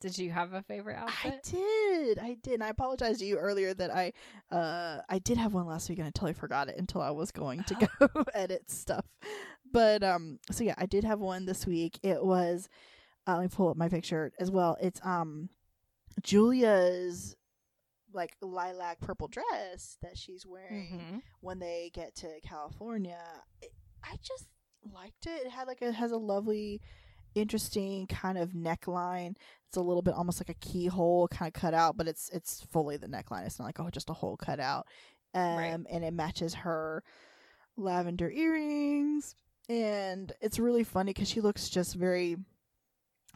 Did 0.00 0.16
you 0.18 0.30
have 0.30 0.52
a 0.52 0.62
favorite 0.62 0.96
outfit? 0.96 1.34
I 1.34 1.50
did. 1.50 2.18
I 2.20 2.36
did. 2.40 2.54
And 2.54 2.62
I 2.64 2.68
apologize 2.68 3.18
to 3.18 3.24
you 3.24 3.38
earlier 3.38 3.74
that 3.74 3.90
I 3.92 4.12
uh 4.52 4.98
I 5.08 5.18
did 5.18 5.36
have 5.38 5.52
one 5.54 5.66
last 5.66 5.88
week 5.88 5.98
and 5.98 6.06
I 6.06 6.10
totally 6.10 6.34
forgot 6.34 6.68
it 6.68 6.76
until 6.78 7.00
I 7.00 7.10
was 7.10 7.32
going 7.32 7.64
to 7.64 7.74
go 7.98 8.24
edit 8.34 8.70
stuff. 8.70 9.04
But 9.72 10.04
um 10.04 10.38
so 10.52 10.62
yeah, 10.62 10.74
I 10.78 10.86
did 10.86 11.02
have 11.02 11.18
one 11.18 11.44
this 11.46 11.66
week. 11.66 11.98
It 12.04 12.24
was 12.24 12.68
uh, 13.26 13.34
let 13.36 13.42
me 13.42 13.48
pull 13.48 13.68
up 13.68 13.76
my 13.76 13.88
picture 13.88 14.32
as 14.38 14.50
well. 14.50 14.76
It's 14.80 15.00
um 15.04 15.48
Julia's 16.22 17.36
like 18.12 18.36
lilac 18.40 19.00
purple 19.00 19.28
dress 19.28 19.98
that 20.02 20.16
she's 20.16 20.44
wearing 20.46 20.88
Mhm. 20.98 21.22
when 21.40 21.58
they 21.58 21.90
get 21.92 22.14
to 22.16 22.40
California. 22.40 23.20
It, 23.60 23.72
I 24.02 24.16
just 24.22 24.46
liked 24.92 25.26
it. 25.26 25.46
It 25.46 25.50
had 25.50 25.66
like 25.68 25.82
a 25.82 25.92
has 25.92 26.12
a 26.12 26.16
lovely, 26.16 26.80
interesting 27.34 28.06
kind 28.06 28.38
of 28.38 28.50
neckline. 28.50 29.36
It's 29.68 29.76
a 29.76 29.82
little 29.82 30.02
bit 30.02 30.14
almost 30.14 30.40
like 30.40 30.48
a 30.48 30.54
keyhole 30.54 31.28
kind 31.28 31.48
of 31.48 31.52
cut 31.60 31.74
out, 31.74 31.96
but 31.96 32.08
it's 32.08 32.28
it's 32.30 32.62
fully 32.72 32.96
the 32.96 33.06
neckline. 33.08 33.44
It's 33.46 33.58
not 33.58 33.66
like 33.66 33.80
oh 33.80 33.90
just 33.90 34.10
a 34.10 34.14
hole 34.14 34.36
cut 34.36 34.60
out. 34.60 34.86
Um, 35.34 35.56
Right. 35.56 35.86
and 35.90 36.04
it 36.04 36.12
matches 36.14 36.54
her 36.54 37.02
lavender 37.76 38.30
earrings, 38.30 39.34
and 39.68 40.32
it's 40.40 40.58
really 40.58 40.84
funny 40.84 41.12
because 41.12 41.28
she 41.28 41.40
looks 41.40 41.68
just 41.68 41.94
very. 41.94 42.36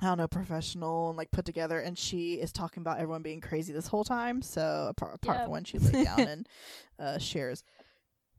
I 0.03 0.07
don't 0.07 0.19
know, 0.19 0.29
professional 0.29 1.09
and 1.11 1.19
like 1.19 1.31
put 1.31 1.45
together, 1.45 1.79
and 1.81 1.99
she 1.99 2.35
is 2.35 2.53
talking 2.53 2.81
about 2.81 2.99
everyone 2.99 3.23
being 3.23 3.41
crazy 3.41 3.73
this 3.73 3.87
whole 3.87 4.05
time. 4.05 4.41
So 4.43 4.87
apart, 4.91 5.15
apart 5.17 5.37
Yep. 5.39 5.45
from 5.45 5.53
when 5.53 5.65
she 5.65 5.79
laid 5.79 6.05
down 6.05 6.21
and 6.21 6.49
uh, 6.99 7.19
shares 7.19 7.63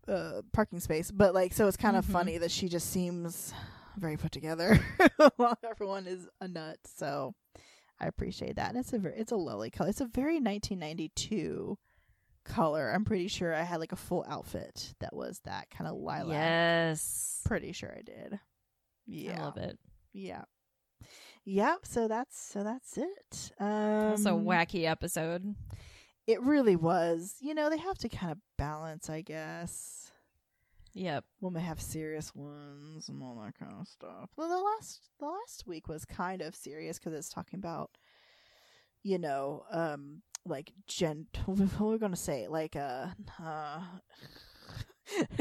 uh 0.08 0.42
parking 0.52 0.80
space 0.80 1.12
but 1.12 1.32
like 1.36 1.54
so 1.54 1.68
it's 1.68 1.78
kind 1.78 1.96
of 1.96 2.04
Mhm. 2.04 2.10
funny 2.12 2.38
that 2.40 2.50
she 2.50 2.68
just 2.68 2.90
seems 2.90 3.54
very 3.98 4.18
put 4.18 4.32
together 4.32 4.80
while 5.36 5.56
everyone 5.64 6.08
is 6.08 6.28
a 6.42 6.48
nut 6.48 6.78
so 6.96 7.36
i 8.00 8.08
appreciate 8.08 8.56
that 8.56 8.70
and 8.70 8.80
it's 8.80 8.92
a 8.94 8.98
very 8.98 9.16
it's 9.16 9.32
a 9.32 9.36
lovely 9.36 9.70
color 9.70 9.92
it's 9.92 10.02
a 10.02 10.06
very 10.06 10.40
1992 10.40 11.78
color 12.44 12.90
i'm 12.90 13.06
pretty 13.06 13.28
sure 13.28 13.54
i 13.54 13.62
had 13.62 13.80
like 13.80 13.92
a 13.92 13.96
full 13.96 14.26
outfit 14.28 14.96
that 15.02 15.16
was 15.16 15.40
that 15.46 15.70
kind 15.70 15.88
of 15.88 15.96
lilac 15.96 16.32
Yes. 16.32 17.42
pretty 17.46 17.72
sure 17.72 17.94
i 17.96 18.02
did 18.02 18.40
yeah 19.06 19.40
I 19.40 19.46
love 19.46 19.58
it. 19.58 19.78
yeah 20.14 20.42
yep 21.46 21.80
so 21.84 22.08
that's 22.08 22.40
so 22.40 22.64
that's 22.64 22.98
it 22.98 23.52
um 23.60 24.14
It's 24.14 24.26
a 24.26 24.30
wacky 24.32 24.86
episode. 24.86 25.56
it 26.28 26.42
really 26.42 26.76
was 26.76 27.36
you 27.42 27.54
know 27.54 27.70
they 27.70 27.78
have 27.78 27.98
to 28.00 28.10
kind 28.10 28.32
of 28.34 28.38
balance 28.58 29.10
i 29.10 29.22
guess 29.22 29.98
Yep. 30.94 31.24
when 31.40 31.54
we 31.54 31.62
have 31.62 31.80
serious 31.80 32.36
ones 32.36 33.08
and 33.08 33.24
all 33.24 33.42
that 33.42 33.58
kind 33.58 33.72
of 33.80 33.88
stuff. 33.88 34.30
Well, 34.36 34.50
the 34.50 34.58
last 34.58 35.00
the 35.22 35.26
last 35.26 35.64
week 35.66 35.88
was 35.88 36.04
kind 36.04 36.42
of 36.42 36.54
serious 36.54 37.00
because 37.00 37.14
it's 37.14 37.30
talking 37.30 37.60
about, 37.60 37.92
you 39.02 39.18
know, 39.18 39.64
um, 39.72 40.22
like 40.46 40.74
gen. 40.88 41.28
What 41.46 41.80
we're 41.80 41.98
gonna 41.98 42.18
say, 42.18 42.50
like 42.50 42.76
uh, 42.76 43.08
uh 43.42 43.80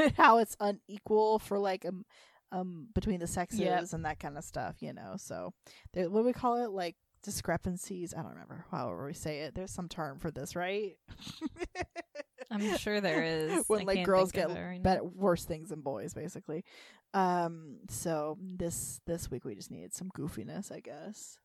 how 0.15 0.37
it's 0.37 0.55
unequal 0.61 1.39
for 1.39 1.59
like 1.59 1.85
um 1.85 2.05
um 2.51 2.87
between 2.93 3.19
the 3.19 3.27
sexes 3.27 3.59
Yep. 3.59 3.93
and 3.93 4.05
that 4.05 4.19
kind 4.19 4.37
of 4.37 4.43
stuff. 4.43 4.75
You 4.81 4.93
know, 4.93 5.13
so 5.17 5.53
there, 5.93 6.09
what 6.09 6.21
do 6.21 6.25
we 6.25 6.33
call 6.33 6.63
it, 6.63 6.71
like 6.71 6.95
discrepancies. 7.23 8.13
I 8.13 8.21
don't 8.21 8.31
remember 8.31 8.65
however 8.71 9.05
we 9.05 9.13
say 9.13 9.41
it. 9.41 9.55
There's 9.55 9.71
some 9.71 9.87
term 9.87 10.19
for 10.19 10.31
this, 10.31 10.55
right? 10.55 10.97
I'm 12.51 12.77
sure 12.77 12.99
there 12.99 13.23
is. 13.23 13.63
when 13.67 13.81
I 13.81 13.83
like 13.83 14.05
girls 14.05 14.31
get 14.31 14.49
right 14.49 14.81
better 14.83 15.03
worse 15.03 15.45
things 15.45 15.69
than 15.69 15.79
boys 15.81 16.13
basically 16.13 16.65
um 17.13 17.77
so 17.89 18.37
this 18.41 18.99
this 19.05 19.31
week 19.31 19.45
we 19.45 19.55
just 19.55 19.71
needed 19.71 19.93
some 19.93 20.09
goofiness 20.17 20.71
i 20.71 20.79
guess 20.81 21.37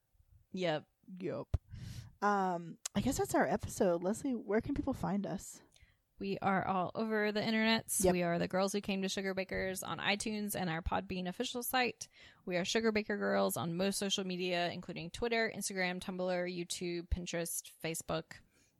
Yep. 0.52 0.84
Yep. 1.20 1.46
um 2.22 2.76
i 2.96 3.00
guess 3.00 3.18
that's 3.18 3.34
our 3.36 3.46
episode 3.46 4.02
leslie 4.02 4.32
where 4.32 4.60
can 4.60 4.74
people 4.74 4.92
find 4.94 5.26
us 5.26 5.60
We 6.18 6.38
are 6.40 6.66
all 6.66 6.92
over 6.94 7.30
the 7.30 7.40
internets. 7.40 8.02
Yep. 8.02 8.12
We 8.12 8.22
are 8.22 8.38
the 8.38 8.48
girls 8.48 8.72
who 8.72 8.80
came 8.80 9.02
to 9.02 9.08
Sugar 9.08 9.34
Bakers 9.34 9.82
on 9.82 9.98
iTunes 9.98 10.54
and 10.54 10.70
our 10.70 10.80
Podbean 10.80 11.28
official 11.28 11.62
site. 11.62 12.08
We 12.46 12.56
are 12.56 12.64
Sugar 12.64 12.90
Baker 12.90 13.18
Girls 13.18 13.56
on 13.56 13.76
most 13.76 13.98
social 13.98 14.24
media, 14.24 14.70
including 14.72 15.10
Twitter, 15.10 15.52
Instagram, 15.54 16.00
Tumblr, 16.00 16.18
YouTube, 16.18 17.08
Pinterest, 17.08 17.62
Facebook. 17.84 18.24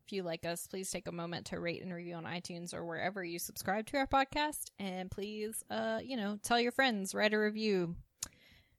If 0.06 0.12
you 0.12 0.22
like 0.22 0.46
us, 0.46 0.66
please 0.66 0.90
take 0.90 1.08
a 1.08 1.12
moment 1.12 1.46
to 1.46 1.60
rate 1.60 1.82
and 1.82 1.92
review 1.92 2.14
on 2.14 2.24
iTunes 2.24 2.72
or 2.72 2.84
wherever 2.86 3.22
you 3.24 3.38
subscribe 3.38 3.86
to 3.88 3.98
our 3.98 4.06
podcast. 4.06 4.70
And 4.78 5.10
please, 5.10 5.62
uh, 5.68 5.98
you 6.02 6.16
know, 6.16 6.38
tell 6.42 6.60
your 6.60 6.72
friends, 6.72 7.14
write 7.14 7.34
a 7.34 7.38
review 7.38 7.96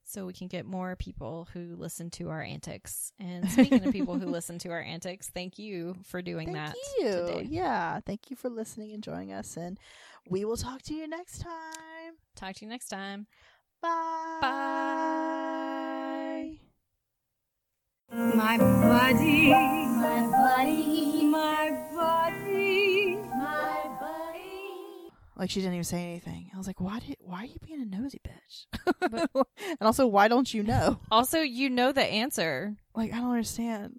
so 0.08 0.24
we 0.26 0.32
can 0.32 0.48
get 0.48 0.64
more 0.64 0.96
people 0.96 1.48
who 1.52 1.76
listen 1.76 2.10
to 2.12 2.30
our 2.30 2.40
antics. 2.42 3.12
And 3.20 3.48
speaking 3.50 3.84
of 3.86 3.92
people 3.92 4.18
who 4.18 4.26
listen 4.30 4.58
to 4.60 4.70
our 4.70 4.80
antics, 4.80 5.28
thank 5.28 5.58
you 5.58 5.96
for 6.04 6.22
doing 6.22 6.46
thank 6.52 6.56
that 6.56 6.74
you 6.98 7.10
today. 7.10 7.46
yeah 7.50 8.00
thank 8.06 8.30
you 8.30 8.36
for 8.36 8.48
listening 8.48 8.92
and 8.92 9.02
joining 9.02 9.32
us 9.32 9.56
and 9.56 9.78
we 10.28 10.44
will 10.44 10.56
talk 10.56 10.82
to 10.82 10.94
you 10.94 11.06
next 11.06 11.38
time 11.40 12.14
Talk 12.34 12.54
to 12.56 12.64
you 12.64 12.70
next 12.70 12.88
time. 12.88 13.26
bye 13.82 14.38
Bye. 14.40 14.48
My 18.10 18.56
body, 18.58 19.50
My 19.50 20.26
buddy, 20.30 21.24
my 21.26 21.70
body. 21.94 22.47
Like 25.38 25.50
she 25.50 25.60
didn't 25.60 25.74
even 25.74 25.84
say 25.84 26.02
anything. 26.02 26.50
I 26.54 26.58
was 26.58 26.66
like 26.66 26.80
why 26.80 26.98
did 27.00 27.16
why 27.20 27.42
are 27.42 27.46
you 27.46 27.56
being 27.64 27.80
a 27.80 27.84
nosy 27.84 28.20
bitch? 28.26 28.66
But- 29.00 29.30
and 29.68 29.78
also 29.82 30.06
why 30.06 30.28
don't 30.28 30.52
you 30.52 30.62
know? 30.62 30.98
Also, 31.10 31.40
you 31.40 31.70
know 31.70 31.92
the 31.92 32.02
answer. 32.04 32.76
like 32.94 33.12
i 33.12 33.16
don't 33.18 33.30
understand 33.30 33.98